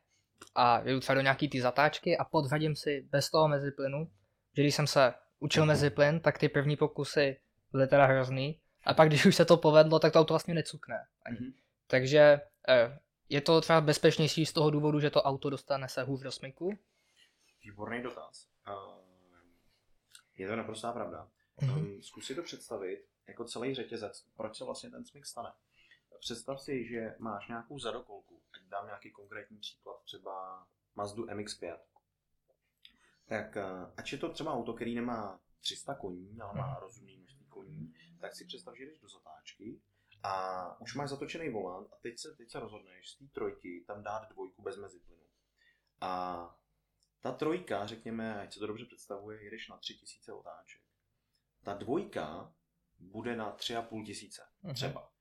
[0.55, 4.11] a jedu třeba do nějaký ty zatáčky a podřadím si bez toho meziplynu,
[4.55, 7.41] že když jsem se učil meziplyn, tak ty první pokusy
[7.71, 8.61] byly teda hrozný.
[8.85, 10.95] A pak, když už se to povedlo, tak to auto vlastně necukne.
[11.25, 11.37] Ani.
[11.39, 11.53] Mhm.
[11.91, 16.21] Takže eh, je to třeba bezpečnější z toho důvodu, že to auto dostane se hůř
[16.21, 16.79] do smyku.
[17.63, 18.47] Výborný dotaz.
[18.67, 19.01] Uh,
[20.35, 21.31] je to naprostá pravda.
[21.61, 21.77] Mhm.
[21.77, 25.53] Um, zkus si to představit jako celý řetězec, proč se vlastně ten smyk stane.
[26.19, 30.65] Představ si, že máš nějakou zadokolku, ať dám nějaký konkrétní příklad, třeba
[30.95, 31.77] Mazdu MX-5.
[33.25, 33.63] Tak eh,
[33.97, 38.35] ač je to třeba auto, který nemá 300 koní, ale má rozumný množství koní, tak
[38.35, 39.81] si představ, že jdeš do zatáčky
[40.23, 44.03] a už máš zatočený volant a teď se, teď se rozhodneš z té trojky tam
[44.03, 45.23] dát dvojku bez meziplynu.
[46.01, 46.55] A
[47.21, 50.81] ta trojka, řekněme, ať se to dobře představuje, jedeš na 3000 otáček.
[51.63, 52.53] Ta dvojka
[52.99, 54.73] bude na 3500 tisíce Mhm.
[54.75, 55.11] třeba.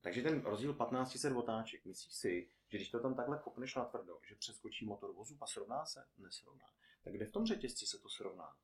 [0.00, 4.18] Takže ten rozdíl 1500 otáček, myslíš si, že když to tam takhle kopneš na tvrdo,
[4.28, 6.04] že přeskočí motor vozu a srovná se?
[6.18, 6.66] Nesrovná.
[7.04, 8.56] Tak kde v tom řetězci se to srovná?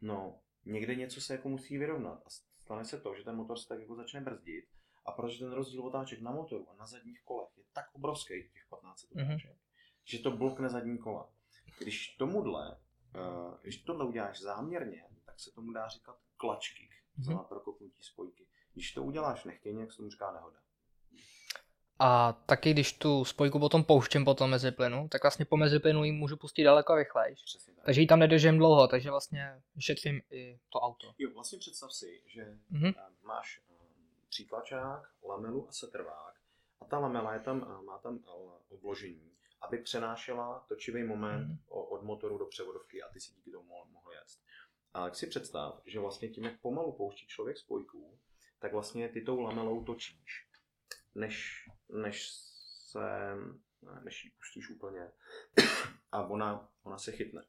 [0.00, 3.68] No, někde něco se jako musí vyrovnat a stane se to, že ten motor se
[3.68, 4.64] tak jako začne brzdit
[5.04, 8.62] a protože ten rozdíl otáček na motoru a na zadních kolech je tak obrovský, těch
[8.64, 9.26] 1500 Mhm.
[9.26, 9.56] otáček,
[10.04, 11.30] že to blokne zadní kola.
[11.78, 12.76] Když tomuhle,
[13.14, 17.24] eh, když tohle uděláš záměrně, tak se tomu dá říkat klačky, Mhm.
[17.24, 18.46] znamená prokopnutí spojky.
[18.74, 20.58] Když to uděláš nechtěně, jak se tomu říká nehoda.
[21.98, 26.12] A taky když tu spojku potom pouštím po tom meziplynu, tak vlastně po meziplynu ji
[26.12, 27.34] můžu pustit daleko rychleji.
[27.66, 27.84] Tak.
[27.84, 31.14] Takže ji tam nedržím dlouho, takže vlastně šetřím i to auto.
[31.18, 32.86] Jo, vlastně představ si, že Mhm.
[32.86, 32.92] eh,
[33.22, 33.60] máš
[34.32, 36.34] přítlačák, lamelu a setrvák
[36.80, 38.30] a ta lamela je tam, eh, má tam eh,
[38.68, 43.68] obložení, aby přenášela točivý moment o- od motoru do převodovky a ty si díky tomu
[43.68, 44.26] mohl, mohl jet.
[44.94, 48.18] A tak si představ, že vlastně tím, jak pomalu pouští člověk spojku,
[48.58, 50.48] tak vlastně ty tou lamelou točíš,
[51.14, 52.30] než, než
[52.90, 53.36] se,
[54.02, 55.12] než ji pustíš úplně
[56.12, 57.46] a ona, ona se chytne.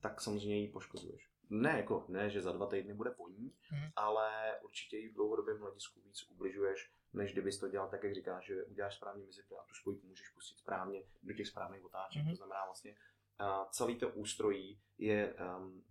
[0.00, 1.31] Tak samozřejmě ji poškozuješ.
[1.54, 3.90] Ne, jako, ne, že za dva týdny bude po ní, Mhm.
[3.96, 8.46] ale určitě ji v dlouhodobém hledisku víc ubližuješ, než kdybys to dělal tak, jak říkáš,
[8.46, 12.22] že uděláš správně meziply a tu spojku můžeš pustit správně do těch správných otáček.
[12.22, 12.30] Mhm.
[12.30, 12.96] To znamená vlastně,
[13.38, 15.84] a celý to ústrojí je um,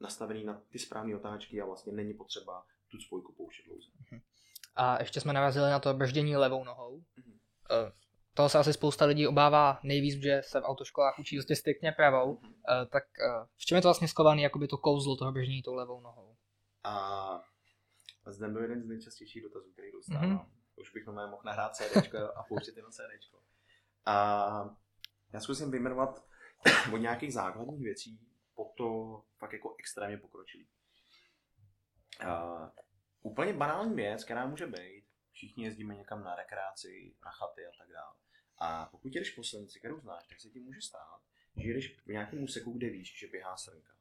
[0.00, 3.90] nastavený na ty správné otáčky a vlastně není potřeba tu spojku pouštět dlouze.
[4.76, 7.04] A ještě jsme narazili na to brždění levou nohou.
[7.16, 7.38] Mhm.
[7.70, 7.92] Eh,
[8.34, 12.40] Toho se asi spousta lidí obává nejvíc, že se v autoškolách učí prostě striktně pravou.
[12.44, 15.74] Eh, Tak eh, v čem je to vlastně skovaný, jakoby to kouzlo toho brždění tou
[15.74, 16.36] levou nohou?
[16.84, 17.40] A
[18.26, 20.28] zde byl jeden z nejčastějších dotazů, který dostávám.
[20.28, 20.38] Mhm.
[20.38, 20.46] Mm-hmm.
[20.76, 23.00] Už bych normálně mohl nahrát CD a pouštět jenom CD.
[24.06, 24.76] A
[25.32, 26.24] já zkusím vyjmenovat
[26.94, 28.20] od nějakých základních věcí
[28.54, 30.68] po to fakt jako extrémně pokročilý.
[32.26, 32.70] A
[33.22, 37.88] úplně banální věc, která může být, všichni jezdíme někam na rekreaci, na chaty a tak
[37.88, 38.14] dále.
[38.58, 41.20] A pokud jedeš po silnici, kterou znáš, tak se ti může stát,
[41.56, 43.92] že jedeš v nějakém úseku, kde víš, že běhá srnka,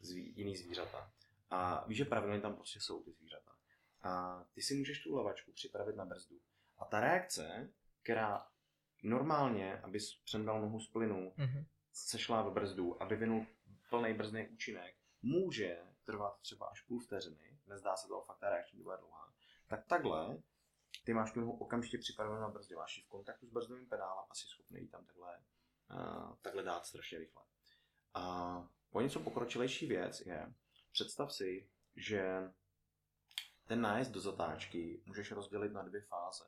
[0.00, 1.12] zví, jiný zvířata.
[1.50, 3.52] A víš, že pravidelně tam prostě jsou ty zvířata.
[4.02, 6.40] A ty si můžeš tu lavačku připravit na brzdu.
[6.78, 7.70] A ta reakce,
[8.02, 8.46] která
[9.02, 11.64] normálně, abys přendal nohu z plynu, Mhm.
[11.92, 13.46] sešla v brzdu a vyvinul
[13.90, 18.78] plný brzdný účinek, může trvat třeba až půl vteřiny, nezdá se to, fakt ta reakční
[18.78, 19.32] doba je dlouhá,
[19.68, 20.38] tak takhle
[21.06, 24.24] ty máš tu nohu okamžitě připravenou na brzdě, máš ji v kontaktu s brzdovým pedálem
[24.30, 25.38] a jsi schopný ji tam takhle,
[25.90, 27.42] uh, takhle dát strašně rychle.
[28.14, 30.54] A po něco pokročilejší věc je,
[30.92, 32.52] představ si, že
[33.66, 36.44] ten nájezd do zatáčky můžeš rozdělit na dvě fáze.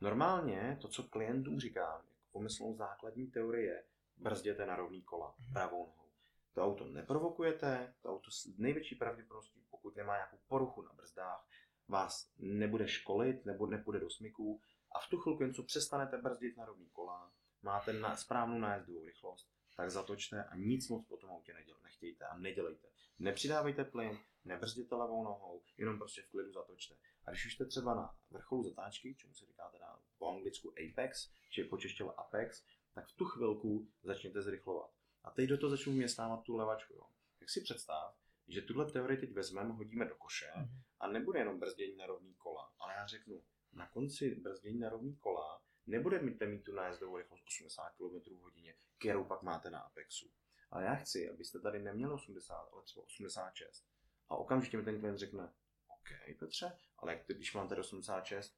[0.00, 3.84] Normálně to, co klientům říkám, jako pomyslnou základní teorie,
[4.16, 6.10] brzděte na rovný kola pravou nohou.
[6.54, 11.48] To auto neprovokujete, to auto s největší pravděpodobností, pokud nemá nějakou poruchu na brzdách,
[11.88, 14.60] vás nebude školit, nebo nepůjde do smyku
[14.92, 17.32] a v tu chvilku, co přestanete brzdit na rovný kola,
[17.62, 22.24] máte na správnou nájezdovou rychlost, tak zatočte a nic moc po tom autě neděl, nechtějte
[22.24, 22.88] a nedělejte.
[23.18, 26.94] Nepřidávejte plyn, nebrzděte levou nohou, jenom prostě v klidu zatočte.
[27.24, 31.30] A když už jste třeba na vrcholu zatáčky, čemu se říká teda po anglicku apex,
[31.50, 32.64] či po češtině apex,
[32.94, 34.90] tak v tu chvilku začněte zrychlovat.
[35.24, 36.94] A teď do toho začnu městávat tu levačku.
[36.94, 37.06] Jo.
[37.38, 38.14] Tak si představ,
[38.48, 40.80] že tuhle teorii teď vezmeme, hodíme do koše Mhm.
[41.00, 43.42] a nebude jenom brzdění na rovný kola, ale já řeknu,
[43.72, 48.40] na konci brzdění na rovný kola nebude mít, mít tu nájezdovou rychlost 80 km v
[48.42, 50.30] hodině, kterou pak máte na Apexu.
[50.70, 53.84] Ale já chci, abyste tady neměli 80, ale třeba 86.
[54.28, 55.52] A okamžitě mi ten klient řekne,
[55.88, 58.56] OK, Petře, ale jak to, když mám tady 86,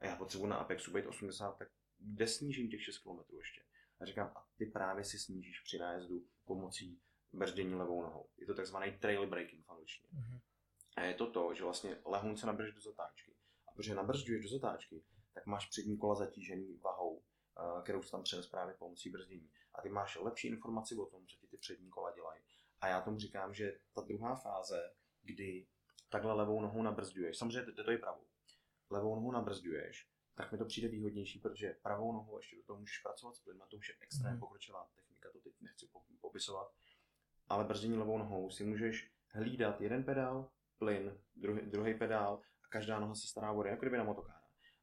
[0.00, 1.68] a já potřebuji na Apexu být 80, tak
[1.98, 3.62] kde snížím těch 6 km ještě?
[4.00, 7.00] A říkám, a ty právě si snížíš při nájezdu pomocí
[7.32, 8.28] brzdění levou nohou.
[8.36, 10.08] Je to takzvaný trail braking v angličtině.
[10.12, 10.38] Mhm.
[10.96, 13.34] A je to to, že vlastně lehůň se nabržeš do zatáčky.
[13.68, 15.04] A protože nabržďuješ do zatáčky,
[15.34, 17.22] tak máš přední kola zatížený vahou,
[17.58, 19.50] eh, kterou si tam přenes právě pomocí brzdění.
[19.74, 22.42] A ty máš lepší informaci o tom, co ti ty přední kola dělají.
[22.80, 25.66] A já tomu říkám, že ta druhá fáze, kdy
[26.08, 28.26] takhle levou nohou nabrzďuješ, samozřejmě to, to je pravou,
[28.90, 32.98] levou nohou nabrzďuješ, tak mi to přijde výhodnější, protože pravou nohou ještě do toho můžeš
[32.98, 34.40] pracovat s plynem, to už je extrémně Mhm.
[34.40, 36.72] pokročilá technika, to teď nechci po- popisovat,
[37.50, 43.00] ale brzdění levou nohou si můžeš hlídat jeden pedál, plyn, druhý, druhý pedál a každá
[43.00, 44.40] noha se stará o jako kdyby na motokára.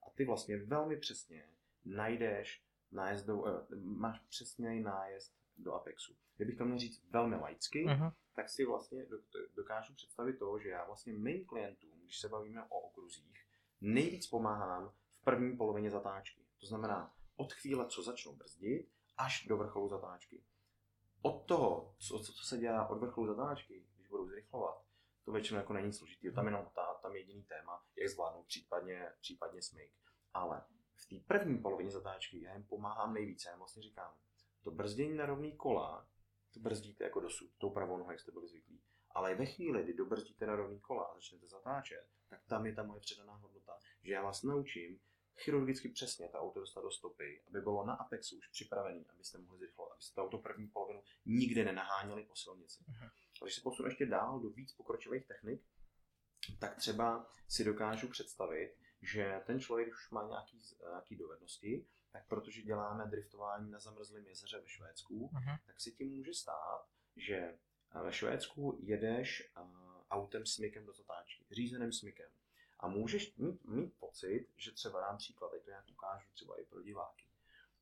[0.07, 1.49] A ty vlastně velmi přesně
[1.85, 6.15] najdeš nájezdou, eh, máš přesně nájezd do Apexu.
[6.37, 8.09] Kdybych to měl říct velmi laicky, Mhm.
[8.35, 12.63] tak si vlastně dok- dokážu představit to, že já vlastně mým klientům, když se bavíme
[12.69, 13.45] o okruzích,
[13.81, 16.41] nejvíc pomáhám v první polovině zatáčky.
[16.59, 20.43] To znamená od chvíle, co začnou brzdit, až do vrcholu zatáčky.
[21.27, 24.85] Od toho, co, co, se dělá od vrcholu zatáčky, když budou zrychlovat,
[25.25, 26.31] to většinou jako není složitý.
[26.31, 29.91] Tam jenom ta, tam je jediný téma, jak zvládnout případně, případně smyk.
[30.33, 30.65] Ale
[30.95, 33.49] v té první polovině zatáčky já jim pomáhám nejvíce.
[33.49, 34.13] Já jim vlastně říkám,
[34.63, 36.07] to brzdění na rovný kola,
[36.53, 38.81] to brzdíte jako dosud, tou pravou nohou, jak jste byli zvyklí.
[39.11, 42.83] Ale ve chvíli, kdy dobrzdíte na rovný kola a začnete zatáčet, tak tam je ta
[42.83, 44.99] moje předaná hodnota, že já vás naučím
[45.37, 49.57] chirurgicky přesně ta auto dostat do stopy, aby bylo na Apexu už připravený, abyste mohli
[49.59, 52.83] zrychlovat, abyste to auto první polovinu nikdy nenaháněli po silnici.
[53.41, 55.61] A když se posunu ještě dál do víc pokročilých technik,
[56.59, 62.61] tak třeba si dokážu představit, že ten člověk, už má nějaký, nějaký dovednosti, tak protože
[62.61, 65.55] děláme driftování na zamrzlém jezeře ve Švédsku, Mhm.
[65.65, 66.85] tak si tím může stát,
[67.15, 69.61] že eh, ve Švédsku jedeš eh,
[70.09, 72.29] autem smykem do zatáčky, řízeným smykem.
[72.79, 76.63] A můžeš mít, mít pocit, že třeba dám příklad, teď to nějak ukážu třeba i
[76.65, 77.25] pro diváky.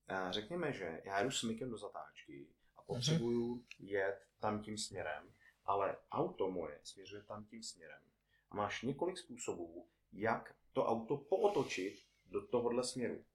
[0.08, 5.34] Eh, Řekněme, že já jdu smykem do zatáčky a potřebuju jet tam tím směrem,
[5.66, 8.02] ale auto moje směřuje tam tím směrem.
[8.52, 13.26] A máš několik způsobů, jak to auto pootočit do tohohle směru.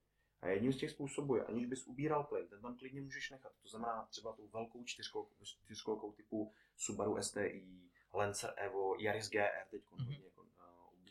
[0.43, 3.53] A jedním z těch způsobů je, aniž bys ubíral plyn, ten tam klidně můžeš nechat.
[3.63, 7.67] To znamená třeba tou velkou čtyřkolkou, čtyřkolkou typu Subaru STI,
[8.15, 10.05] Lancer Evo, Yaris GR, teď Mhm.
[10.05, 10.39] hodně jako,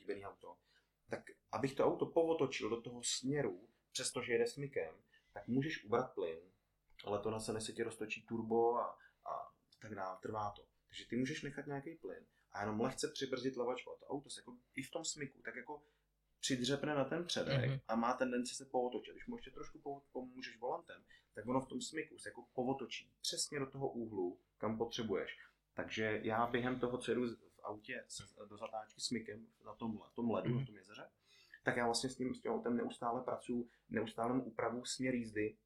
[0.10, 0.57] oblíbený auto.
[1.10, 4.95] Tak abych to auto povotočil do toho směru, přestože jede smykem,
[5.34, 6.39] tak můžeš ubrat plyn,
[7.05, 9.51] ale to na se se ti roztočí turbo a, a
[9.82, 10.66] tak dále, trvá to.
[10.88, 13.91] Takže ty můžeš nechat nějaký plyn a jenom lehce přibrzdit levačku.
[13.91, 15.84] A to auto se jako i v tom smyku, tak jako
[16.39, 17.70] přidřepne na ten předek Mhm.
[17.72, 17.82] mm-hmm.
[17.88, 19.14] a má tendenci se pootočit.
[19.14, 21.03] Když mu ještě trošku po- pomůžeš volantem,
[21.34, 25.38] tak ono v tom smyku se jako povotočí přesně do toho úhlu, kam potřebuješ.
[25.74, 27.26] Takže já během toho, co jedu
[27.70, 30.59] autě se, do zatáčky smykem na tom, tom ledu, Mhm.
[30.59, 31.09] na tom jezeře,
[31.63, 35.57] tak já vlastně s tím, s tím autem neustále pracuji, neustále upravu směr jízdy,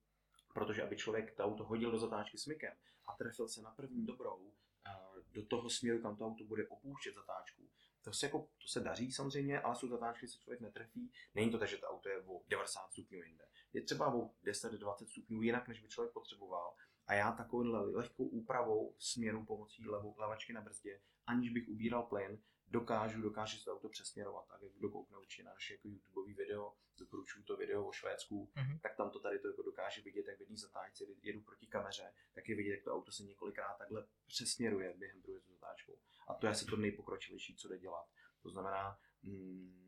[0.53, 2.73] protože aby člověk to auto hodil do zatáčky smykem
[3.05, 4.53] a trefil se na první dobrou
[4.87, 4.91] eh,
[5.31, 7.69] do toho směru, kam to auto bude opouštět zatáčku,
[8.03, 11.11] to se, jako, to se daří samozřejmě, ale jsou zatáčky, se člověk netrefí.
[11.35, 13.45] Není to tak, že to auto je o 90 stupňů jinde.
[13.73, 16.75] Je třeba o 10-20 stupňů jinak, než by člověk potřeboval.
[17.07, 17.63] A já takovou
[17.95, 23.65] lehkou úpravou směru pomocí levo, levačky na brzdě, aniž bych ubíral plyn, dokážu, dokážu se
[23.65, 24.45] to auto přesměrovat.
[24.51, 28.79] A kdo koukne určitě na naše jako YouTube video, doporučuju to video o Švédsku, Mhm.
[28.79, 32.13] tak tam to tady to jako dokáže vidět, jak v jedné zatáčce jedu proti kameře,
[32.33, 35.97] tak je vidět, jak to auto se několikrát takhle přesměruje během průjezdu zatáčkou.
[36.27, 38.05] A to je asi to nejpokročilejší, co jde dělat.
[38.41, 39.83] To znamená, mm,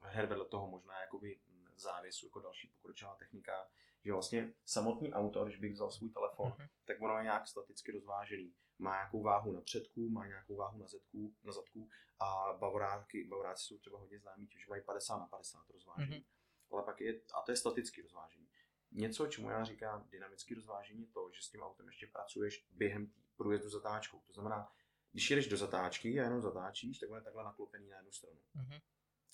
[0.00, 1.40] her vedle toho možná jakoby
[1.76, 3.68] závěsu jako další pokročilá technika,
[4.04, 6.68] že vlastně samotný auto, když bych vzal svůj telefon, Mhm.
[6.84, 8.54] tak ono je nějak staticky rozvážený.
[8.78, 11.88] Má nějakou váhu na předku, má nějakou váhu na zadku, na zadku
[12.20, 16.16] a bavoráky, bavoráci jsou třeba hodně známí tím, že mají 50 na 50 rozvážení.
[16.16, 16.24] Mhm.
[16.72, 18.48] Ale pak je, a to je statický rozvážení.
[18.94, 23.12] Něco, čemu já říkám dynamické rozvážení, je to, že s tím autem ještě pracuješ během
[23.36, 24.20] průjezdu zatáčkou.
[24.26, 24.72] To znamená,
[25.12, 28.38] když jedeš do zatáčky a jenom zatáčíš, tak on je takhle naklopený na jednu stranu.
[28.54, 28.78] Mhm.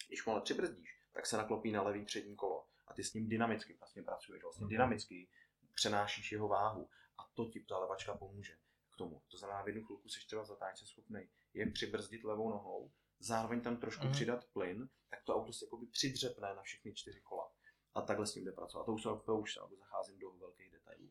[0.09, 3.29] Když mu ale přibrzdíš, tak se naklopí na levý přední kolo a ty s ním
[3.29, 4.43] dynamicky vlastně pracuješ.
[4.43, 4.71] Vlastně Mhm.
[4.71, 5.29] dynamicky
[5.75, 8.53] přenášíš jeho váhu a to ti ta levačka pomůže
[8.93, 9.23] k tomu.
[9.31, 13.77] To znamená, v jednu chvilku jsi třeba zatáčce schopný je přibrzdit levou nohou, zároveň tam
[13.77, 14.13] trošku Mhm.
[14.13, 17.51] přidat plyn, tak to auto se jakoby přidřepne na všechny čtyři kola.
[17.95, 18.85] A takhle s ním jde pracovat.
[18.85, 21.11] To už, to už se zacházím do velkých detailů.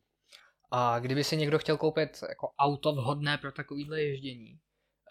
[0.71, 4.59] A kdyby si někdo chtěl koupit jako auto vhodné pro takovýhle ježdění,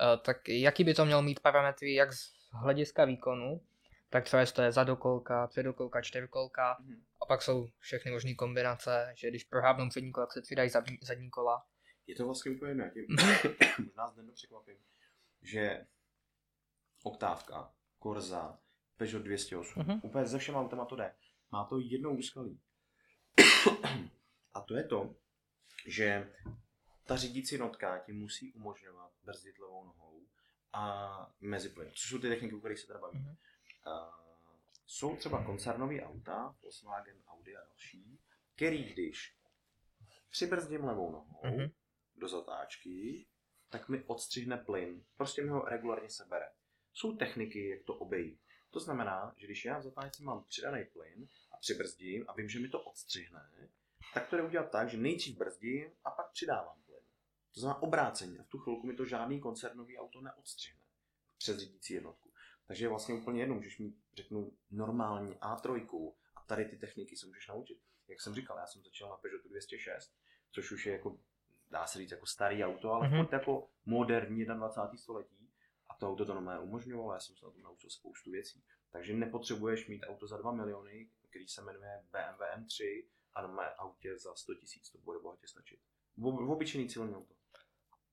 [0.00, 3.60] eh, tak jaký by to mělo mít parametry jak z hlediska výkonu,
[4.10, 7.04] tak třeba jestli to je zadokolka, předokolka, čtyřkolka Mhm.
[7.22, 10.98] a pak jsou všechny možné kombinace, že když prohábnou přední kola, tak se přidají zadní,
[11.02, 11.66] zadní kola.
[12.06, 12.90] Je to vlastně úplně jiné.
[12.94, 13.06] Tě-
[13.84, 14.76] Možná zde překvapím,
[15.42, 15.86] že
[17.02, 18.58] oktávka, korza,
[18.96, 19.80] Peugeot 208.
[19.82, 20.00] Mhm.
[20.02, 21.14] Úplně ze všema autama to jde.
[21.52, 22.60] Má to jednou úskalí.
[24.54, 25.14] A to je to,
[25.86, 26.32] že
[27.04, 30.22] ta řídící jednotka ti musí umožňovat brzdit levou nohou
[30.72, 33.24] a meziplyn, což jsou ty techniky, o kterých se teda bavíme.
[33.24, 33.36] Mhm.
[33.86, 34.14] Uh,
[34.86, 38.20] jsou třeba koncernové auta, Volkswagen, Audi a další,
[38.56, 39.36] který když
[40.30, 41.70] přibrzdím levou nohou Mhm.
[42.16, 43.26] do zatáčky,
[43.70, 45.04] tak mi odstřihne plyn.
[45.16, 46.52] Prostě mi ho regulárně sebere.
[46.92, 48.40] Jsou techniky, jak to obejít.
[48.70, 52.60] To znamená, že když já v zatáčce mám přidaný plyn a přibrzdím a vím, že
[52.60, 53.50] mi to odstřihne,
[54.14, 57.00] tak to jde udělat tak, že nejdřív brzdím a pak přidávám plyn.
[57.54, 58.38] To znamená obráceně.
[58.38, 60.80] A v tu chvilku mi to žádný koncernový auto neodstřihne
[61.38, 62.25] přes řídící jednotku.
[62.66, 67.26] Takže je vlastně úplně jedno, můžeš mít, řeknu, normální A3 a tady ty techniky se
[67.26, 67.78] můžeš naučit.
[68.08, 70.12] Jak jsem říkal, já jsem začal na Peugeotu 206,
[70.50, 71.18] což už je jako,
[71.70, 73.20] dá se říct, jako starý auto, ale Mhm.
[73.20, 73.28] mm-hmm.
[73.32, 74.98] jako moderní 21.
[74.98, 75.50] století.
[75.90, 78.62] A to auto to normálně umožňovalo, já jsem se na tom naučil spoustu věcí.
[78.92, 83.04] Takže nepotřebuješ mít auto za 2 miliony, který se jmenuje BMW M3
[83.34, 85.80] a na mé autě za 100 tisíc, to bude bohatě stačit.
[86.16, 87.34] V, obyčejný civilní auto.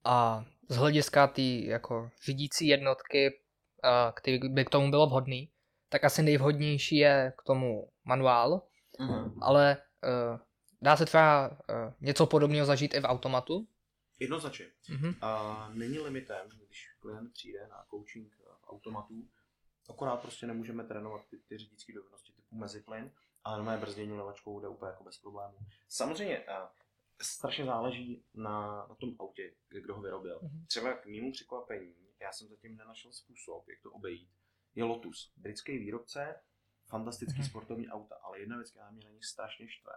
[0.04, 3.39] A z hlediska té jako řídící jednotky,
[4.15, 5.49] který by k tomu bylo vhodný,
[5.89, 8.61] tak asi nejvhodnější je k tomu manuál,
[8.99, 9.38] Mm-hmm.
[9.41, 10.39] ale uh,
[10.81, 11.55] dá se třeba uh,
[12.01, 13.67] něco podobného zažít i v automatu.
[14.19, 14.65] Jednoznačně.
[14.89, 15.15] Mhm.
[15.21, 19.27] A není limitem, když klient přijde na coaching v automatu,
[19.89, 23.11] akorát prostě nemůžeme trénovat ty, ty řidičské dovednosti typu meziplyn,
[23.43, 25.57] ale na brzdění levačkou jde úplně jako bez problémů.
[25.89, 26.71] Samozřejmě a,
[27.21, 30.39] strašně záleží na, na tom autě, kdo ho vyrobil.
[30.41, 30.65] Mhm.
[30.67, 34.30] Třeba k mému překvapení, já jsem zatím nenašel způsob, jak to obejít,
[34.76, 35.34] je Lotus.
[35.38, 36.41] Britský výrobce,
[36.89, 37.49] fantastický Mhm.
[37.49, 39.93] sportovní auta, ale jedna věc, která mě na nich strašně štve,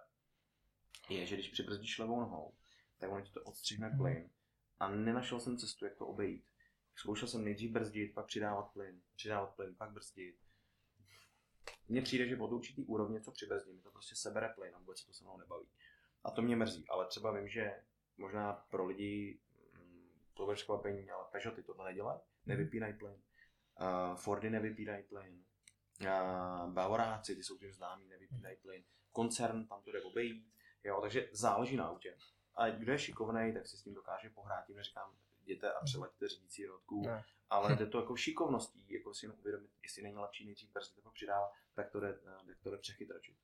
[1.08, 2.54] je, že když přibrzdíš levou nohou,
[2.98, 3.98] tak ono ti to odstřihne Mhm.
[3.98, 4.30] plyn
[4.80, 6.44] a nenašel jsem cestu, jak to obejít.
[6.94, 10.36] Zkoušel jsem nejdřív brzdit, pak přidávat plyn, přidávat plyn, pak brzdit.
[11.88, 14.98] Mně přijde, že od určitý úrovně, co přibrzdím, mi to prostě sebere plyn a vůbec
[15.00, 15.68] se to se mnou nebaví.
[16.24, 17.82] A to mě mrzí, ale třeba vím, že
[18.16, 19.40] možná pro lidi
[20.36, 23.14] to bude překvapení, ale Peugeoty tohle nedělají, nevypínají plyn.
[23.80, 25.44] Uh, Fordy nevypínají plyn.
[26.00, 28.84] Uh, Bavoráci, ty jsou tím známí, nevypínají plyn.
[29.12, 30.46] Koncern, tam to jde obejít.
[30.84, 32.16] Jo, takže záleží na autě.
[32.54, 34.66] A kdo je šikovný, tak si s tím dokáže pohrát.
[34.66, 35.12] Tím neříkám,
[35.42, 37.24] jděte a přelaďte řídící jednotku, Ne.
[37.50, 41.12] ale jde to jako šikovností, jako si jenom uvědomit, jestli není lepší nejdřív brzdit, pak
[41.12, 43.36] přidávat, tak to jde, eh, tak to jde přechytračit.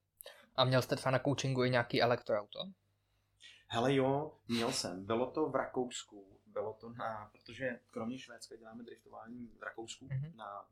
[0.57, 2.59] A měl jste třeba na coachingu i nějaký elektroauto?
[3.69, 5.05] Hele jo, měl jsem.
[5.07, 10.37] Bylo to v Rakousku, bylo to na, protože kromě Švédska děláme driftování v Rakousku Mhm.
[10.37, 10.67] na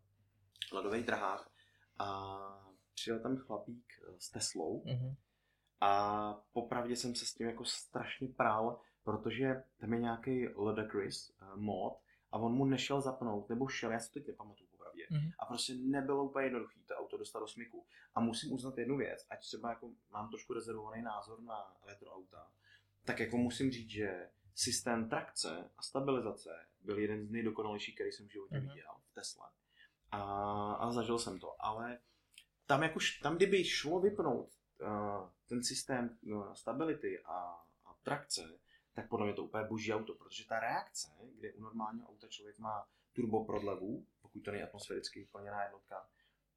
[0.73, 1.51] ledových drahách
[1.99, 2.39] a
[2.95, 5.15] přijel tam chlapík eh, s Teslou Mhm.
[5.81, 11.57] a popravdě jsem se s tím jako strašně prál, protože tam je nějaký Ludacris uh,
[11.57, 11.99] mod
[12.33, 15.07] a on mu nešel zapnout, nebo šel, já si to teď nepamatuju popravdě.
[15.11, 15.31] Mhm.
[15.39, 17.87] A prostě nebylo úplně jednoduché to auto dostat do smyku.
[18.15, 22.51] A musím uznat jednu věc, ať třeba jako mám trošku rezervovaný názor na retroauta,
[23.05, 28.29] tak jako musím říct, že systém trakce a stabilizace byl jeden z nejdokonalejších, který jsem
[28.29, 28.69] v životě Mhm.
[28.69, 29.47] viděl v Tesle.
[30.11, 30.23] A,
[30.73, 31.99] a zažil jsem to, ale
[32.67, 34.49] tam, jako, tam kdyby šlo vypnout
[34.81, 37.35] uh, ten systém uh, stability a,
[37.85, 38.59] a trakce,
[38.93, 42.59] tak podle mě to úplně boží auto, protože ta reakce, kde u normálního auta člověk
[42.59, 46.07] má turbo prodlevu, pokud to není atmosféricky plněná jednotka,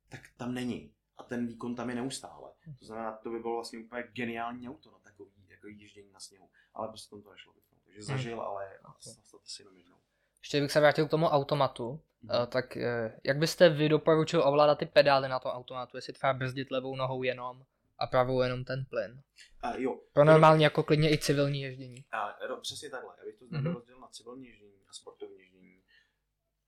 [0.10, 0.94] tak tam není.
[1.18, 2.52] A ten výkon tam je neustále.
[2.80, 6.50] To znamená, to by bylo vlastně úplně geniální auto na takový jako jíždění na sněhu.
[6.74, 7.73] Ale prostě tam to nešlo vypnout.
[7.94, 9.02] Takže zažil, ale Ok.
[9.02, 9.96] stalo si jenom jednou.
[10.42, 12.32] Ještě bych se vrátil k tomu automatu, Mhm.
[12.44, 16.34] eh, tak eh, jak byste vy doporučil ovládat ty pedály na tom automatu, jestli třeba
[16.34, 17.66] brzdit levou nohou jenom
[18.00, 19.22] a pravou jenom ten plyn?
[19.62, 22.06] A jo, Pro normálně jako klidně i civilní ježdění.
[22.12, 23.64] A ro- přesně takhle, já bych to Mhm.
[23.64, 23.74] mm-hmm.
[23.74, 25.84] rozdělil na civilní ježdění a sportovní ježdění,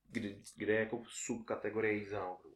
[0.10, 2.56] kde, kde je jako subkategorie jízda na okruhu.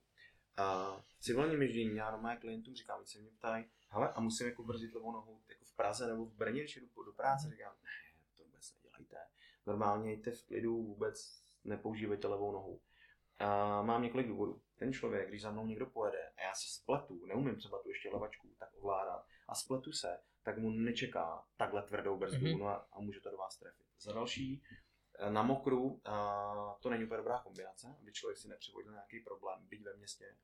[0.58, 4.48] A v civilním ježdění já normálně klientům říkám, když se mě ptají, hele, a musím
[4.48, 7.74] jako brzdit levou nohou jako v Praze nebo v Brně, když jdu do práce, říkám,
[7.84, 7.90] ne,
[9.00, 9.30] nedělejte.
[9.66, 12.82] Normálně jděte v klidu, vůbec nepoužívejte levou nohu.
[13.40, 14.62] A mám několik důvodů.
[14.76, 18.10] Ten člověk, když za mnou někdo pojede a já se spletu, neumím třeba tu ještě
[18.10, 22.60] levačku tak ovládat a spletu se, tak mu nečeká takhle tvrdou brzdu Mhm.
[22.60, 23.86] no a, a může to do vás trefit.
[24.00, 24.64] Za další,
[25.20, 29.68] eh, na mokru a to není úplně dobrá kombinace, aby člověk si nepřivodil nějaký problém,
[29.68, 30.36] byť ve městě.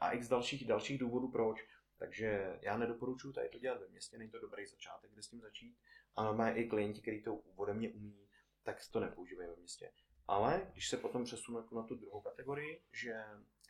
[0.00, 1.66] A x dalších, dalších důvodů proč.
[1.98, 5.40] Takže já nedoporučuji tady to dělat ve městě, není to dobrý začátek, kde s tím
[5.40, 5.76] začít.
[6.16, 8.28] A normálně i klienti, kteří to ode mě umí,
[8.62, 9.92] tak to nepoužívají ve městě.
[10.28, 13.10] Ale když se potom přesunu jako na tu druhou kategorii, že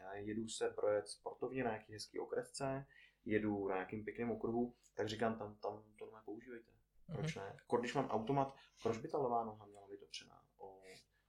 [0.00, 2.86] já jedu se projet sportovně na nějaký hezký okresce,
[3.24, 6.72] jedu na nějakým pěkném okruhu, tak říkám, tam, tam to normálně používejte.
[7.12, 7.52] Proč ne?
[7.54, 10.82] Jako když mám automat, proč by ta levá noha měla být opřená o,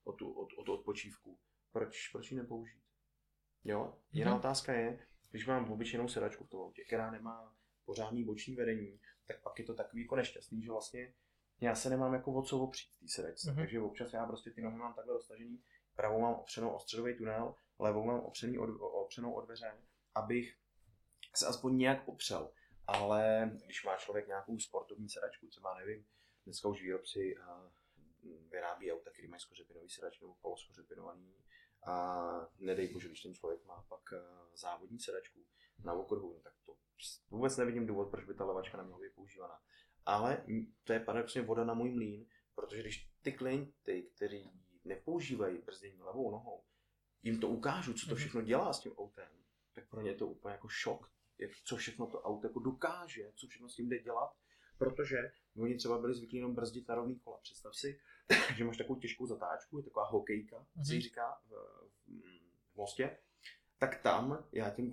[0.04, 1.40] o, tu, o, o tu odpočívku?
[1.72, 2.84] Proč, proč ji nepoužít?
[3.64, 4.40] Jo, jiná Mhm.
[4.40, 7.56] otázka je, když mám obyčejnou sedačku v tom autě, která nemá
[7.86, 11.14] pořádný boční vedení, tak pak je to takový jako nešťastný, že vlastně
[11.62, 13.52] já se nemám jako o co opřít v té sedačce.
[13.52, 13.60] Mhm.
[13.60, 15.64] Takže občas já prostě ty nohy mám takhle roztažený,
[15.96, 19.78] pravou mám opřenou o středový tunel, levou mám opřený od, o- opřenou o dveře,
[20.16, 20.58] abych
[21.36, 22.52] se aspoň nějak opřel.
[22.88, 26.06] Ale když má člověk nějakou sportovní sedačku, třeba nevím,
[26.46, 27.72] dneska už výrobci a,
[28.52, 31.34] vyrábí auta, který mají skořepinový sedačky nebo poloskořepinovaný,
[31.86, 32.22] a
[32.60, 34.02] nedej bože, když ten člověk má pak
[34.54, 35.46] závodní sedačku
[35.84, 36.76] na okruhu, no tak to
[37.30, 39.60] vůbec nevidím důvod, proč by ta levačka neměla být používaná.
[40.06, 40.46] Ale
[40.84, 44.52] to je paradoxně voda na můj mlín, protože když ty klienty, kteří
[44.86, 46.64] nepoužívají brzdění levou nohou,
[47.24, 48.20] jim to ukážu, co to Mhm.
[48.20, 49.28] všechno dělá s tím autem,
[49.74, 53.32] tak pro ně je to úplně jako šok, jak, co všechno to auto jako dokáže,
[53.36, 54.34] co všechno s tím jde dělat,
[54.78, 55.18] protože
[55.58, 57.38] oni třeba byli zvyklí jenom brzdit na rovný kola.
[57.38, 58.00] Představ si,
[58.58, 60.86] že máš takovou těžkou zatáčku, je taková hokejka, Mhm.
[60.86, 62.22] si říká v, v,
[62.74, 63.18] v mostě,
[63.78, 64.92] tak tam já těm,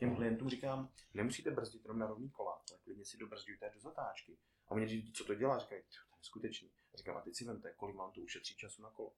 [0.00, 4.38] těm klientům říkám, nemusíte brzdit jenom na rovný kola, ale klidně si dobrzďujte do zatáčky.
[4.68, 5.58] A oni říkají, co to dělá?
[5.58, 6.70] Říkají, "Tyjo, to je skutečný.
[6.94, 9.12] A říkám, a teď si vemte, kolik mám tu ušetří času na kolo.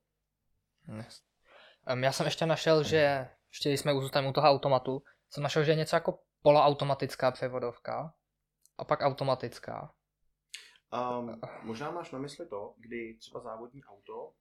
[0.96, 1.22] Yes.
[1.92, 5.72] Um, já jsem ještě našel, že ještě jsme zůstali u toho automatu, jsem našel, že
[5.72, 8.14] je něco jako poloautomatická převodovka
[8.78, 9.94] a pak automatická.
[11.18, 14.32] Um, možná máš na mysli to, kdy třeba závodní auto, uh,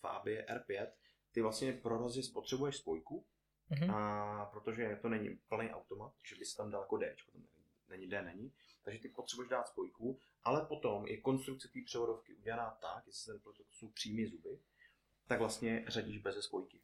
[0.00, 0.90] Fabie R5,
[1.32, 3.24] ty vlastně pro rozjezd spotřebuješ spojku,
[3.70, 3.90] Mhm.
[3.90, 7.42] a protože to není plný automat, že bys tam dal jako D, tam
[7.88, 8.52] není D, není,
[8.82, 13.32] takže ty potřebuješ dát spojku, ale potom je konstrukce té převodovky udělaná tak, jestli se
[13.32, 14.58] nepletu, to jsou přímé zuby,
[15.26, 16.80] tak vlastně řadíš bez spojky.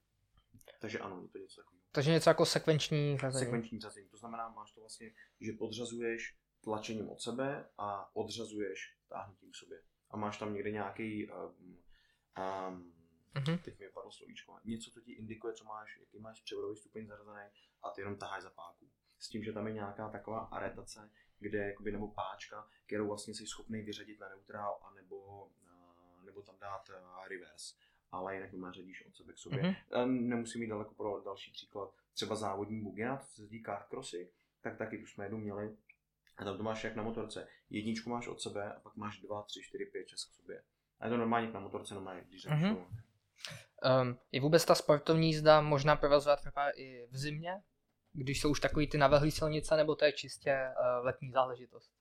[0.81, 1.83] Takže ano, je to něco takového.
[1.93, 3.45] Takže něco jako sekvenční řazení.
[3.45, 5.11] Sekvenční řazení, to znamená, máš to vlastně,
[5.41, 9.83] že podřazuješ tlačením od sebe a odřazuješ táhnutím k sobě.
[10.11, 11.79] A máš tam někde nějaký, um,
[12.69, 12.96] um,
[13.35, 13.59] Mhm.
[13.59, 17.45] teď mi padlo slovíčko, něco, co ti indikuje, co máš, jaký máš převodový stupeň zařazený
[17.83, 18.89] a ty jenom taháš za páku.
[19.19, 23.47] S tím, že tam je nějaká taková aretace, kde, jakoby, nebo páčka, kterou vlastně jsi
[23.47, 27.75] schopný vyřadit na neutrál, anebo, uh, nebo tam dát uh, reverse.
[28.13, 29.63] Ale jinak má řadíš od sebe k sobě.
[29.63, 29.75] Mhm.
[29.93, 31.95] A Nemusím mít daleko pro další příklad.
[32.15, 35.77] Třeba závodní bugina, to se jezdí kartcrossy, tak taky tu jsme jednou měli.
[36.37, 37.49] A tam to máš jak na motorce.
[37.71, 40.63] Jedničku máš od sebe a pak máš dva, tři, čtyři, pět, šest k sobě.
[41.01, 42.63] A je to normálně na motorce, normálně, když Mhm.
[42.65, 42.87] mm-hmm.
[44.03, 47.63] Um, je vůbec ta sportovní jízda možná provozovat třeba i v zimě,
[48.13, 51.93] když jsou už takový ty navehlý silnice, nebo to je čistě uh, letní záležitost?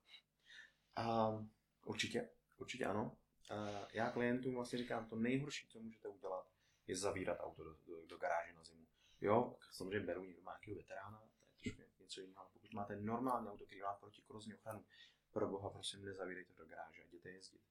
[0.99, 1.51] Um,
[1.85, 3.17] určitě, určitě ano.
[3.51, 3.57] Uh,
[3.93, 6.47] já klientům vlastně říkám, to nejhorší, co můžete udělat,
[6.87, 8.85] je zavírat auto do, do, do garáže na zimu.
[9.21, 11.25] Jo, samozřejmě beru někdo má nějakého veterána, to
[11.69, 14.85] je trošku něco jiného, ale pokud máte normální auto, který má protikorozní ochranu,
[15.31, 17.61] pro boha prosím nezavírejte do garáže, jděte jezdit.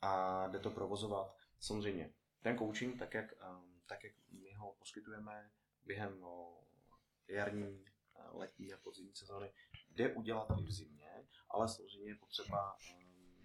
[0.00, 1.36] A jde to provozovat.
[1.60, 2.14] Samozřejmě,
[2.44, 5.50] ten coaching, tak jak, um, tak jak my ho poskytujeme
[5.84, 6.64] během no,
[7.28, 7.84] jarní,
[8.16, 9.52] eh, letní a podzimní sezóny,
[9.90, 13.42] jde udělat i v zimě, ale samozřejmě je potřeba um,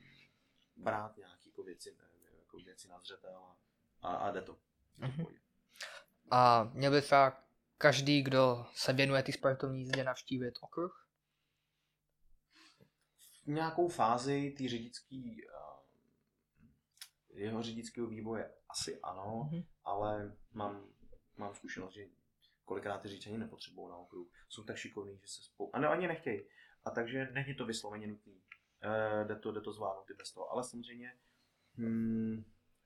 [0.75, 3.55] brát nějaké jako věci, eh, jako věci na zřetel
[4.01, 4.57] a, a, jde to.
[4.97, 5.25] Mhm.
[6.31, 7.43] A měl by třeba
[7.77, 11.09] každý, kdo se věnuje té sportovní jízdě, navštívit okruh?
[13.49, 15.68] v nějakou fázi té řidičský, eh,
[17.43, 19.63] jeho řidičského vývoje asi ano, Mhm.
[19.83, 20.87] ale mám,
[21.37, 22.07] mám zkušenost, že
[22.65, 24.27] kolikrát ty řidiči ani nepotřebují na okruh.
[24.49, 25.75] Jsou tak šikovní, že se spolu...
[25.75, 26.41] A ne, ani nechtějí.
[26.85, 28.41] A takže není to vysloveně nutný.
[28.81, 30.51] E, jde, to, jde to zvládnout i bez toho.
[30.51, 31.17] Ale samozřejmě
[31.75, 32.43] hmm,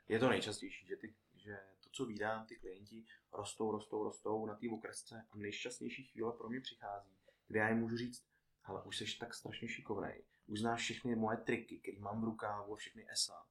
[0.07, 4.55] je to nejčastější, že, ty, že to, co vídám, ty klienti rostou, rostou, rostou na
[4.55, 8.25] té okresce a nejšťastnější chvíle pro mě přichází, kdy já jim můžu říct,
[8.63, 12.73] ale už jsi tak strašně šikovnej, už znáš všechny moje triky, které mám v rukávu
[12.73, 13.45] a všechny ESA.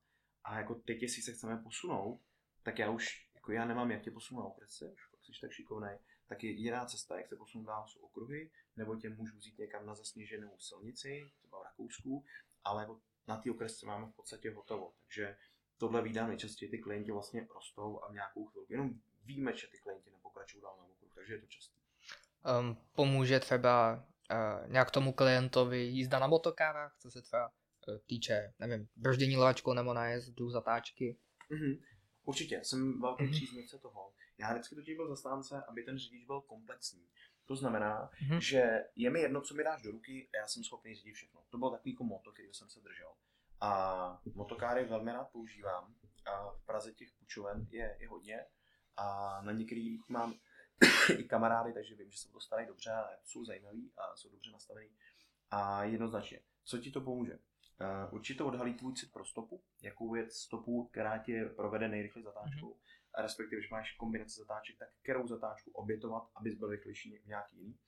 [0.45, 2.20] A jako teď, jestli se chceme posunout,
[2.62, 6.45] tak já už, jako já nemám jak tě posunout už fakt jsi tak šikovnej, tak
[6.45, 9.95] je jediná cesta, jak se posunout dál, jsou okruhy, nebo tě můžu vzít někam na
[9.95, 12.24] zasněženou silnici, třeba v Rakousku,
[12.64, 14.93] ale jako na té okresce máme v podstatě hotovo.
[15.03, 15.36] Takže
[15.78, 18.72] tohle vídám nejčastěji, ty klienti vlastně rostou a v nějakou chvilku.
[18.72, 18.90] Jenom
[19.24, 21.74] víme, že ty klienti nepokračují dál na okruh, takže je to časté.
[22.61, 27.51] Um, pomůže třeba uh, nějak tomu klientovi jízda na motokárách, co se třeba
[28.07, 31.18] týče, nevím, brždění levačkou nebo nájezdu, zatáčky.
[31.51, 31.74] Mhm.
[32.24, 33.33] Určitě, jsem velký Mhm.
[33.33, 34.14] příznivce toho.
[34.39, 37.09] Já vždycky totiž byl zastánce, aby ten řidič byl komplexní.
[37.45, 38.41] To znamená, Mhm.
[38.41, 41.45] že je mi jedno, co mi dáš do ruky a já jsem schopný řídit všechno.
[41.51, 43.12] To byl takový jako moto, který jsem se držel.
[43.61, 45.95] A motokáry velmi rád používám.
[46.26, 48.47] A v Praze těch půjčoven je, je hodně.
[48.97, 50.35] A na některých mám
[51.18, 54.51] i kamarády, takže vím, že se to starají dobře a jsou zajímaví a jsou dobře
[54.51, 54.91] nastavení.
[55.51, 57.39] A jednoznačně, co ti to pomůže?
[57.81, 62.77] Uh, určitě odhalí tvůj cit pro stopu, jakou je stopu, která tě provede nejrychleji zatáčkou.
[63.14, 67.57] a respektive, když máš kombinaci zatáček, tak kterou zatáčku obětovat, abys byl rychlejší v nějaký
[67.57, 67.79] jiný,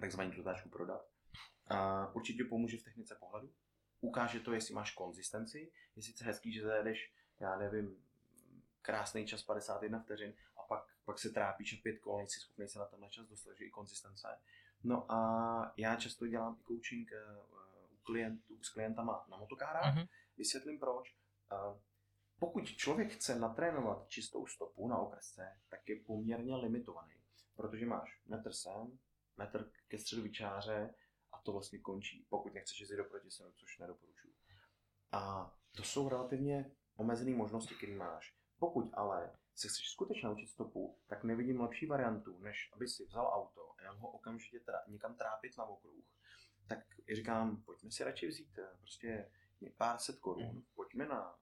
[0.00, 1.08] takzvaný tu zatáčku prodat.
[1.66, 3.52] A určitě pomůže v technice pohledu,
[4.00, 8.06] ukáže to, jestli máš konzistenci, je sice hezký, že zajedeš, já nevím,
[8.82, 12.78] krásný čas 51 vteřin a pak, pak se trápíš a pět kol, nejsi schopný se
[12.78, 14.28] na tenhle čas dostat, že i konzistence.
[14.84, 17.55] No a já často dělám i coaching eh,
[18.06, 19.96] klientů, s klientama na motokárách.
[19.96, 20.08] Mm-hmm.
[20.36, 21.14] Vysvětlím proč.
[22.38, 27.14] Pokud člověk chce natrénovat čistou stopu na okresce, tak je poměrně limitovaný,
[27.56, 28.98] protože máš metr sem,
[29.36, 30.94] metr ke středu vyčáře
[31.32, 34.34] a to vlastně končí, pokud nechceš jezdit do protisměru, což nedoporučuji.
[35.12, 38.36] A to jsou relativně omezené možnosti, které máš.
[38.58, 43.30] Pokud ale se chceš skutečně naučit stopu, tak nevidím lepší variantu, než aby si vzal
[43.34, 46.04] auto a ho okamžitě tra- někam trápit na okruh.
[46.68, 46.78] Tak
[47.14, 49.30] říkám, pojďme si radši vzít eh, prostě
[49.76, 50.62] pár set korun, mm.
[50.74, 51.38] pojďme na,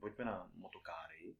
[0.00, 1.36] pojďme na motokáry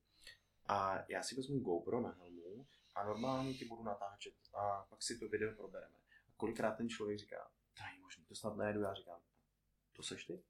[0.67, 5.19] a já si vezmu GoPro na helmu a normálně ti budu natáčet a pak si
[5.19, 5.97] to video probereme.
[6.29, 9.21] A kolikrát ten člověk říká, to není možné, to snad nejedu, já říkám,
[9.93, 10.43] to seš ty?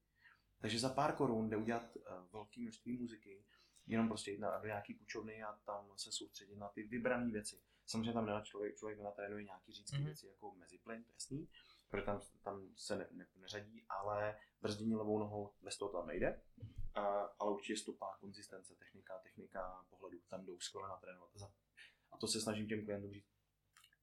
[0.61, 3.45] Takže za pár korun jde udělat uh, velké množství muziky,
[3.87, 7.61] jenom prostě jít na, do nějaký půjčovny a tam se soustředit na ty vybrané věci.
[7.85, 10.05] Samozřejmě tam nedá člověk, člověk natrénuje nějaký řídské mm-hmm.
[10.05, 11.47] věci jako meziplyn, to jasný,
[11.89, 16.41] protože tam, tam se ne, ne, neřadí, ale brzdění levou nohou bez toho tam nejde.
[16.95, 17.01] A,
[17.39, 21.29] ale určitě stopa, konzistence, technika, technika pohledu, tam jdou skvěle natrénovat.
[22.11, 23.29] A to se snažím těm klientům říct.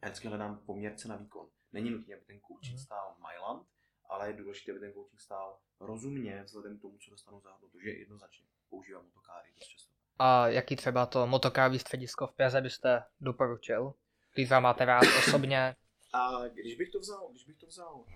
[0.03, 1.49] Já vždycky hledám poměrce na výkon.
[1.72, 2.84] Není nutné, aby ten coaching mm-hmm.
[2.84, 3.66] stál Myland,
[4.09, 7.80] ale je důležité, aby ten coaching stál rozumně vzhledem k tomu, co dostanu za hodnotu,
[7.80, 9.95] že jednoznačně používám motokáry dost často.
[10.18, 13.95] A jaký třeba to motokárový středisko v Praze byste doporučil?
[14.34, 15.76] Když vám máte rád osobně?
[16.17, 18.07] A když bych to vzal, když bych to vzal uh,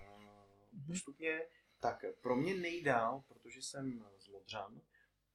[0.87, 1.41] postupně,
[1.79, 4.81] tak pro mě nejdál, protože jsem z Modřan,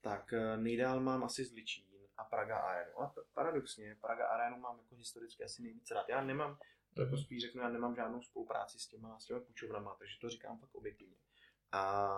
[0.01, 1.87] tak eh, nejdál mám asi z Ličín
[2.17, 3.01] a Praga Arenu.
[3.01, 6.09] A paradoxně, Praga Arenu mám jako historicky asi nejvíc rád.
[6.09, 6.59] Já nemám,
[6.95, 10.29] to jako spíš řeknu, já nemám žádnou spolupráci s těma, s těma půjčovnama, takže to
[10.29, 11.17] říkám fakt objektivně.
[11.73, 12.13] A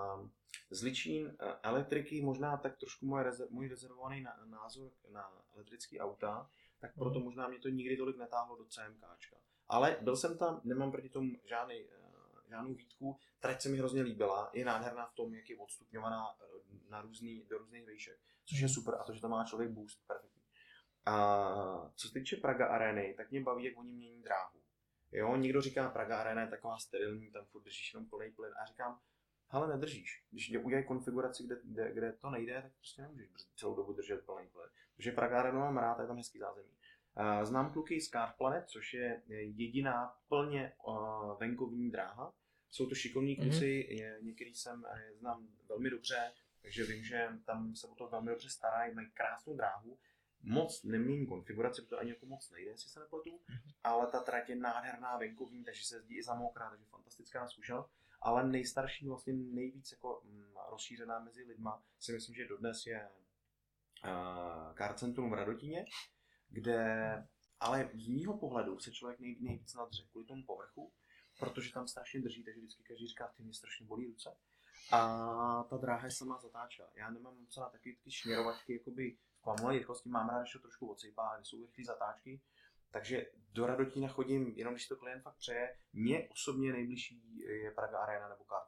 [0.70, 6.50] z Ličín eh, elektriky možná tak trošku můj, rezerv, můj rezervovaný názor na elektrické auta,
[6.78, 7.24] tak proto mhm.
[7.24, 9.36] možná mě to nikdy tolik netáhlo do CMKčka.
[9.68, 14.02] Ale byl jsem tam, nemám proti tomu žádný, eh, žádnou výtku, trať se mi hrozně
[14.02, 18.58] líbila, je nádherná v tom, jak je odstupňovaná eh, na různý, do různých výšek, což
[18.58, 20.42] je super a to, že tam má člověk boost, perfektní.
[21.06, 24.58] A co se týče Praga Areny, tak mě baví, jak oni mění dráhu.
[25.12, 28.64] Jo, někdo říká, Praga Arena je taková sterilní, tam furt držíš jenom plný plyn a
[28.64, 29.00] říkám,
[29.48, 30.24] hele, nedržíš.
[30.30, 34.48] Když udělají konfiguraci, kde, kde, kde, to nejde, tak prostě nemůžeš celou dobu držet plný
[34.48, 34.68] plyn.
[34.96, 36.77] Protože Praga Arena mám rád, je tam hezký zázemí.
[37.42, 40.72] Znám kluky z Car Planet, což je jediná plně
[41.40, 42.32] venkovní dráha.
[42.70, 43.42] Jsou to šikovní mhm.
[43.42, 44.22] kluci, mm-hmm.
[44.22, 48.50] některý jsem je znám velmi dobře, takže vím, že tam se o to velmi dobře
[48.50, 49.98] starají, mají krásnou dráhu.
[50.42, 53.74] Moc nemění konfiguraci, to ani jako moc nejde, jestli se nepletu, mm-hmm.
[53.84, 57.90] ale ta trať je nádherná venkovní, takže se jezdí i za mokrá, takže fantastická zkušenost.
[58.20, 63.08] Ale nejstarší, vlastně nejvíc jako mm, rozšířená mezi lidma, si myslím, že dodnes je
[64.04, 65.84] uh, Car Centrum v Radotíně,
[66.48, 67.28] kde
[67.60, 70.92] ale z mýho pohledu se člověk nej, nejvíc nadře kvůli tomu povrchu,
[71.38, 74.36] protože tam strašně drží, takže vždycky každý říká, ty mě strašně bolí ruce.
[74.92, 76.88] A ta dráha je sama zatáčela.
[76.94, 80.58] Já nemám moc na taky ty šměrovačky, jakoby v pomalé rychlosti, mám rád, když to
[80.58, 82.40] trošku odsejpá, když jsou rychlé zatáčky.
[82.90, 85.78] Takže do Radotína chodím, jenom když to klient fakt přeje.
[85.92, 88.67] Mně osobně nejbližší je Praga Arena nebo Carplan.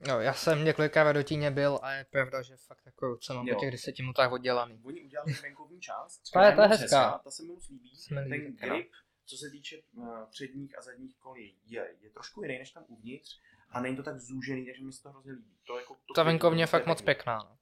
[0.00, 3.46] No, já jsem několikrát v Radotíně byl a je pravda, že fakt jako ruce mám
[3.46, 4.80] po těch deseti minutách oddělaný.
[4.84, 7.20] Oni udělali venkovní část, to je, to je hezká.
[7.24, 7.90] Ta se mi moc líbí.
[8.08, 8.90] Ten grip,
[9.26, 13.40] co se týče uh, předních a zadních kolí, je, je trošku jiný než tam uvnitř
[13.70, 15.58] a není to tak zúžený, takže mi se to hrozně líbí.
[15.66, 17.38] To jako, to ta venkovně je fakt moc pěkná.
[17.38, 17.58] No.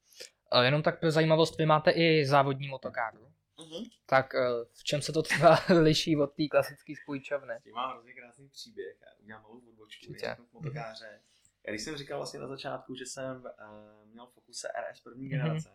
[0.51, 3.29] A jenom tak pro zajímavost, vy máte i závodní motokáru.
[3.59, 3.91] Uh-huh.
[4.07, 4.41] Tak uh,
[4.73, 7.55] v čem se to třeba liší od té klasické spojčovny?
[7.61, 8.97] S tím mám hrozně krásný příběh.
[9.01, 10.13] Já udělám malou odbočku,
[10.53, 11.21] motokáře.
[11.21, 11.34] Uh-huh
[11.67, 15.31] já když jsem říkal vlastně na začátku, že jsem uh, měl Focuse RS první mm-hmm.
[15.31, 15.69] generace,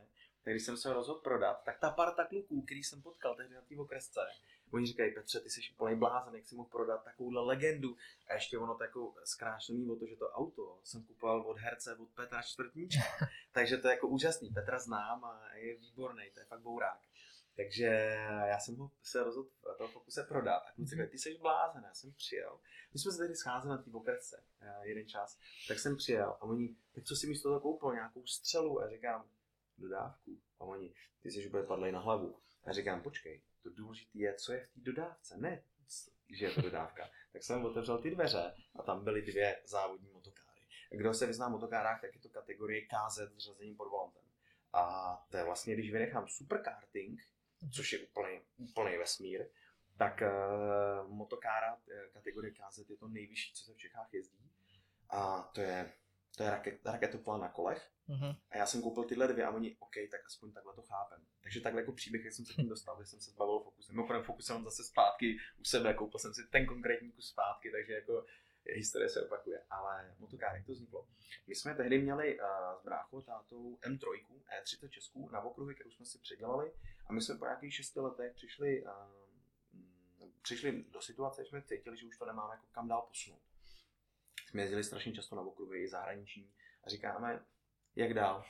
[0.43, 3.55] tak když jsem se ho rozhodl prodat, tak ta parta kluků, který jsem potkal tehdy
[3.55, 4.21] na té okresce,
[4.71, 7.95] oni říkají, Petře, ty jsi úplný blázen, jak si mohl prodat takovouhle legendu.
[8.27, 11.95] A ještě ono to jako zkrášený o to, že to auto jsem kupoval od herce,
[11.95, 13.03] od Petra Čtvrtníčka.
[13.51, 14.49] Takže to je jako úžasný.
[14.49, 16.99] Petra znám a je výborný, to je fakt bourák.
[17.59, 17.85] Takže
[18.45, 20.63] já jsem ho se rozhodl toho fokuse prodat.
[20.67, 21.09] A kluci mm-hmm.
[21.09, 22.59] ty jsi blázen, já jsem přijel.
[22.93, 26.41] My jsme se tady scházeli na té okresce eh, jeden čas, tak jsem přijel a
[26.41, 29.29] oni, tak co si místo toho koupil, nějakou střelu a říkám,
[29.77, 30.39] dodávku.
[30.59, 32.39] A oni, ty jsi úplně padlej na hlavu.
[32.63, 35.63] A říkám, počkej, to důležité je, co je v té dodávce, ne,
[36.29, 37.09] že je to dodávka.
[37.33, 40.61] tak jsem otevřel ty dveře a tam byly dvě závodní motokáry.
[40.91, 44.23] Kdo se vyzná v motokárách, tak je to kategorie KZ s řazením pod volantem.
[44.73, 47.21] A to je vlastně, když vynechám superkarting,
[47.71, 49.45] což je úplný, úplný vesmír,
[49.97, 54.51] tak uh, motokára eh, kategorie KZ je to nejvyšší, co se v Čechách jezdí.
[55.09, 55.91] A to je,
[56.37, 57.89] to je raket, raketoplán na kolech.
[58.07, 58.35] Mhm.
[58.51, 61.25] A já jsem koupil tyhle dvě a oni, OK, tak aspoň takhle to chápem.
[61.41, 63.95] Takže takhle jako příběh, jak jsem se k tím dostal, že jsem se zbavil fokusem.
[63.95, 67.93] Mimochodem fokus mám zase zpátky u sebe, koupil jsem si ten konkrétní kus zpátky, takže
[67.93, 68.25] jako
[68.65, 69.63] historie se opakuje.
[69.69, 71.07] Ale motokář, jak to vzniklo?
[71.47, 72.45] My jsme tehdy měli uh,
[72.81, 74.25] s bráchou tátou M3,
[74.61, 76.73] E30 Českou na okruhy, kterou jsme si předělali
[77.07, 78.89] a my jsme po nějakých šesti letech přišli, uh,
[80.41, 83.41] přišli do situace, že jsme cítili, že už to nemáme jako kam dál posunout.
[84.49, 86.51] Jsme jezdili strašně často na okruhy zahraniční
[86.83, 87.45] a říkáme,
[87.95, 88.45] jak dál.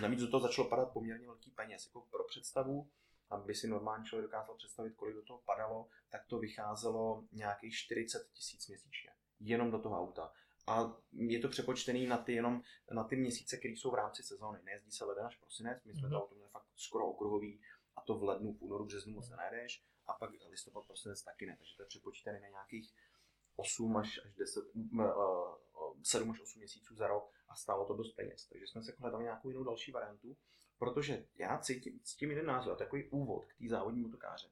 [0.00, 1.86] Navíc do toho začalo padat poměrně velký peněz.
[1.86, 2.90] Jako pro představu,
[3.30, 8.30] aby si normální člověk dokázal představit, kolik do toho padalo, tak to vycházelo nějakých 40
[8.32, 9.10] tisíc měsíčně.
[9.40, 10.32] Jenom do toho auta.
[10.66, 12.62] A je to přepočtený na ty, jenom
[12.92, 14.58] na ty měsíce, které jsou v rámci sezóny.
[14.62, 16.10] Nejezdí se leden až prosinec, my jsme mm-hmm.
[16.10, 17.60] to auto měli fakt skoro okruhový,
[17.96, 21.56] a to v lednu, v únoru, březnu moc nenajdeš, a pak listopad, prosinec taky ne,
[21.56, 22.94] takže to je přepočtený na nějakých
[23.56, 24.64] 8 až, až 10,
[26.02, 28.46] 7 až 8 měsíců za rok a stálo to dost peněz.
[28.46, 30.36] Takže jsme se hledali nějakou jinou další variantu,
[30.84, 34.48] protože já cítím, s tím jeden názor, takový úvod k té závodní motokáře.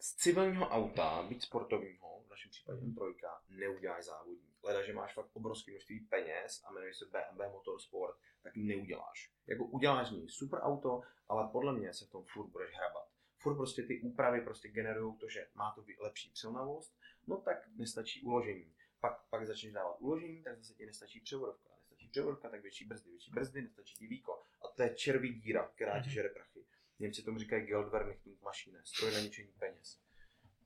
[0.00, 3.12] Z civilního auta, být sportovního, v našem případě M3,
[3.48, 4.54] neuděláš závodní.
[4.62, 9.32] Leda, že máš fakt obrovské množství peněz a jmenuje se BMW Motorsport, tak neuděláš.
[9.46, 13.08] Jako uděláš ní super auto, ale podle mě se v tom furt budeš hrabat
[13.38, 18.22] furt prostě ty úpravy prostě generují to, že má to lepší přilnavost, no tak nestačí
[18.22, 18.74] uložení.
[19.00, 21.77] Pak, pak začneš dávat uložení, tak zase ti nestačí převodovka.
[22.18, 24.42] Převodovka, tak větší brzdy, větší brzdy, nestačí ti víko.
[24.64, 26.10] A to je červí díra, která ti mhm.
[26.10, 26.64] žere prachy.
[26.98, 30.00] Němci tomu říkají Geldvernichtung mašine, stroj na ničení peněz.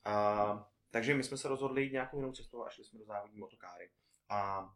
[0.05, 3.39] A, takže my jsme se rozhodli jít nějakou jinou cestou a šli jsme do závodní
[3.39, 3.91] motokáry.
[4.29, 4.73] A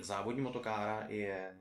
[0.00, 1.60] závodní motokára je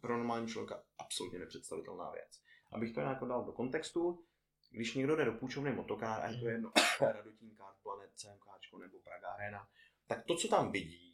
[0.00, 2.42] pro normální člověka absolutně nepředstavitelná věc.
[2.72, 4.24] Abych to nějak dal do kontextu,
[4.70, 6.52] když někdo jde do půjčovny motokár, a je to mhm.
[6.52, 9.68] jedno, Radotín Kart, Planet, CMK nebo Praga Arena,
[10.06, 11.07] tak to, co tam vidí,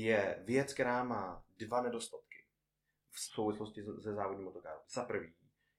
[0.00, 2.46] je věc, která má dva nedostatky
[3.10, 4.80] v souvislosti se závodním motokárem.
[4.88, 5.34] Za prvý,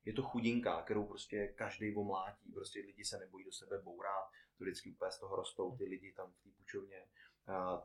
[0.06, 4.64] je to chudinka, kterou prostě každý omlátí, prostě lidi se nebojí do sebe bourat, to
[4.64, 7.08] vždycky úplně z toho rostou ty lidi tam v té půjčovně,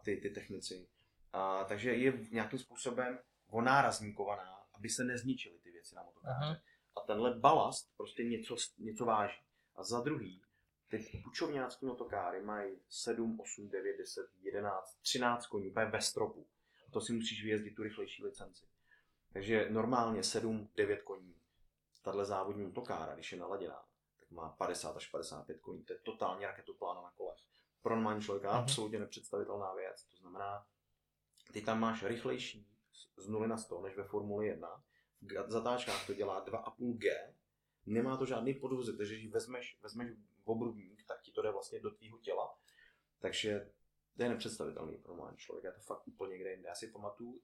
[0.05, 0.89] ty, ty technici.
[1.33, 6.45] A, takže je nějakým způsobem onárazníkovaná, aby se nezničily ty věci na motokáře.
[6.45, 6.57] Aha
[6.97, 9.41] a tenhle balast prostě něco, něco váží.
[9.74, 10.41] A za druhý,
[10.99, 16.47] ty pučovňácký motokáry mají 7, 8, 9, 10, 11, 13 koní, úplně ve stropu.
[16.88, 18.66] A to si musíš vyjezdit tu rychlejší licenci.
[19.32, 21.34] Takže normálně 7, 9 koní.
[22.03, 23.84] Tahle závodní motokára, když je naladěná,
[24.20, 25.84] tak má 50 až 55 koní.
[25.84, 27.38] To je totálně raketoplána na kolech.
[27.82, 28.62] Pro normální člověka mm-hmm.
[28.62, 30.05] absolutně nepředstavitelná věc.
[30.05, 30.66] To znamená,
[31.53, 32.68] ty tam máš rychlejší
[33.16, 34.82] z 0 na 100 než ve Formuli 1
[35.47, 37.34] v zatáčkách to dělá 2,5G,
[37.86, 40.11] nemá to žádný podvozek, takže když vezmeš, vezmeš
[40.45, 42.59] obrubník, tak ti to jde vlastně do tvýho těla,
[43.18, 43.70] takže
[44.16, 46.68] to je nepředstavitelný pro normální člověk, je to fakt úplně někde jinde.
[46.68, 47.40] Já si pamatuju,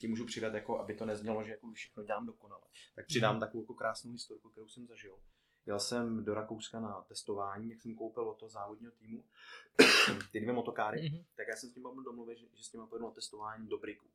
[0.00, 2.62] ti můžu přidat, jako, aby to neznělo, že jako všechno dělám dokonale.
[2.94, 3.40] Tak přidám mm.
[3.40, 5.18] takovou jako krásnou historiku, kterou jsem zažil.
[5.66, 9.24] Jel jsem do Rakouska na testování, jak jsem koupil od toho závodního týmu
[10.32, 11.24] ty dvě motokáry, mm-hmm.
[11.36, 13.78] tak já jsem s ním mohl domluvit, že, že s ním pojedu na testování do
[13.78, 14.06] Briku.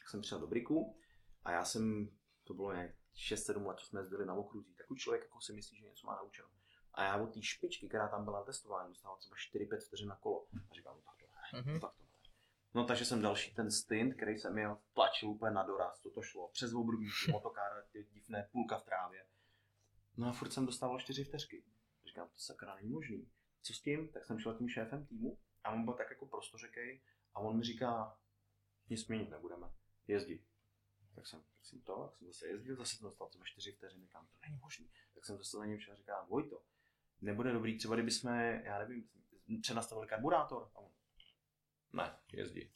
[0.00, 0.96] Tak jsem přišel do Briku,
[1.44, 2.10] a já jsem,
[2.44, 4.74] to bylo nějak 6-7 let, co jsme jezdili na okruzí.
[4.74, 6.48] Takový člověk jako si myslí, že něco má naučeno.
[6.96, 10.46] A já od té špičky, která tam byla testování, dostával třeba 4-5 vteřin na kolo.
[10.70, 11.74] A říkám, no tak to ne, mm-hmm.
[11.74, 12.08] no tak to ne.
[12.74, 16.22] No takže jsem další ten stint, který jsem měl, tlačil úplně na doraz, to to
[16.22, 19.26] šlo, přes obrubníky, motokára, ty divné, půlka v trávě.
[20.16, 21.64] No a furt jsem dostával 4 vteřky.
[22.06, 23.30] Říkám, to sakra není možný.
[23.62, 24.08] Co s tím?
[24.08, 27.02] Tak jsem šel tím šéfem týmu a on byl tak jako prostořekej
[27.34, 28.18] a on mi říká,
[28.90, 29.72] nic měnit nebudeme,
[30.06, 30.46] jezdí
[31.16, 34.04] tak jsem, tak jsem to, tak jsem zase jezdil, zase jsem dostal třeba čtyři vteřiny,
[34.04, 34.90] říkám, to není možný.
[35.14, 36.62] Tak jsem zase na něm šel a říkám, Vojto,
[37.20, 39.08] nebude dobrý, třeba kdyby jsme, já nevím,
[39.62, 40.70] přenastavili karburátor.
[40.74, 40.90] A on,
[41.92, 42.70] ne, jezdí.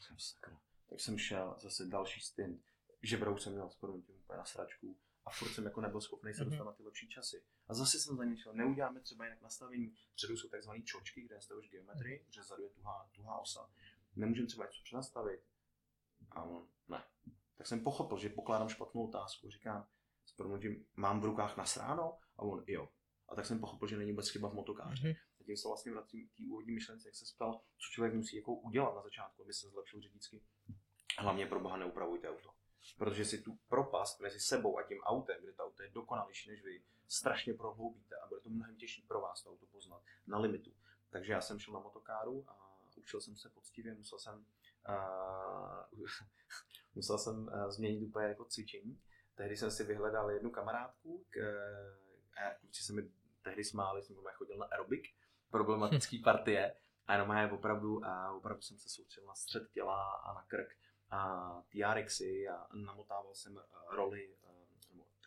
[0.00, 0.60] Jsem sakra.
[0.88, 2.62] Tak jsem šel, zase další stint,
[3.02, 6.42] žebrou jsem měl skoro tím úplně na sračku a furt jsem jako nebyl schopný se
[6.42, 6.50] mhm.
[6.50, 6.66] dostat mm-hmm.
[6.66, 7.42] na ty lepší časy.
[7.68, 11.34] A zase jsem za ním šel, neuděláme třeba jinak nastavení, předu jsou takzvané čočky, kde
[11.34, 12.30] nastavuješ geometrii, mm-hmm.
[12.34, 13.70] že vzadu je tuhá, tuhá osa.
[14.16, 15.40] Nemůžeme třeba něco přenastavit.
[16.30, 17.04] A on, ne,
[17.56, 19.50] tak jsem pochopil, že pokládám špatnou otázku.
[19.50, 19.88] Říkám,
[20.24, 22.18] s proměnutím, mám v rukách nasráno?
[22.36, 22.88] A on, jo.
[23.30, 25.08] A tak jsem pochopil, že není vůbec chyba v motokáři.
[25.08, 25.16] Mm-hmm.
[25.40, 28.36] A tím se vlastně vracím k té úvodní myšlence, jak se ptal, co člověk musí
[28.36, 30.42] jako udělat na začátku, aby se zlepšil řidičsky.
[31.18, 32.50] Hlavně pro boha neupravujte auto.
[32.98, 36.62] Protože si tu propast mezi sebou a tím autem, kde to auto je dokonalější než
[36.62, 40.72] vy, strašně prohloubíte a bude to mnohem těžší pro vás to auto poznat na limitu.
[41.10, 44.46] Takže já jsem šel na motokáru a učil jsem se poctivě, musel jsem
[44.88, 46.06] Uh,
[46.94, 49.00] musel jsem uh, změnit úplně jako cvičení.
[49.34, 51.38] Tehdy jsem si vyhledal jednu kamarádku, k,
[52.36, 53.10] a kluci se mi
[53.42, 55.08] tehdy smáli, jsem chodil na aerobik,
[55.50, 56.74] problematický partie
[57.06, 60.68] a jenom je opravdu, a opravdu jsem se soustředil na střed těla a na krk
[61.10, 64.34] a TRXy a namotával jsem roli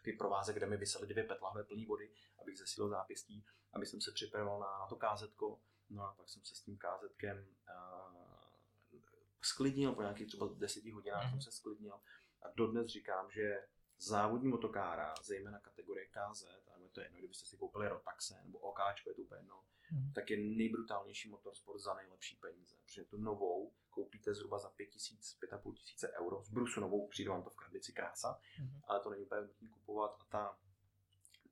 [0.03, 2.11] takový provázek, kde mi vysely dvě petlahve plný vody,
[2.41, 5.59] abych zesílil zápěstí, aby jsem se připravoval na to kázetko.
[5.89, 8.99] No a pak jsem se s tím kázetkem uh,
[9.41, 11.31] sklidnil, po nějakých třeba deseti hodinách mm-hmm.
[11.31, 11.93] jsem se sklidnil.
[12.41, 13.67] A dodnes říkám, že
[14.03, 18.79] závodní motokára, zejména kategorie KZ, a to je jedno, kdybyste si koupili Rotaxe nebo OK,
[19.07, 20.13] je to úplně jedno, mm-hmm.
[20.13, 22.75] tak je nejbrutálnější motorsport za nejlepší peníze.
[22.85, 26.43] Protože tu novou koupíte zhruba za 5000, 5,5 tisíce euro.
[26.43, 28.81] Z Brusu novou přijde vám to v krabici krása, mm-hmm.
[28.87, 30.57] ale to není úplně nutné kupovat a ta,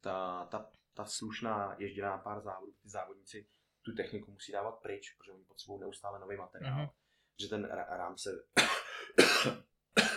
[0.01, 3.47] ta, ta, ta slušná jezděná pár závodů, ty závodníci
[3.81, 6.85] tu techniku musí dávat pryč, protože oni potřebují neustále nový materiál.
[6.85, 6.91] Mm-hmm.
[7.39, 8.29] Že ten rám se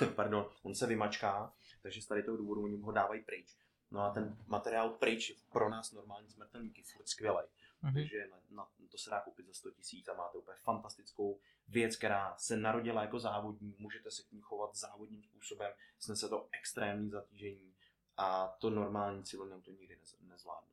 [0.14, 1.52] pardon, on se vymačká,
[1.84, 3.56] takže z tady toho důvodu oni ho dávají pryč.
[3.90, 7.38] No a ten materiál pryč je pro nás normální smrtelníky furt skvělý.
[7.38, 7.92] Mm-hmm.
[7.94, 11.96] Takže na, na, to se dá koupit za 100 tisíc a máte úplně fantastickou věc,
[11.96, 17.10] která se narodila jako závodní, můžete se k ní chovat závodním způsobem, snese to extrémní
[17.10, 17.74] zatížení
[18.16, 20.68] a to normální civilní auto nikdy nez, nezvládne.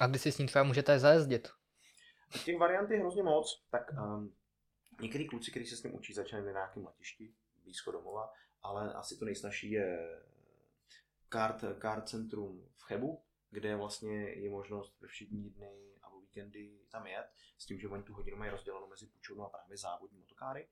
[0.00, 1.48] A kdy si s ním třeba můžete zajezdit?
[2.44, 4.34] Těch variant je hrozně moc, tak um,
[5.00, 7.34] některý kluci, kteří se s ním učí, začínají na nějakém letišti,
[7.64, 8.32] blízko domova,
[8.62, 10.20] ale asi to nejsnažší je
[11.28, 16.78] kart, kart centrum v Chebu, kde vlastně je možnost ve všední dny a o víkendy
[16.88, 17.26] tam jet,
[17.58, 20.68] s tím, že oni tu hodinu mají rozdělenou mezi půjčovnou a právě závodní motokáry.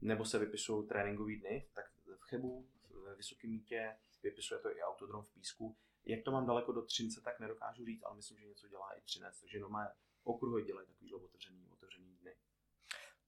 [0.00, 2.68] Nebo se vypisují tréninkové dny, tak v Chebu,
[3.04, 5.76] ve Vysokém mítě, vypisuje to i autodrom v Písku.
[6.04, 9.00] Jak to mám daleko do Třince, tak nedokážu říct, ale myslím, že něco dělá i
[9.00, 9.92] Třinec, takže no má
[10.24, 12.36] okruhy dělají takovýhle otevřený, otevřený dny.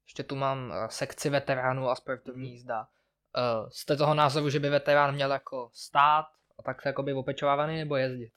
[0.04, 2.52] Ještě tu mám eh, sekci veteránů a sportovní mhm.
[2.52, 2.88] jízda.
[3.37, 6.26] Uh, jste toho názoru, že by veterán měl jako stát
[6.59, 8.33] a tak se jako by opečovávaný nebo jezdit?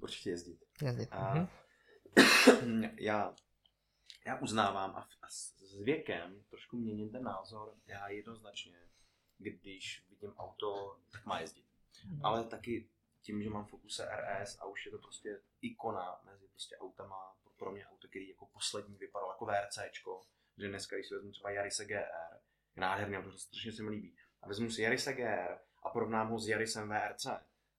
[0.00, 0.58] Určitě jezdit.
[0.82, 1.08] Jezdit.
[1.12, 1.48] A mhm.
[2.98, 3.34] já,
[4.26, 7.74] já uznávám a, a s věkem trošku měním ten názor.
[7.86, 8.78] Já jednoznačně,
[9.38, 11.64] když vidím auto, tak má jezdit.
[12.04, 12.26] Mhm.
[12.26, 12.88] Ale taky
[13.22, 17.70] tím, že mám Focuse RS a už je to prostě ikona mezi prostě autama, pro
[17.70, 20.22] mě auto, který jako poslední vypadalo jako VRCčko,
[20.58, 22.40] že dneska, když si vezmu třeba Yarise GR,
[22.76, 26.38] nádherný auto, to strašně se mi líbí, a vezmu si Yarise GR a porovnám ho
[26.38, 27.24] s Yarisem VRC,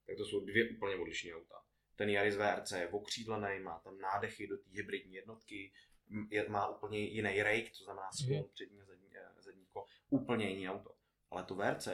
[0.06, 1.62] tak to jsou dvě úplně odlišné auta.
[1.96, 5.72] Ten Yaris VRC je okřídlený, má tam nádechy do té hybridní jednotky,
[6.30, 8.48] je, má úplně jiný rake, to znamená sklon mm.
[8.54, 8.84] přední a
[9.42, 9.80] zadní, eh,
[10.10, 10.94] úplně jiný auto.
[11.30, 11.88] Ale to VRC,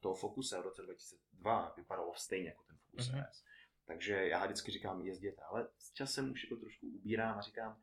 [0.00, 3.20] toho Focuse v roce 2002 vypadalo stejně jako ten Focus mm.
[3.20, 3.44] RS.
[3.84, 7.80] Takže já vždycky říkám jezděte, ale s časem už to trošku ubírám a říkám,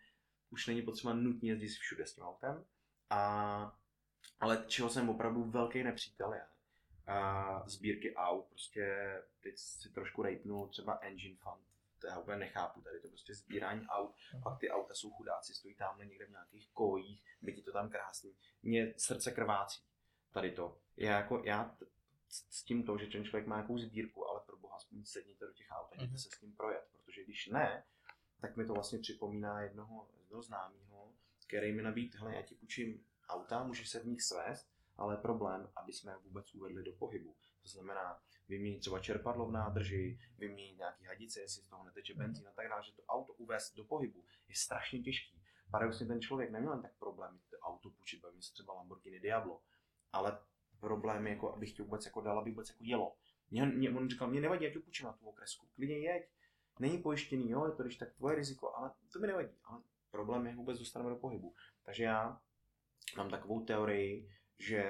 [0.49, 2.65] už není potřeba nutně jezdit všude s tím autem.
[3.09, 3.78] A,
[4.39, 6.45] ale čeho jsem opravdu velký nepřítel je,
[7.09, 8.97] a sbírky aut, prostě
[9.43, 11.65] teď si trošku rejpnu třeba Engine Fund,
[11.99, 14.43] to já úplně nechápu, tady to prostě sbírání aut, uh-huh.
[14.43, 18.35] pak ty auta jsou chudáci, stojí tam někde v nějakých kojích, byť to tam krásný,
[18.63, 19.83] mě srdce krvácí,
[20.31, 20.77] tady to.
[20.97, 21.75] Já jako, já
[22.29, 25.53] s tím to, že ten člověk má nějakou sbírku, ale pro boha aspoň sedněte do
[25.53, 26.23] těch aut a jděte uh-huh.
[26.23, 27.83] se s ním projet, protože když ne,
[28.41, 31.13] tak mi to vlastně připomíná jednoho, jednoho známého,
[31.47, 35.69] který mi nabít, hele, já ti půjčím auta, můžeš se v nich svést, ale problém,
[35.75, 37.35] aby jsme je vůbec uvedli do pohybu.
[37.61, 42.47] To znamená vyměnit třeba čerpadlo v nádrži, vyměnit nějaký hadice, jestli z toho neteče benzín
[42.47, 45.41] a tak dále, že to auto uvést do pohybu je strašně těžký.
[45.71, 49.61] Paradoxně ten člověk neměl jen tak problém to auto půjčit, bavím se třeba Lamborghini Diablo,
[50.13, 50.39] ale
[50.79, 53.15] problém je, jako, abych ti vůbec jako dal, aby vůbec jako jelo.
[53.51, 56.29] Mě, mě, on říkal, mě nevadí, já ti půjčím na tu okresku, klidně jeď,
[56.79, 59.55] není pojištěný, jo, je to když tak tvoje riziko, ale to mi nevadí.
[59.63, 59.81] Ale
[60.11, 61.53] problém je, vůbec dostaneme do pohybu.
[61.85, 62.41] Takže já
[63.15, 64.29] mám takovou teorii,
[64.59, 64.83] že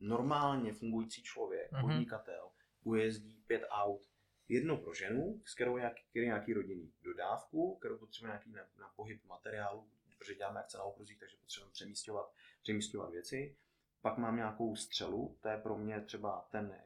[0.00, 1.80] normálně fungující člověk, mm-hmm.
[1.80, 2.50] podnikatel,
[2.84, 4.08] ujezdí pět aut,
[4.48, 8.88] jedno pro ženu, s kterou je který nějaký rodinný dodávku, kterou potřebuje nějaký na, na
[8.96, 9.88] pohyb materiálu,
[10.18, 13.56] protože děláme akce na okruzích, takže potřebujeme přemístěvat, přemístěvat věci.
[14.00, 16.76] Pak mám nějakou střelu, to je pro mě třeba ten,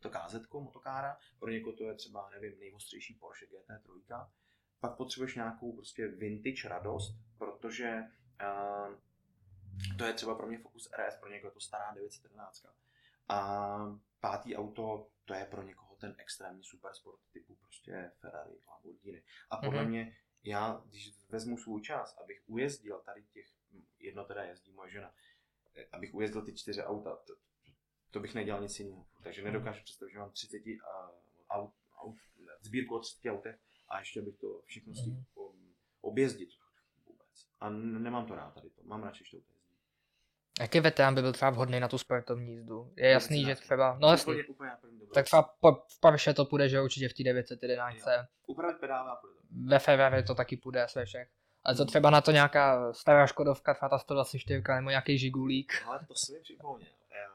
[0.00, 4.28] to KZ, motokára, pro někoho to je třeba, nevím, nejostřejší Porsche GT3.
[4.80, 8.02] Pak potřebuješ nějakou prostě vintage radost, protože
[8.42, 8.94] uh,
[9.98, 12.66] to je třeba pro mě Focus RS, pro někoho je to stará 911.
[13.28, 13.78] A
[14.20, 19.22] pátý auto, to je pro někoho ten extrémní supersport typu prostě Ferrari, Lamborghini.
[19.50, 19.88] A podle mm-hmm.
[19.88, 23.46] mě, já, když vezmu svůj čas, abych ujezdil tady těch,
[23.98, 25.14] jedno teda jezdí moje žena,
[25.92, 27.34] abych ujezdil ty čtyři auta, to,
[28.10, 29.06] to bych nedělal nic jiného.
[29.22, 29.52] Takže mhm.
[29.52, 30.72] nedokážu představit, že mám 30 uh,
[31.50, 32.16] aut, aut,
[32.60, 33.58] sbírku od 30 autech
[33.88, 35.74] a ještě bych to všechno stihl mm-hmm.
[36.00, 36.50] objezdit
[37.06, 37.48] vůbec.
[37.60, 39.55] A nemám to rád tady to, mám radši, to jezdí.
[40.60, 42.92] Jaký veterán by byl třeba vhodný na tu sportovní jízdu?
[42.96, 44.70] Je jasný, že třeba, no jasný, Úplně, úplně
[45.14, 47.96] tak třeba po, v Porsche to půjde, že určitě v té 911.
[48.46, 49.34] Upravit pedály a půjde.
[49.68, 51.28] Ve Ferrari to taky půjde ve všech.
[51.64, 55.72] Ale co třeba na to nějaká stará Škodovka, třeba ta 124 nebo nějaký žigulík.
[55.86, 56.88] Ale to se mi připomněl.
[57.12, 57.28] Eh,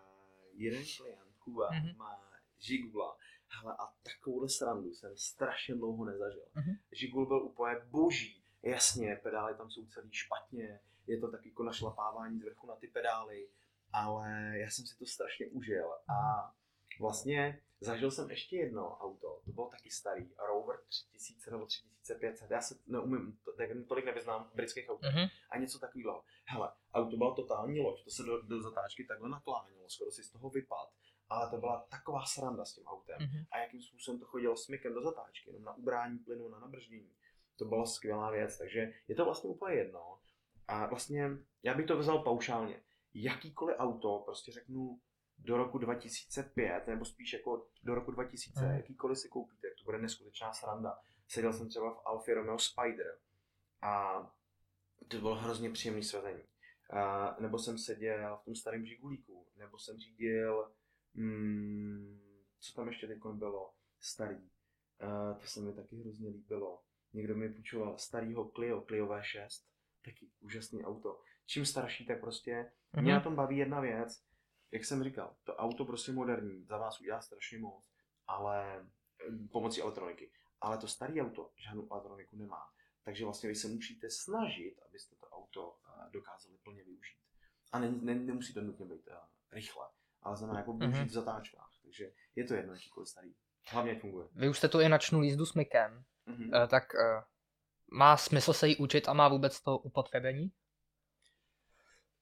[0.54, 1.98] jeden klient, Kuba, Mhm.
[1.98, 2.22] má
[2.60, 3.16] Žigula.
[3.62, 6.46] Hele, a takovouhle srandu jsem strašně dlouho nezažil.
[6.56, 6.76] Mhm.
[6.92, 8.44] Žigul byl úplně boží.
[8.64, 12.88] Jasně, pedály tam jsou celý špatně, je to taky jako našlapávání z vrchu na ty
[12.88, 13.50] pedály,
[13.94, 16.52] ale já jsem si to strašně užil a
[17.00, 22.62] vlastně zažil jsem ještě jedno auto, to bylo taky starý, Rover 3000 nebo 3500, já
[22.62, 25.28] se neumím, to, tak tolik nevyznám v britských autech Mhm.
[25.50, 26.24] a něco takového.
[26.46, 30.32] Hele, auto byla totální loď, to se do, do zatáčky takhle naklánělo, skoro si z
[30.32, 30.90] toho vypad.
[31.30, 33.18] Ale to byla taková sranda s tím autem.
[33.20, 33.46] Mhm.
[33.52, 37.16] A jakým způsobem to chodilo smykem do zatáčky, jenom na ubrání plynu, na nabrždění.
[37.56, 40.20] To byla skvělá věc, takže je to vlastně úplně jedno.
[40.72, 41.30] A vlastně
[41.64, 42.84] já bych to vzal paušálně.
[43.14, 45.00] Jakýkoliv auto, prostě řeknu
[45.38, 48.76] do roku 2005, nebo spíš jako do roku 2000, Mhm.
[48.76, 50.98] jakýkoliv si koupíte, to bude neskutečná sranda.
[51.28, 53.18] Seděl jsem třeba v Alfa Romeo Spider
[53.82, 54.22] a
[55.08, 56.44] to bylo hrozně příjemný svezení.
[56.90, 60.72] A, nebo jsem seděl v tom starém žigulíku, nebo jsem řídil,
[61.14, 62.22] mm,
[62.60, 64.50] co tam ještě teď bylo, starý.
[65.00, 66.82] A, to se mi taky hrozně líbilo.
[67.14, 69.48] Někdo mi půjčoval starýho Clio, Clio V6,
[70.06, 71.22] taky úžasný auto.
[71.46, 73.04] Čím starší, tak prostě Mhm.
[73.04, 74.24] mě na tom baví jedna věc,
[74.72, 77.90] jak jsem říkal, to auto prostě moderní, za vás udělá strašně moc,
[78.28, 80.32] ale eh, pomocí elektroniky.
[80.62, 82.62] Ale to staré auto žádnou elektroniku nemá.
[83.04, 87.18] Takže vlastně vy se musíte snažit, abyste to auto eh, dokázali plně využít.
[87.72, 89.14] A ne, ne, nemusí to nutně být uh,
[89.52, 89.86] rychle,
[90.22, 91.08] ale znamená jako využít Mhm.
[91.08, 91.72] v zatáčkách.
[91.84, 93.36] Takže je to jedno, jakýkoliv starý.
[93.68, 94.28] Hlavně funguje.
[94.36, 96.54] Vy už jste tu i načnul jízdu s mykem, Mhm.
[96.56, 97.24] eh, tak eh,
[97.92, 100.52] má smysl se jí učit a má vůbec to upotřebení?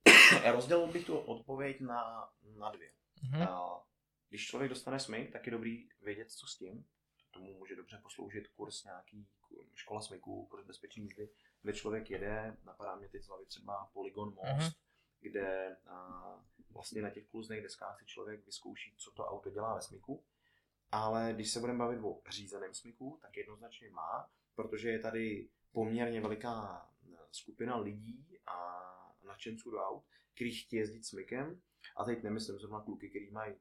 [0.51, 2.91] Rozdělil bych tu odpověď na, na dvě.
[3.23, 3.41] Mhm.
[3.41, 3.83] A
[4.29, 6.85] když člověk dostane smyk, tak je dobrý vědět, co s tím.
[7.31, 9.27] Tomu může dobře posloužit kurz nějaký
[9.75, 11.29] škola smyků, kurz bezpečný jízdy,
[11.61, 14.71] kde člověk jede, napadá mě teď z hlavy třeba Polygon Most, Mhm.
[15.19, 19.81] kde a, vlastně na těch kluzných deskách si člověk vyzkouší, co to auto dělá ve
[19.81, 20.23] smyku.
[20.91, 26.21] Ale když se budeme bavit o řízeném smyku, tak jednoznačně má, protože je tady poměrně
[26.21, 28.79] veliká eh, skupina lidí a
[29.23, 30.03] nadšenců do aut,
[30.35, 31.61] kteří chtějí jezdit smykem.
[31.97, 33.55] A teď nemyslím zrovna kluky, kteří mají,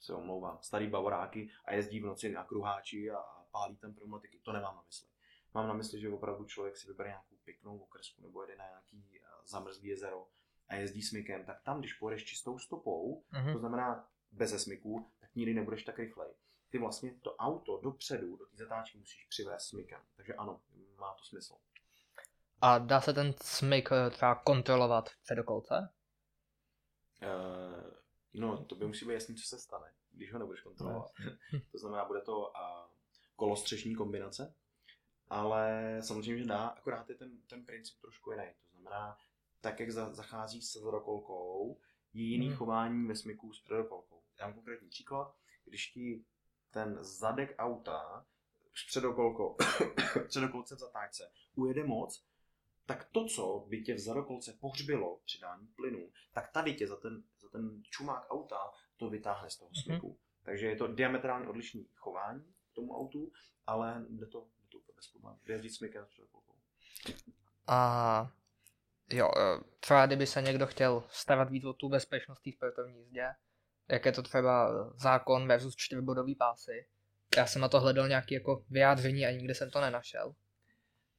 [0.00, 4.38] se omlouvám, starý bavoráky a jezdí v noci na kruháči a pálí tam pneumatiky.
[4.42, 5.08] To nemám na mysli.
[5.54, 9.18] Mám na mysli, že opravdu člověk si vybere nějakou pěknou okresku nebo jede na nějaký
[9.20, 10.28] eh, zamrzlý jezero
[10.68, 13.58] a jezdí smykem, tak tam, když pojedeš čistou stopou, to Mhm.
[13.58, 16.28] znamená bez smyku, tak nikdy nebudeš tak rychlej.
[16.72, 20.00] Ty vlastně to auto dopředu, do té zatáčky musíš přivést smykem.
[20.16, 20.60] Takže ano,
[20.98, 21.54] má to smysl.
[22.60, 25.88] A dá se ten smyk eh, třeba kontrolovat v předokolce?
[27.22, 27.90] Uh,
[28.34, 31.12] no, to by musí být jasný, co se stane, když ho nebudeš kontrolovat.
[31.72, 32.46] to znamená, bude to uh,
[33.36, 34.54] kolostřešní kombinace,
[35.28, 38.44] ale samozřejmě, že dá, akorát je ten, ten princip trošku jiný.
[38.72, 39.18] To znamená,
[39.60, 41.78] tak jak za, zachází se zrokolkou,
[42.14, 42.56] je jiný Mhm.
[42.56, 44.22] chování ve smyku s předokolkou.
[44.38, 45.34] Já mám konkrétní příklad,
[45.64, 46.24] když ti
[46.72, 48.26] ten zadek auta
[48.74, 49.56] s předokolkou,
[50.28, 52.24] předokolce v zatáčce ujede moc,
[52.86, 56.96] tak to, co by tě v zadokolce pohřbilo při dání plynu, tak tady tě za
[56.96, 60.18] ten, za ten čumák auta to vytáhne z toho smyku.
[60.42, 63.32] Takže je to diametrálně odlišný chování k tomu autu,
[63.66, 65.38] ale jde to, jde to úplně bez problémů.
[65.44, 66.54] Jde jezdit smykem předokolkou.
[67.66, 68.32] A
[69.10, 73.28] jo, eh, třeba kdyby se někdo chtěl starat víc o tu bezpečnost té sportovní jízdě,
[73.92, 76.86] jak je to třeba eh, zákon versus čtyřbodový pásy.
[77.36, 80.34] Já jsem na to hledal nějaké jako vyjádření a nikde jsem to nenašel.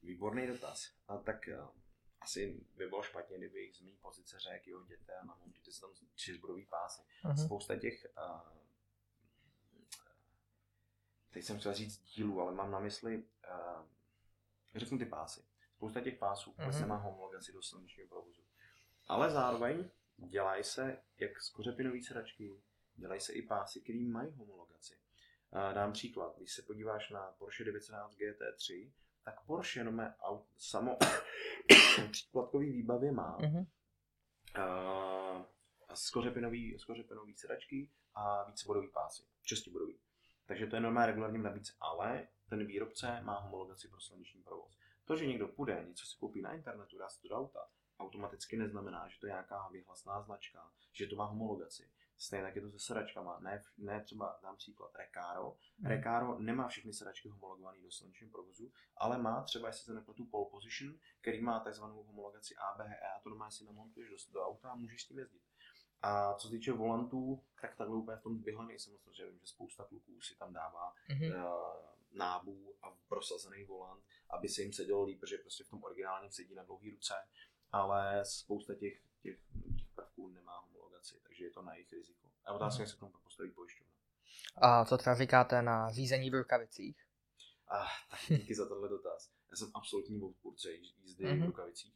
[0.01, 0.89] Výborný dotaz.
[1.07, 1.67] A tak uh,
[2.21, 5.89] asi by bylo špatně, kdyby z mý pozice řekl, jo, jděte a namontujte si tam
[6.15, 7.01] čtyřbodový pásy.
[7.23, 7.37] Mhm.
[7.37, 8.39] Spousta těch, uh,
[11.33, 13.85] teď jsem chtěl říct dílů, ale mám na mysli, uh,
[14.75, 15.41] řeknu ty pásy.
[15.75, 16.81] Spousta těch pásů vůbec Mhm.
[16.81, 18.41] nemá homologaci do silničního provozu.
[19.07, 22.61] Ale zároveň dělají se jak skořepinové sedačky,
[22.95, 24.97] dělají se i pásy, které mají homologaci.
[25.73, 28.91] Dám příklad, když se podíváš na Porsche 911 GT3,
[29.23, 30.97] tak Porsche jenom je aut, samo
[32.11, 33.57] příplatkový výbavě má Mhm.
[34.57, 35.43] uh,
[35.93, 39.99] skořepinový, skořepinový sedačky a vícebodový pásy, šestibodový.
[40.45, 44.77] Takže to je normálně regulárně navíc, ale ten výrobce má homologaci pro silniční provoz.
[45.05, 47.59] To, že někdo půjde, něco si koupí na internetu, dá si to do auta,
[48.03, 51.89] automaticky neznamená, že to je nějaká vyhlasná značka, že to má homologaci.
[52.17, 53.39] Stejně tak je to se sedačkama.
[53.39, 55.57] Ne, ne třeba, dám příklad, Recaro.
[55.77, 55.89] Mhm.
[55.89, 60.49] Recaro nemá všechny sedačky homologované do silničního provozu, ale má třeba, jestli se nepletu, pole
[60.51, 64.75] position, který má takzvanou homologaci ABE a to doma si namontuješ do, do auta a
[64.75, 65.41] můžeš s tím jezdit.
[66.01, 69.39] A co se týče volantů, tak takhle úplně v tom zběhle nejsem moc, protože vím,
[69.39, 71.23] že spousta kluků si tam dává Mhm.
[71.31, 71.43] uh,
[72.11, 76.55] nábů a prosazený volant, aby se jim sedělo líp, protože prostě v tom originálním sedí
[76.55, 77.13] na dlouhé ruce,
[77.73, 79.37] ale spousta těch, těch,
[79.77, 82.27] těch prvků nemá homologaci, takže je to na jejich riziko.
[82.45, 82.81] A otázka, Mhm.
[82.81, 83.93] jak se k tomu postaví pojišťovna.
[84.55, 86.97] A co třeba říkáte na řízení v rukavicích?
[87.67, 89.31] A tak díky za tenhle dotaz.
[89.51, 91.41] Já jsem absolutní odpůrce jí- jízdy Mhm.
[91.41, 91.93] v rukavicích.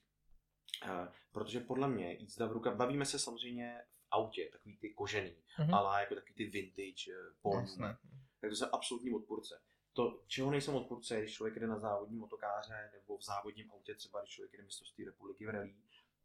[0.83, 5.35] Uh, protože podle mě jízda v rukavicích, bavíme se samozřejmě v autě, takový ty kožený,
[5.59, 5.73] Mhm.
[5.73, 7.97] ale jako takový ty vintage uh, polní, Jasné.
[8.41, 9.61] tak to jsem absolutní odpůrce.
[9.97, 14.21] To, čeho nejsem odpůrce, když člověk jde na závodní motokáře nebo v závodním autě, třeba
[14.21, 15.75] když člověk jde mistrovství republiky v rally,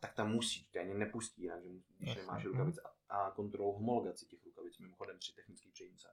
[0.00, 1.68] tak tam musí, tě ani nepustí jinak, že
[1.98, 2.52] když nemáš mhm.
[2.52, 6.08] rukavice a, a kontrolou homologaci těch rukavic, mimochodem při technické přejímce.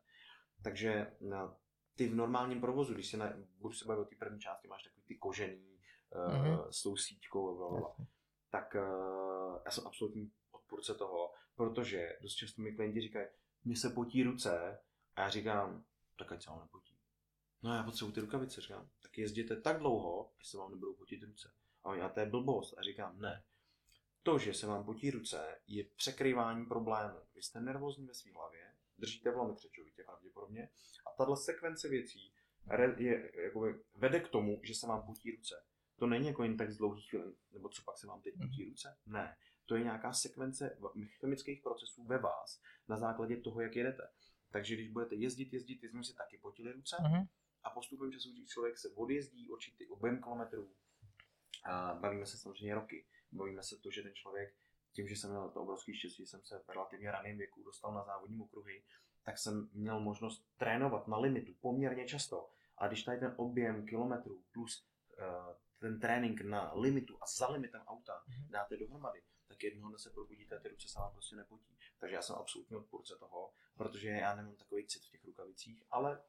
[0.64, 1.58] Takže na,
[1.96, 4.84] ty v normálním provozu, když se na, budu se bavit o té první části, máš
[4.84, 5.70] takový ty kožený
[6.16, 6.52] Mhm.
[6.52, 7.96] uh, s tou síťkou, blablabla
[8.50, 13.28] tak uh, já jsem absolutní odpůrce toho, protože dost často mi klienti říkají,
[13.66, 14.80] mi se potí ruce
[15.16, 15.84] a já říkám,
[16.18, 16.89] tak ať se vám nepotí.
[17.64, 21.24] No já potřebuji ty rukavice, říkám, tak jezděte tak dlouho, že se vám nebudou potit
[21.24, 21.52] ruce.
[21.84, 22.78] A oni, a to je blbost.
[22.78, 23.44] A říkám, ne.
[24.24, 27.20] To, že se vám potí ruce, je překrývání problému.
[27.36, 30.70] Vy jste nervózní ve své hlavě, držíte vlamy křečovitě pravděpodobně
[31.08, 32.34] a tahle sekvence věcí
[32.98, 35.56] je, jakoby, vede k tomu, že se vám potí ruce.
[35.96, 38.66] To není jako jen tak z dlouhých chvíli, nebo co pak se vám teď potí
[38.66, 38.98] ruce.
[39.06, 39.36] Ne.
[39.66, 40.78] To je nějaká sekvence
[41.20, 44.04] chemických procesů ve vás na základě toho, jak jedete.
[44.52, 47.28] Takže když budete jezdit, jezdit, jezdím si taky potili ruce Mhm.
[47.64, 50.72] A postupem času, když člověk se odjezdí určitý objem kilometrů,
[51.66, 54.56] a bavíme se samozřejmě roky, bavíme se to, že ten člověk,
[54.94, 57.94] tím, že jsem měl to obrovský štěstí, že jsem se v relativně raném věku dostal
[57.94, 58.84] na závodní okruhy,
[59.24, 62.50] tak jsem měl možnost trénovat na limitu poměrně často.
[62.78, 64.88] A když tady ten objem kilometrů plus
[65.18, 68.48] uh, ten trénink na limitu a za limitem auta Mhm.
[68.50, 71.78] dáte dohromady, tak jednoho dne se probudíte a ty ruce se vám prostě nepotí.
[72.00, 76.22] Takže já jsem absolutně odpůrce toho, protože já nemám takový cit v těch rukavicích, ale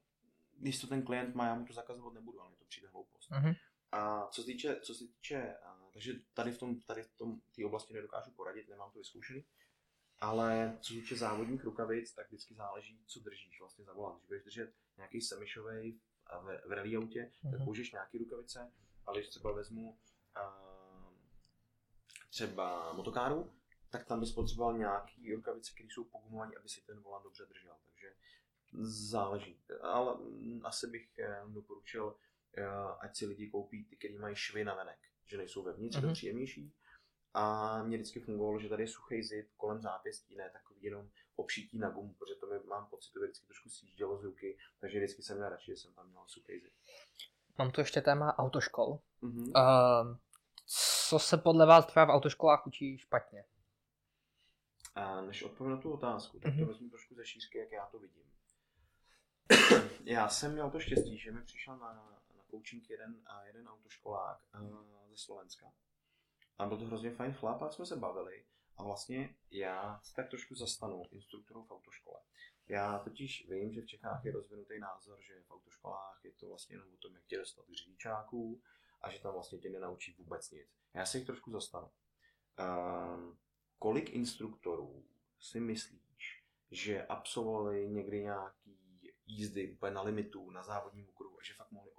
[0.61, 3.31] když to ten klient má, já mu to zakazovat nebudu, ale mně to přijde hloupost.
[3.31, 3.53] Mhm.
[3.93, 7.41] A co se týče, co se týče a, takže tady v tom, tady v tom,
[7.57, 9.45] té oblasti nedokážu poradit, nemám to vyzkoušený.
[10.21, 14.19] Ale co se týče závodních rukavic, tak vždycky záleží, co držíš vlastně za volant.
[14.19, 16.01] Když budeš držet nějaký semišovej
[16.43, 17.65] v, v rally autě, tak Mhm.
[17.65, 18.73] použiješ nějaký rukavice,
[19.07, 19.99] ale když třeba vezmu
[20.35, 20.71] a,
[22.31, 23.53] třeba motokáru,
[23.91, 27.77] tak tam bys potřeboval nějaký rukavice, které jsou pogumované, aby si ten volant dobře držel.
[27.85, 28.15] Takže
[29.11, 29.61] záleží.
[29.83, 32.17] Ale mm, asi bych eh, doporučil,
[32.57, 32.67] eh,
[33.01, 36.13] ať si lidi koupí ty, který mají švy na venek, že nejsou vevnitř, je to
[36.13, 36.73] příjemnější.
[37.35, 41.79] A mě vždycky fungovalo, že tady je suchý zip kolem zápěstí, ne takový jenom opřítí
[41.79, 45.23] na gumu, protože to mi mám pocit, že vždycky trošku sjíždělo z ruky, takže vždycky
[45.23, 46.73] jsem měl radši, že jsem tam měl suchý zip.
[47.59, 48.99] Mám tu ještě téma autoškol.
[49.21, 49.43] Mhm.
[49.43, 50.17] Uh,
[51.09, 53.45] co se podle vás třeba v autoškolách učí špatně?
[54.95, 56.67] A než odpovím na tu otázku, tak to Mhm.
[56.69, 58.23] vezmu trošku ze šířky, jak já to vidím.
[60.05, 64.39] já jsem měl to štěstí, že mi přišel na, na coaching jeden, a jeden autoškolák
[64.61, 65.73] uh, ze Slovenska.
[66.59, 68.45] A byl to hrozně fajn chlap a jsme se bavili.
[68.77, 72.21] A vlastně já se tak trošku zastanu instruktorů v autoškole.
[72.69, 76.75] Já totiž vím, že v Čechách je rozvinutý názor, že v autoškolách je to vlastně
[76.75, 78.63] jenom o tom, jak tě dostat k řidičáků
[79.01, 80.69] a že tam vlastně tě nenaučí vůbec nic.
[80.95, 81.91] Já se jich trošku zastanu.
[82.59, 83.39] Um,
[83.79, 85.05] kolik instruktorů
[85.41, 88.80] si myslíš, že absolvovali někdy nějaký
[89.31, 91.91] jízdy úplně na limitu, na závodním okruhu a že fakt mohli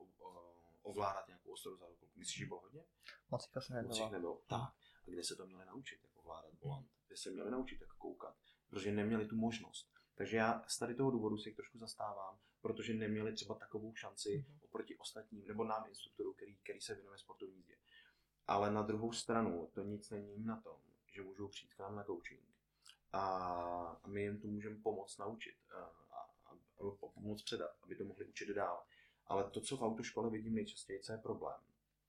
[0.83, 2.07] ovládat nějakou ostrou za rukou?
[2.15, 2.83] Myslíš, že bylo hodně?
[3.29, 4.09] Moc jich asi nebylo.
[4.09, 4.41] nebylo.
[4.47, 4.73] Tak.
[5.07, 6.87] A kde se to měli naučit, jak ovládat volant?
[7.07, 8.35] Kde se měli naučit, jak koukat?
[8.69, 9.91] Protože neměli tu možnost.
[10.15, 14.59] Takže já z tady toho důvodu jich trošku zastávám, protože neměli třeba takovou šanci Mhm.
[14.63, 17.75] oproti ostatním, nebo nám instruktorů, který, který se věnuje sportovní jízdě.
[18.47, 20.77] Ale na druhou stranu to nic není na tom,
[21.13, 22.41] že můžou přijít k nám na coaching
[23.13, 25.55] a my jim to můžeme pomoct naučit
[27.13, 28.83] pomoct předat, aby to mohli učit dál.
[29.27, 31.59] Ale to, co v autoškole vidím nejčastěji, co je problém,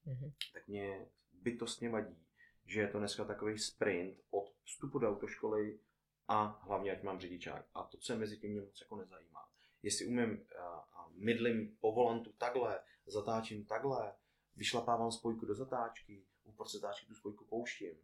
[0.06, 0.32] Mhm.
[0.52, 2.26] tak mě bytostně vadí,
[2.66, 5.78] že je to dneska takový sprint od vstupu do autoškoly
[6.28, 7.66] a hlavně, ať mám řidičák.
[7.74, 9.48] A to, co je mezi tím, mě moc jako nezajímá.
[9.82, 14.14] Jestli umím a, a mydlím po volantu takhle, zatáčím takhle,
[14.56, 17.98] vyšlapávám spojku do zatáčky, uprostřed zatáčky tu spojku pouštím.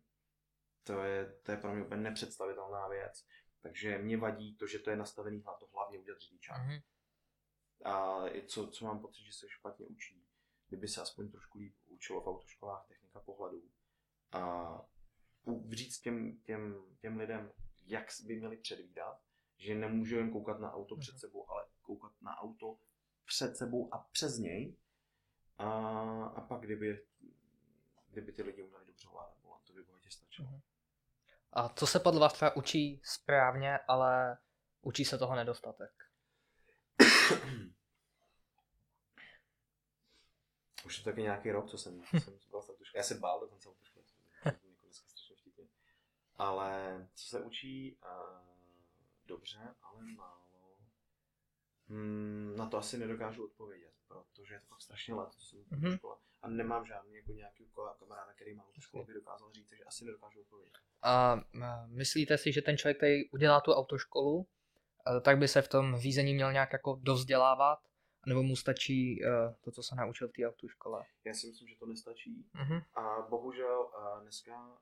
[0.84, 3.26] To je, to je pro mě úplně nepředstavitelná věc.
[3.62, 6.62] Takže mě vadí to, že to je nastavený na to hlavně udělat řidičák.
[6.66, 6.80] Mhm.
[7.84, 10.24] A co, co mám pocit, že se špatně učí,
[10.68, 13.70] kdyby se aspoň trošku líp učilo v autoškolách technika pohledu
[14.32, 14.68] a
[15.70, 17.52] říct těm, těm, těm lidem,
[17.86, 19.20] jak by měli předvídat
[19.60, 21.18] že nemůžu jen koukat na auto před Mhm.
[21.18, 22.78] sebou, ale koukat na auto
[23.24, 24.76] před sebou a přes něj.
[25.58, 25.68] A,
[26.24, 27.06] a pak, kdyby,
[28.10, 30.48] kdyby ty lidi uměli dobře ovládat volant, to by bohatě stačilo.
[30.48, 30.60] Mhm.
[31.52, 34.38] A co se podle vás třeba učí správně, ale
[34.80, 35.92] učí se toho nedostatek?
[40.84, 42.98] Už je to taky nějaký rok, co jsem, jsem byl v autoškole.
[43.00, 44.04] Já se bál dokonce jako vtipně.
[46.36, 48.38] Ale co se učí uh,
[49.26, 50.47] dobře, ale málo,
[51.88, 55.70] hmm, na to asi nedokážu odpovědět, protože je to fakt strašně let, co jsem v
[55.72, 55.96] Mhm.
[55.96, 56.16] škole.
[56.42, 57.66] A nemám žádný jako nějaký
[57.98, 60.72] kamaráda, který má autoškolu, by dokázal říct, takže asi nedokážu odpovědět.
[61.02, 61.40] A
[61.86, 64.46] myslíte si, že ten člověk, který udělá tu autoškolu,
[65.16, 67.78] eh, tak by se v tom řízení měl nějak jako dovzdělávat?
[68.26, 69.28] Nebo mu stačí eh,
[69.60, 71.04] to, co se naučil v té autoškole?
[71.24, 72.46] Já si myslím, že to nestačí.
[72.54, 72.80] Mhm.
[72.94, 73.80] A bohužel
[74.16, 74.78] uh, dneska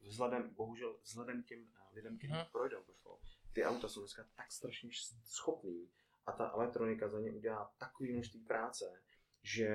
[0.00, 2.42] vzhledem, bohužel vzhledem k těm lidem, kteří Mhm.
[2.52, 3.18] projdou to školu,
[3.52, 4.90] ty auta jsou dneska tak strašně
[5.24, 5.88] schopný
[6.26, 9.02] a ta elektronika za ně udělá takové množství práce,
[9.42, 9.68] že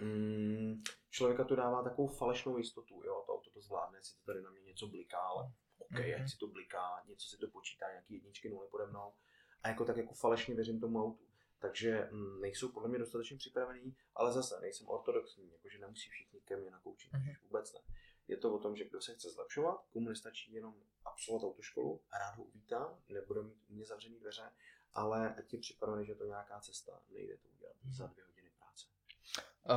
[0.00, 4.42] mm, člověka to dává takovou falešnou jistotu, jo, to auto to zvládne, si to tady
[4.42, 6.02] na mě něco bliká, ale OK, Mhm.
[6.02, 9.14] jak si to bliká, něco si to počítá, nějaký jedničky, nuly pode mnou
[9.62, 11.24] a jako tak jako falešně věřím tomu autu.
[11.58, 16.56] Takže mm, nejsou podle mě dostatečně připravený, ale zase nejsem ortodoxní, jakože nemusí všichni ke
[16.56, 17.22] mně na coaching, Mhm.
[17.28, 17.80] mm vůbec ne.
[18.28, 20.74] Je to o tom, že kdo se chce zlepšovat, komu nestačí jenom
[21.04, 24.52] absolvovat autoškolu, rád ho uvítám, nebude mít u mě zavřený dveře,
[24.94, 27.92] ale ať je připravený, že to je nějaká cesta, nejde to udělat Mhm.
[27.92, 28.86] za dvě hodiny práce.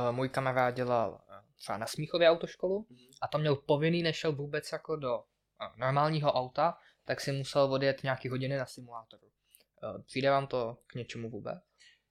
[0.08, 2.86] Eh, Můj kamarád dělal eh, třeba na Smíchově autoškolu
[3.22, 5.24] a tam měl povinný, nešel vůbec jako do
[5.60, 9.30] eh, normálního auta, tak si musel odjet nějaký hodiny na simulátoru.
[10.06, 11.58] Přijde vám to k něčemu vůbec?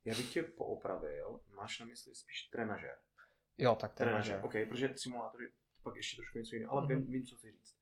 [0.06, 2.98] Já bych tě poopravil, máš na mysli spíš trenažer.
[3.58, 4.44] Jo, tak Trenažer, že.
[4.44, 5.52] OK, protože simulátory
[5.84, 6.90] pak ještě trošku něco jiného, ale Mhm.
[6.98, 7.76] vím, vím, co chci říct.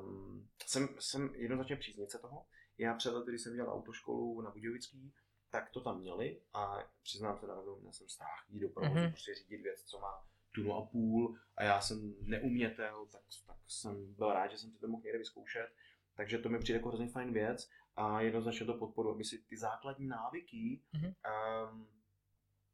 [0.00, 2.46] Um, jsem, jsem jednoznačně příznivce toho.
[2.78, 5.12] Já před lety, když jsem dělal autoškolu na Budějovický,
[5.50, 8.94] tak to tam měli a přiznám se na rovnou, měl jsem strach jít do provozu,
[9.00, 9.10] Mhm.
[9.10, 10.24] prostě řídit věc, co má
[10.54, 14.78] tunu a půl a já jsem neumětel, tak, tak jsem byl rád, že jsem si
[14.78, 15.68] to mohl někde vyzkoušet.
[16.16, 19.56] Takže to mi přijde jako hrozně fajn věc a jednoznačně to podporu, aby si ty
[19.56, 21.14] základní návyky Mhm.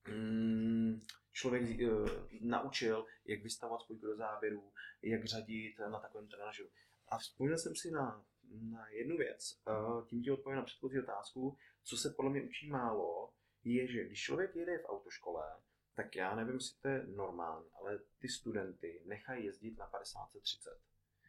[0.09, 1.01] um,
[1.32, 1.62] člověk
[1.93, 2.09] uh,
[2.40, 4.72] naučil, jak vystavovat spojku do záběru,
[5.02, 6.68] jak řadit na takovém trenažeru.
[7.09, 9.62] A vzpomněl jsem si na, na jednu věc,
[10.07, 13.33] tím ti odpovím na předchozí otázku, co se podle mě učí málo,
[13.65, 15.45] je, že když člověk jede v autoškole,
[15.95, 20.77] tak já nevím, jestli to je normální, ale ty studenty nechají jezdit na 50-30.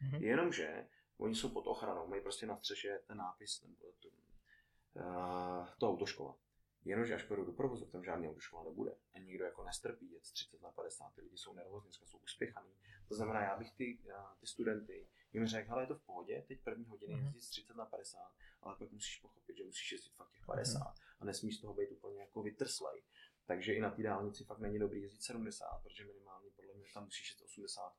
[0.02, 0.22] Mhm.
[0.22, 0.88] Jenomže
[1.18, 6.36] oni jsou pod ochranou, mají prostě na střeše ten nápis nebo to, uh, to autoškola.
[6.84, 8.96] Jenomže až půjdu do provozu, tam žádný autoškola nebude.
[9.14, 12.18] A nikdo jako nestrpí jet z 30 na 50, ty lidi jsou nervózní, dneska jsou
[12.18, 12.70] uspěchaný.
[13.08, 16.44] To znamená, já bych ty, uh, ty studenty jim řekl, hele, je to v pohodě,
[16.48, 17.24] teď první hodiny Mhm.
[17.24, 18.18] jezdit z 30 na 50,
[18.62, 21.90] ale pak musíš pochopit, že musíš jezdit fakt těch 50 a nesmíš z toho být
[21.90, 23.02] úplně jako vytrslej.
[23.46, 27.04] Takže i na té dálnici fakt není dobrý jezdit 70, protože minimálně podle mě tam
[27.04, 27.92] musíš jet 80.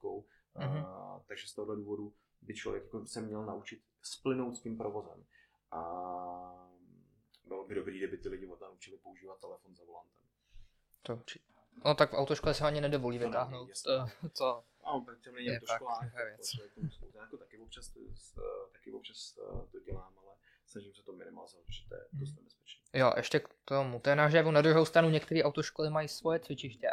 [0.55, 0.83] Mhm.
[0.83, 5.25] Uh, takže z tohohle důvodu by člověk jako se měl naučit splynout s tím provozem.
[5.71, 5.81] A
[7.45, 10.23] bylo by dobrý, kdyby ty lidi od naučili používat telefon za volantem.
[11.01, 11.53] To určitě.
[11.85, 13.91] No tak v autoškole se ani nedovolí To vytáhnout jasně.
[14.21, 14.63] to, to.
[14.83, 16.51] A on pak těm není Je to fakt školách, taková tak věc.
[16.51, 17.99] to člověk to musí- to jako taky občas, to,
[18.37, 20.35] eh, taky občas eh, to dělám, ale
[20.65, 22.81] snažím se to minimalizovat, protože to je dost nebezpečné.
[22.99, 24.51] Jo, ještě k tomu trenažeru.
[24.51, 26.89] Na druhou stranu některé autoškoly mají svoje cvičiště.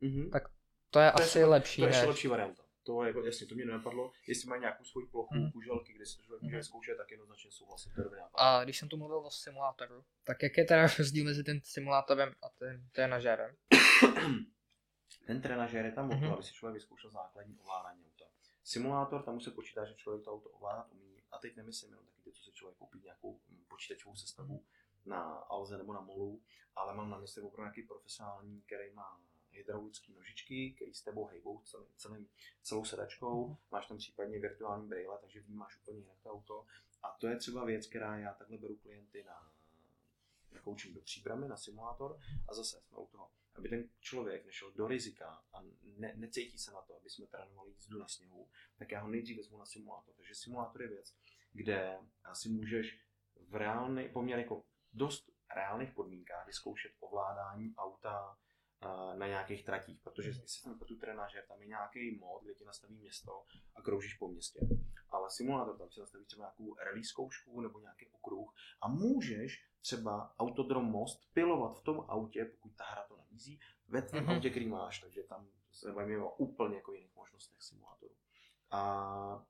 [0.00, 0.30] Mhm.
[0.30, 0.42] Tak
[0.90, 2.08] To je To je asi super, lepší, To je ještě než...
[2.08, 2.62] lepší varianta.
[2.84, 4.12] To je jako, jasně, to mě nenapadlo.
[4.26, 5.50] Jestli mají nějakou svoji plochu, Mhm.
[5.52, 6.64] kuželky, kde si to člověk může Mhm.
[6.64, 7.92] zkoušet, tak jednoznačně souhlasím.
[7.94, 8.22] To je.
[8.34, 12.32] A když jsem tu mluvil o simulátoru, tak jak je teda rozdíl mezi tím simulátorem
[12.42, 13.56] a tím trenažérem?
[15.26, 16.32] Ten trenažér je tam o to, Mhm.
[16.32, 18.24] aby si člověk vyzkoušel základní ovládání auta.
[18.64, 21.22] Simulátor, tam už se počítá, že člověk to auto ovládat umí.
[21.30, 24.64] A teď nemyslím jenom taky ty, co si člověk koupí nějakou mm, počítačovou sestavu
[25.06, 26.42] na Alze nebo na Molu,
[26.76, 29.20] ale mám na mysli opravdu nějaký profesionální, který má
[29.50, 32.28] hydraulické nožičky, který s tebou hejbou celým, celým,
[32.62, 36.66] celou sedačkou, máš tam případně virtuální brýle, takže vnímáš úplně jinak to auto.
[37.02, 39.52] A to je třeba věc, která já takhle beru klienty na,
[40.52, 42.18] na coaching do příbramy, na simulátor
[42.48, 45.62] a zase jsme u toho, aby ten člověk nešel do rizika a
[45.98, 48.48] ne, necítí se na to, aby jsme trénovali jízdu na sněhu,
[48.78, 50.14] tak já ho nejdřív vezmu na simulátor.
[50.16, 51.14] Takže simulátor je věc,
[51.52, 51.98] kde
[52.32, 53.00] si můžeš
[53.48, 58.38] v reálný, poměrně jako dost reálných podmínkách vyzkoušet ovládání auta
[58.82, 60.40] eh, na nějakých tratích, protože Mhm.
[60.40, 64.28] jestli jsem tu trenážer, tam je nějaký mod, kde ti nastaví město a kroužíš po
[64.28, 64.60] městě.
[65.12, 70.34] Ale simulátor tam si nastaví třeba nějakou rally zkoušku nebo nějaký okruh a můžeš třeba
[70.38, 74.32] autodrom most pilovat v tom autě, pokud ta hra to nabízí, ve tvém Mhm.
[74.34, 78.14] autě, který máš, takže tam se bavíme o úplně jako jiných možnostech simulátoru.
[78.70, 79.46] A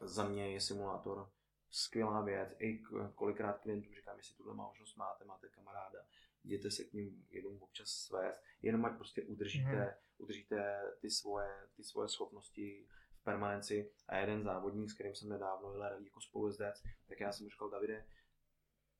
[0.00, 1.30] za mě je simulátor
[1.70, 2.48] skvělá věc.
[2.58, 2.82] I
[3.14, 5.98] kolikrát klientům říkám, jestli tuhle možnost máte, máte kamaráda,
[6.44, 9.94] jděte se k ním jenom občas svést, jenom ať prostě udržíte, Mhm.
[10.18, 12.88] udržíte ty svoje, ty svoje schopnosti
[13.26, 13.90] permanenci.
[14.08, 17.50] A jeden závodník, s kterým jsem nedávno jel rally jako spolujezdec, tak já jsem mu
[17.50, 18.06] říkal, Davide,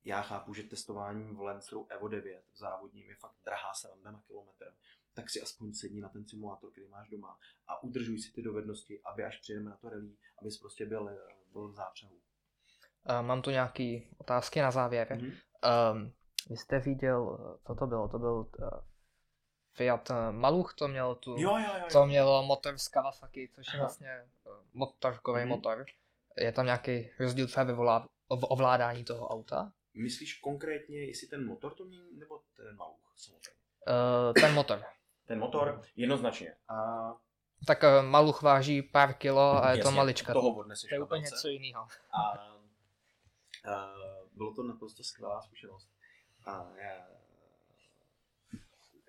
[0.03, 4.21] já chápu, že testování v Lanceru Evo 9 v závodním je fakt drahá sranda na
[4.27, 4.75] kilometr,
[5.13, 7.37] tak si aspoň sedni na ten simulátor, který máš doma
[7.67, 11.09] a udržuj si ty dovednosti, aby až přijedeme na to rally, abys prostě byl,
[11.51, 12.19] byl v zápřehu.
[13.21, 15.17] Mám tu nějaké otázky na závěr.
[15.21, 15.31] Mhm.
[15.93, 16.13] Um,
[16.49, 17.37] vy jste viděl,
[17.67, 18.07] co to bylo?
[18.07, 18.69] To byl uh,
[19.77, 21.85] Fiat eh, Maluch, to měl tu, Jo, jo, jo.
[21.91, 22.05] to jo.
[22.05, 23.79] mělo motor z Kawasaki, což je Aha.
[23.87, 25.49] vlastně uh, motorkový Mhm.
[25.49, 25.85] motor.
[26.37, 27.73] Je tam nějaký rozdíl třeba ve
[28.29, 29.71] ovládání toho auta?
[29.93, 33.49] Myslíš konkrétně, jestli ten motor to mění, nebo ten maluch samozřejmě?
[33.87, 34.83] Uh, ten motor.
[35.25, 36.55] Ten motor jednoznačně.
[36.69, 36.75] A
[37.67, 40.33] Tak uh, Maluch váží pár kilo a je to jasně, malička.
[40.33, 41.87] Toho odneseš To je úplně něco jiného.
[42.11, 42.21] A,
[43.73, 43.93] a
[44.31, 45.89] bylo to naprosto skvělá zkušenost.
[46.45, 47.07] A já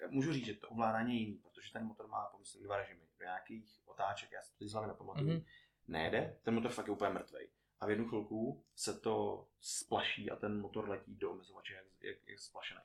[0.08, 3.00] můžu říct, že to ovládání je jiný, protože ten motor má pomyslný dva režimy.
[3.18, 5.36] Do nějakých otáček, já si to z hlavy nepamatuju, Mhm.
[5.38, 5.44] mm-hmm.
[5.88, 7.48] nejede, ten motor fakt je úplně mrtvej.
[7.80, 12.28] A v jednu chvilku se to splaší a ten motor letí do omezovače, jak, jak,
[12.28, 12.80] jak splašený.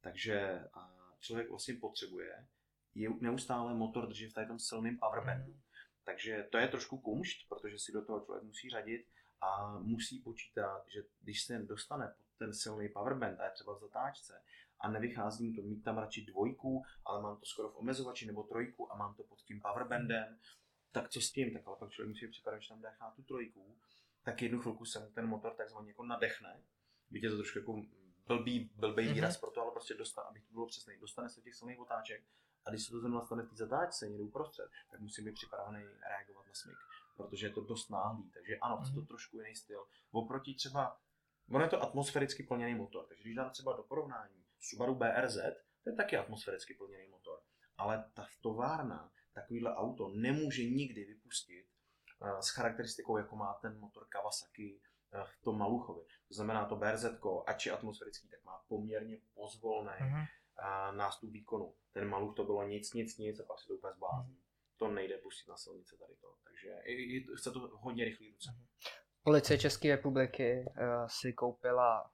[0.00, 2.46] Takže a člověk vlastně potřebuje
[2.94, 5.50] je neustále motor držet v tom silném powerbanku.
[5.50, 5.60] Mhm.
[6.04, 9.06] Takže to je trošku kumšt, protože si do toho člověk musí řadit
[9.40, 13.80] a musí počítat, že když se dostane pod ten silný powerband a je třeba v
[13.80, 14.42] zatáčce
[14.80, 18.42] a nevychází mu to mít tam radši dvojku, ale mám to skoro v omezovači nebo
[18.42, 20.38] trojku a mám to pod tím powerbandem,
[20.92, 21.52] tak co s tím?
[21.52, 23.76] Tak ale pak člověk musí připadat, že tam dechá tu trojku,
[24.22, 26.62] tak jednu chvilku se mu ten motor takzvaně jako nadechne.
[27.10, 27.82] Víte, to trošku jako
[28.26, 29.14] blbý, blbý Mhm.
[29.14, 32.24] výraz pro to, ale prostě dostane, aby to bylo přesný, dostane se těch silných otáček
[32.66, 35.84] a když se to zrovna stane v té zatáčce někde uprostřed, tak musím být připravený
[36.08, 36.76] reagovat na smyk,
[37.16, 38.30] protože je to dost náhlý.
[38.30, 39.06] Takže ano, chce to Mhm.
[39.06, 39.84] trošku jiný styl.
[40.10, 40.98] Oproti třeba,
[41.50, 45.36] ono je to atmosféricky plněný motor, takže když dám třeba do porovnání Subaru BRZ,
[45.84, 47.40] to je taky atmosféricky plněný motor.
[47.78, 51.66] Ale ta továrna takovýhle auto nemůže nikdy vypustit
[52.22, 54.80] eh, s charakteristikou, jako má ten motor Kawasaki
[55.12, 56.02] eh, v tom Maluchovi.
[56.28, 57.04] To znamená, to BRZ,
[57.46, 60.26] ač je atmosférický, tak má poměrně pozvolný
[60.56, 61.74] a nástup výkonu.
[61.92, 64.36] Ten Maluch to bylo nic, nic, nic a pak se to úplně zblázní.
[64.76, 66.34] To nejde pustit na silnici tady to.
[66.44, 68.50] Takže je, chce to hodně rychlý ruce.
[69.22, 72.10] Policie České republiky uh, si koupila,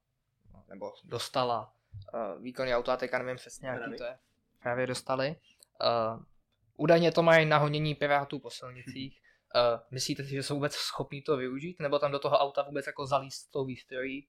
[0.68, 1.75] nebo dostala
[2.14, 4.18] uh, výkonný auto, a teďka nevím přesně, jaký to je.
[4.62, 5.36] Právě dostali.
[6.16, 6.22] Uh,
[6.76, 9.22] údajně to mají na honění pirátů po silnicích.
[9.54, 11.80] Uh, myslíte si, že jsou vůbec schopní to využít?
[11.80, 14.28] Nebo tam do toho auta vůbec jako zalíst tou výstrojí?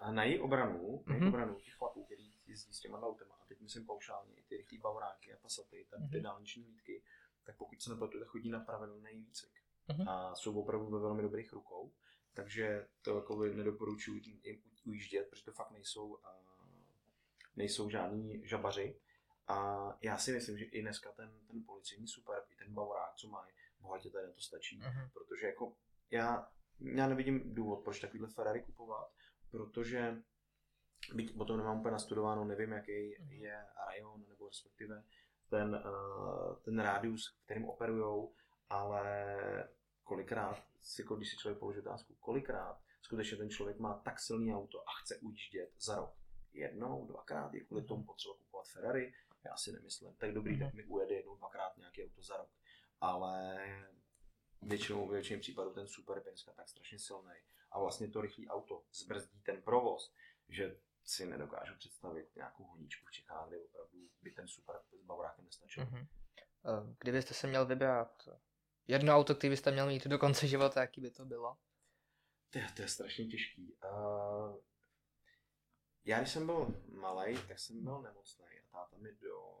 [0.00, 1.28] A na její obranu, na její Mhm.
[1.34, 4.78] obranu těch chlapů, který jezdí s těma autama, a teď myslím paušálně i ty rychlý
[4.78, 6.22] bavoráky a pasaty, tam ty Mhm.
[6.24, 7.02] dálniční hlídky,
[7.44, 9.52] tak pokud se nepletu, tak chodí na pravidelný výcvik.
[9.88, 10.08] Mhm.
[10.08, 11.92] A jsou opravdu ve velmi dobrých rukou,
[12.34, 16.38] takže to jako nedoporučuji jim ujíždět, protože to fakt nejsou, a
[17.56, 19.00] nejsou žádní žabaři.
[19.48, 23.28] A já si myslím, že i dneska ten, ten policijní super, i ten bavorák, co
[23.28, 24.78] mají, bohatě tady na to stačí.
[24.78, 25.10] Mhm.
[25.12, 25.76] Protože jako
[26.10, 26.48] já,
[26.80, 29.12] já nevidím důvod, proč takovýhle Ferrari kupovat,
[29.50, 30.22] protože
[31.14, 33.32] byť o tom nemám úplně nastudováno, nevím, jaký Mhm.
[33.32, 35.04] je rajon, nebo respektive
[35.50, 38.34] ten, uh, ten rádius, kterým operujou,
[38.70, 39.28] ale
[40.04, 44.54] kolikrát, si, jako když si člověk položí otázku, kolikrát skutečně ten člověk má tak silný
[44.54, 46.14] auto a chce ujíždět za rok.
[46.56, 49.14] Jednou, dvakrát, je kvůli tomu potřeba kupovat Ferrari,
[49.44, 50.14] já si nemyslím.
[50.14, 50.60] Tak dobrý, Mhm.
[50.66, 52.50] tak mi ujede jednou, dvakrát nějaký auto za rok.
[53.00, 53.58] Ale
[54.62, 56.22] většinou, v většině případů ten super je
[56.56, 57.34] tak strašně silný
[57.70, 60.14] a vlastně to rychlé auto zbrzdí ten provoz,
[60.48, 65.44] že si nedokážu představit nějakou honíčku v Čechách, kde opravdu by ten super s bavorákem
[65.44, 65.84] nestačil.
[65.84, 66.00] Mhm.
[66.00, 68.28] Uh, kdybyste se měl vybrat
[68.88, 71.56] jedno auto, které byste měl mít do konce života, jaký by to bylo?
[72.50, 73.76] To, je- to je strašně těžký.
[73.84, 74.56] Uh,
[76.06, 79.56] já když jsem byl malý, tak jsem byl nemocný a táta mi do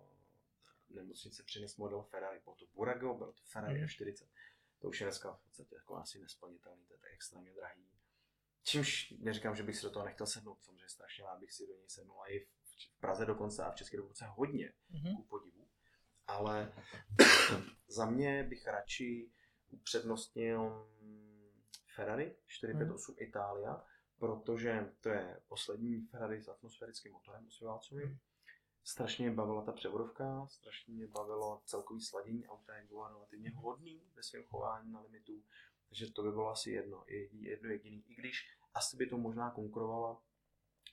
[0.88, 2.40] nemocnice přinesl model Ferrari.
[2.44, 3.86] Byl to Burago, byl to Ferrari Mhm.
[3.88, 4.28] F40.
[4.78, 7.90] To už je dneska v podstatě jako asi nesplnitelný, to je tak extrémně drahý.
[8.62, 11.74] Čímž neříkám, že bych si do toho nechtěl sednout, samozřejmě strašně rád bych si do
[11.74, 12.48] něj sednul a i v
[12.96, 15.16] v Praze dokonce a v České republice hodně Mhm.
[15.16, 15.68] ku podivu.
[16.26, 16.72] Ale
[17.88, 19.30] za mě bych radši
[19.70, 20.90] upřednostnil
[21.94, 23.84] Ferrari 458 Italia,
[24.18, 28.08] protože to je poslední Ferrari s atmosférickým motorem osmiválcovým.
[28.08, 28.18] Mhm.
[28.84, 34.02] Strašně mě bavila ta převodovka, strašně mě bavilo celkový sladění auta, jak bylo relativně hodný
[34.14, 35.44] ve svém chování na limitu,
[35.88, 38.04] takže to by bylo asi jedno, jedno jediný.
[38.08, 40.22] I když asi by to možná konkurovala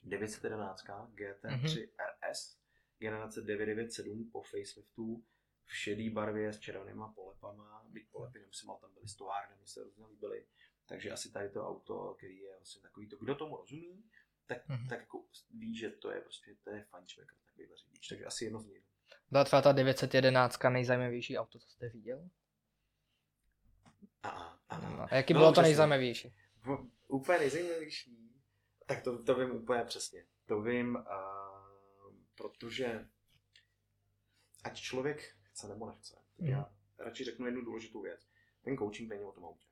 [0.02, 0.84] 911
[1.14, 1.88] GT3
[2.30, 2.58] RS,
[2.98, 5.24] generace 997 po faceliftu,
[5.64, 9.80] v šedý barvě s červenýma polepama, byť polepy nemusím, ale tam byly stovárny, mi se
[9.80, 10.46] hrozně líbily.
[10.86, 14.04] Takže asi tady to auto, který je vlastně takový to, kdo tomu rozumí,
[14.46, 14.88] tak, Mhm.
[14.88, 18.08] tak jako ví, že to je prostě, to je fajnšmekr, takovýhle řidič.
[18.08, 18.84] Takže asi jedno z nich.
[19.30, 22.28] Byla třeba ta 911 nejzajímavější auto, co jste viděl?
[24.22, 25.68] A, a, a, No, a jaký No, bylo to přesně.
[25.68, 26.34] nejzajímavější?
[26.56, 28.34] V- úplně nejzajímavější,
[28.86, 30.26] tak to, to vím úplně přesně.
[30.46, 33.08] To vím, uh, protože
[34.64, 36.50] ať člověk chce nebo nechce, tak Mhm.
[36.50, 38.28] já radši řeknu jednu důležitou věc.
[38.62, 39.66] Ten coaching není o tom autě.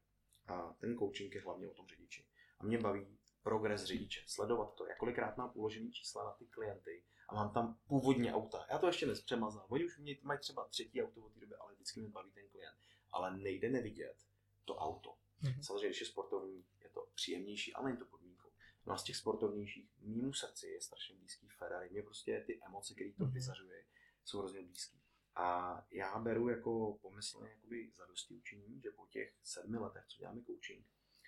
[0.47, 2.27] A ten coaching je hlavně o tom řidiči.
[2.59, 4.23] A mě baví progres řidiče.
[4.27, 8.67] Sledovat to, jak kolikrát mám uložený čísla na ty klienty a mám tam původně auta.
[8.71, 9.67] Já to ještě nespřemazal.
[9.69, 12.49] Oni už mě mají třeba třetí auto od té doby, ale vždycky mi baví ten
[12.49, 12.77] klient.
[13.11, 14.17] Ale nejde nevidět
[14.65, 15.15] to auto.
[15.43, 15.63] Mhm.
[15.63, 18.49] Samozřejmě, když je sportovní, je to příjemnější, ale není to podmínkou.
[18.87, 21.89] No a z těch sportovnějších mýmu srdci je strašně blízký Ferrari.
[21.91, 23.33] Mě prostě ty emoce, které to Mhm.
[23.33, 23.85] vyzařuje,
[24.25, 25.02] jsou hrozně blízký.
[25.35, 30.43] A já beru jako pomyslně jakoby zadosti učinění, že po těch sedmi letech, co děláme
[30.43, 30.87] coaching,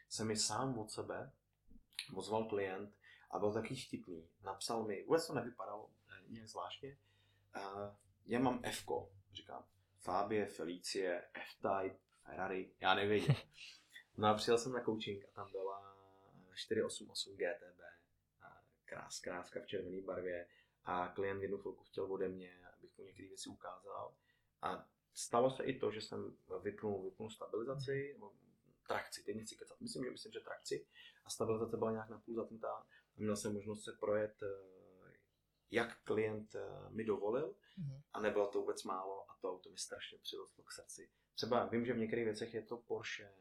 [0.09, 1.33] se mi sám od sebe
[2.15, 2.95] ozval klient
[3.31, 4.29] a byl taky vtipný.
[4.43, 6.99] Napsal mi, vůbec to nevypadalo eh, nějak zvláštně,
[7.57, 7.95] uh,
[8.27, 8.87] já mám F,
[9.33, 9.65] říkám,
[9.99, 13.35] Fabie, Felicie, F-Type, Ferrari, já nevěděl.
[14.17, 15.97] No a přijel jsem na coaching a tam byla
[16.55, 17.81] 488 GTB,
[18.43, 20.49] a krás, kráska v červené barvě
[20.85, 24.17] a klient jednu chvilku chtěl ode mě, abych mu některé věci ukázal.
[24.63, 28.33] A stalo se i to, že jsem vypnul, vypnul stabilizaci, nebo
[28.89, 30.87] trakci, teď nechci kecat, myslím, že myslím, že trakci
[31.25, 32.73] a stabilizace byla nějak napůl zapnutá
[33.17, 35.15] a měl jsem možnost se projet, eh,
[35.71, 38.01] jak klient eh, mi dovolil Mhm.
[38.13, 41.11] a nebylo to vůbec málo a to auto mi strašně přirostlo k srdci.
[41.35, 43.35] Třeba vím, že v některých věcech je to Porsche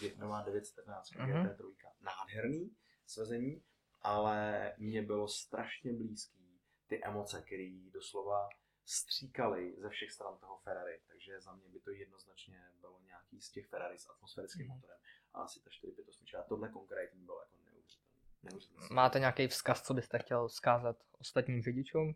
[0.00, 1.28] je- nová 914 Mhm.
[1.30, 2.76] GT3, nádherný
[3.06, 3.62] svezení,
[4.02, 6.43] ale mně bylo strašně blízký
[6.86, 8.48] ty emoce, které doslova
[8.86, 13.50] stříkaly ze všech stran toho Ferrari, takže za mě by to jednoznačně bylo nějaký z
[13.50, 14.76] těch Ferrari s atmosférickým Mhm.
[14.76, 14.98] motorem
[15.34, 16.36] a asi ta 458.
[16.40, 18.14] A tohle konkrétně bylo jako neuvěřitelné.
[18.42, 18.88] neuvěřitelné.
[18.90, 22.14] Máte nějaký vzkaz, co byste chtěl vzkázat ostatním řidičům?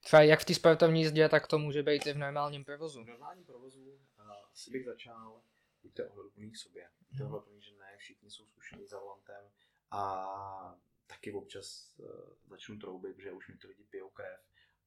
[0.00, 3.04] Třeba jak v té sportovní jízdě, tak to může být i v normálním provozu.
[3.04, 5.42] V normálním provozu uh, asi bych začal,
[5.82, 6.90] buďte ohleduplný k sobě.
[7.10, 7.26] Buďte Mhm.
[7.32, 9.50] ohleduplný, že ne všichni jsou zkušení za volantem
[9.90, 10.78] a
[11.14, 12.06] taky občas uh,
[12.46, 14.40] začnu troubit, že už mi ty lidi pijou krev,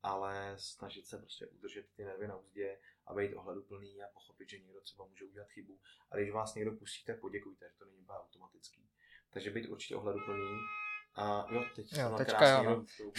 [0.03, 4.59] ale snažit se prostě udržet ty nervy na úzdě a být ohleduplný a pochopit, že
[4.59, 5.79] někdo třeba může udělat chybu.
[6.11, 8.89] A když vás někdo pustíte, poděkujte, že to není úplně automatický.
[9.29, 10.59] Takže být určitě ohleduplný.
[11.15, 13.11] A jo, teď Jo, teďka krásně jo, no.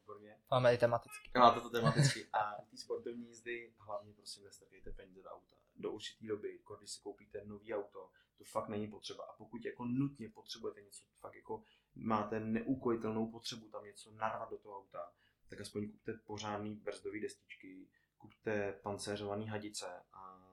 [0.00, 0.38] Výborně.
[0.50, 1.30] Máme i tematicky.
[1.38, 2.26] Máte to tematicky.
[2.32, 5.56] A té sportovní jízdy hlavně prosím nestrkejte peníze do auta.
[5.76, 9.24] Do určité doby, když si koupíte nový auto, to fakt není potřeba.
[9.24, 11.64] A pokud jako nutně potřebujete něco, fakt jako
[11.94, 15.12] máte neukojitelnou potřebu tam něco narvat do toho auta,
[15.48, 17.88] tak aspoň kupte pořádný brzdový destičky,
[18.18, 20.44] kupte pancéřovaný hadice a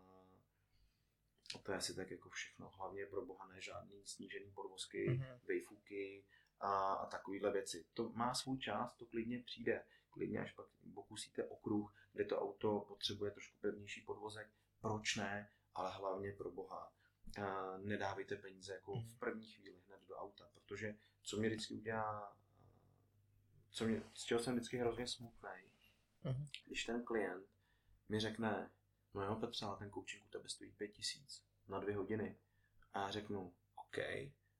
[1.56, 2.70] a to je asi tak jako všechno.
[2.70, 5.40] Hlavně pro boha ne žádný snížený podvozky, Mhm.
[5.48, 6.26] vejfuky
[6.60, 7.86] a, a takovéhle věci.
[7.94, 9.84] To má svůj čas, to klidně přijde.
[10.10, 14.49] Klidně až pak pokusíte okruh, kde to auto potřebuje trošku pevnější podvozek.
[14.82, 15.49] Proč ne?
[15.74, 16.94] Ale hlavně pro boha.
[17.44, 19.72] A nedávejte peníze jako v první chvíli
[20.07, 22.38] do auta, protože co mě vždycky udělá,
[23.69, 25.49] co mě, z čeho jsem vždycky hrozně smutný,
[26.23, 26.48] Mhm.
[26.68, 27.48] když ten klient
[28.10, 28.72] mi řekne,
[29.14, 32.38] no jo Petře, ale ten coaching u tebe stojí 5000 na dvě hodiny.
[32.94, 33.98] A já řeknu, OK,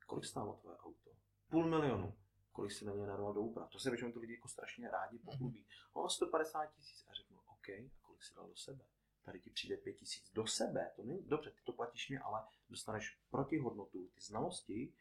[0.06, 1.12] kolik stálo tvoje auto?
[1.50, 2.18] Půl milionu.
[2.52, 3.70] Kolik si na ně narval do úprav?
[3.70, 5.66] To se většinou ty lidi jako strašně rádi pochlubí.
[5.94, 7.06] O 150 tisíc.
[7.08, 8.86] A řeknu, OK, a kolik si dal do sebe?
[9.24, 10.92] Tady ti přijde 5 tisíc do sebe.
[10.96, 14.94] To není dobře, ty to platíš mě, ale dostaneš protihodnotu, ty znalosti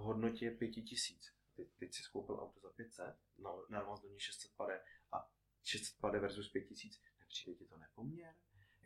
[0.00, 1.32] v hodnotě 5 tisíc.
[1.56, 4.82] Ty, teď si skoupil auto za 500, na- narval do ní 600 pade
[5.12, 5.30] a
[5.64, 8.34] 600 pade versus 5 tisíc, nepřijde ti to nepoměr?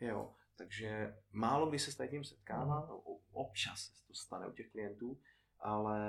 [0.01, 4.51] Jo, takže málo kdy se s tím setkává, no, o- občas se to stane u
[4.51, 5.21] těch klientů,
[5.59, 5.99] ale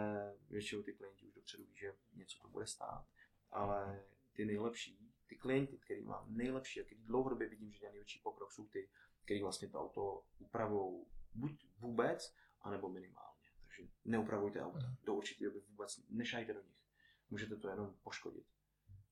[0.49, 3.07] většinou ty klienti už dopředu ví, že něco to bude stát.
[3.51, 8.21] Ale ty nejlepší, ty klienti, který mám nejlepší a který dlouhodobě vidím, že dělají největší
[8.21, 8.91] pokrok, jsou ty,
[9.25, 13.26] který vlastně to auto upravou buď vůbec, anebo minimálně.
[13.77, 14.79] Takže neupravujte auta.
[14.79, 14.97] Mhm.
[15.05, 16.77] Do určité doby vůbec nešajte do nich.
[17.31, 18.47] Můžete to jenom poškodit.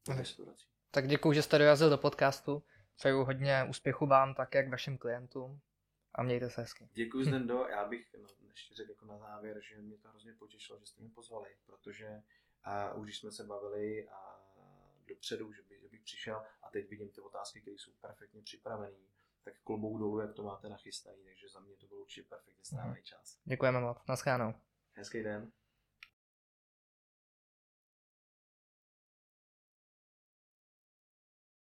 [0.08, 0.18] Mhm.
[0.18, 0.68] Restaurací.
[0.90, 2.62] Tak děkuji, že jste dorazil do podcastu.
[2.96, 5.60] Přeju hodně úspěchu vám, tak jak vašim klientům.
[6.14, 6.88] A mějte se hezky.
[6.92, 10.78] Děkuji Zdendo, já bych no, ještě řekl jako na závěr, že mě to hrozně potěšilo,
[10.78, 12.22] že jste mě pozvali, protože
[12.64, 14.40] a už jsme se bavili a
[15.06, 18.96] dopředu, že, by, že bych přišel a teď vidím ty otázky, které jsou perfektně připravené,
[19.44, 23.02] tak klobouk dolů, jak to máte nachystaný, takže za mě to byl určitě perfektně strávený
[23.02, 23.38] čas.
[23.44, 23.98] Děkujeme moc.
[24.08, 24.54] Naschledanou.
[24.94, 25.52] Hezký den.